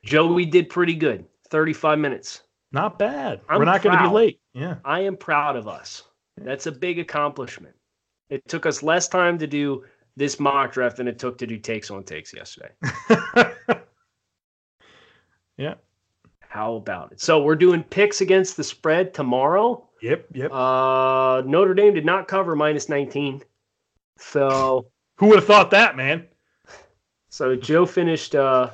Joey 0.05 0.47
did 0.47 0.69
pretty 0.69 0.95
good. 0.95 1.25
35 1.51 1.99
minutes. 1.99 2.43
Not 2.73 2.99
bad. 2.99 3.41
I'm 3.49 3.59
We're 3.59 3.65
not 3.67 3.83
going 3.83 3.97
to 3.97 4.03
be 4.03 4.11
late. 4.15 4.41
Yeah. 4.55 4.77
I 4.85 5.01
am 5.01 5.17
proud 5.17 5.57
of 5.57 5.69
us. 5.69 6.05
That's 6.37 6.67
a 6.67 6.73
big 6.73 6.99
accomplishment. 6.99 7.75
It 8.31 8.47
took 8.49 8.65
us 8.65 8.83
less 8.83 9.09
time 9.09 9.39
to 9.39 9.47
do 9.47 9.85
this 10.17 10.41
mock 10.41 10.73
draft 10.73 10.97
than 10.97 11.09
it 11.09 11.19
took 11.19 11.39
to 11.39 11.47
do 11.47 11.59
takes 11.59 11.91
on 11.91 12.05
takes 12.05 12.35
yesterday. 12.35 12.71
yeah. 15.57 15.75
How 16.41 16.75
about 16.75 17.13
it? 17.13 17.21
So 17.21 17.43
we're 17.43 17.55
doing 17.55 17.83
picks 17.85 18.21
against 18.21 18.57
the 18.57 18.65
spread 18.65 19.15
tomorrow. 19.15 19.89
Yep, 20.03 20.27
yep. 20.33 20.51
Uh, 20.53 21.43
Notre 21.47 21.75
Dame 21.75 21.95
did 21.95 22.05
not 22.05 22.27
cover 22.27 22.57
minus 22.57 22.89
19. 22.89 23.43
So 24.19 24.87
who 25.17 25.27
would 25.27 25.39
have 25.39 25.47
thought 25.47 25.71
that, 25.71 25.97
man? 25.97 26.27
So 27.29 27.55
Joe 27.55 27.87
finished 27.87 28.35
uh, 28.35 28.71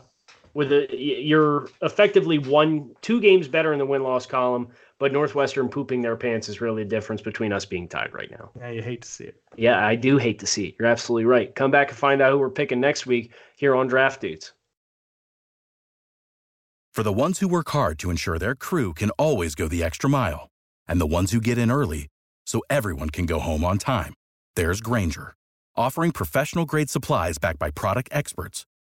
with 0.56 0.72
a 0.72 0.88
you're 0.90 1.68
effectively 1.82 2.38
one 2.38 2.90
two 3.02 3.20
games 3.20 3.46
better 3.46 3.74
in 3.74 3.78
the 3.78 3.84
win 3.84 4.02
loss 4.02 4.24
column, 4.24 4.68
but 4.98 5.12
Northwestern 5.12 5.68
pooping 5.68 6.00
their 6.00 6.16
pants 6.16 6.48
is 6.48 6.62
really 6.62 6.82
the 6.82 6.88
difference 6.88 7.20
between 7.20 7.52
us 7.52 7.66
being 7.66 7.86
tied 7.86 8.14
right 8.14 8.30
now. 8.30 8.50
Yeah, 8.58 8.70
you 8.70 8.82
hate 8.82 9.02
to 9.02 9.08
see 9.08 9.24
it. 9.24 9.42
Yeah, 9.56 9.86
I 9.86 9.94
do 9.96 10.16
hate 10.16 10.38
to 10.38 10.46
see 10.46 10.68
it. 10.68 10.76
You're 10.78 10.88
absolutely 10.88 11.26
right. 11.26 11.54
Come 11.54 11.70
back 11.70 11.90
and 11.90 11.98
find 11.98 12.22
out 12.22 12.32
who 12.32 12.38
we're 12.38 12.48
picking 12.48 12.80
next 12.80 13.04
week 13.04 13.34
here 13.56 13.76
on 13.76 13.86
Draft 13.86 14.22
Dudes. 14.22 14.54
For 16.94 17.02
the 17.02 17.12
ones 17.12 17.40
who 17.40 17.48
work 17.48 17.68
hard 17.68 17.98
to 17.98 18.10
ensure 18.10 18.38
their 18.38 18.54
crew 18.54 18.94
can 18.94 19.10
always 19.10 19.54
go 19.54 19.68
the 19.68 19.84
extra 19.84 20.08
mile, 20.08 20.48
and 20.88 20.98
the 20.98 21.06
ones 21.06 21.32
who 21.32 21.40
get 21.42 21.58
in 21.58 21.70
early 21.70 22.08
so 22.46 22.62
everyone 22.70 23.10
can 23.10 23.26
go 23.26 23.40
home 23.40 23.62
on 23.62 23.76
time, 23.76 24.14
there's 24.54 24.80
Grainger, 24.80 25.34
offering 25.76 26.12
professional 26.12 26.64
grade 26.64 26.88
supplies 26.88 27.36
backed 27.36 27.58
by 27.58 27.70
product 27.70 28.08
experts 28.12 28.64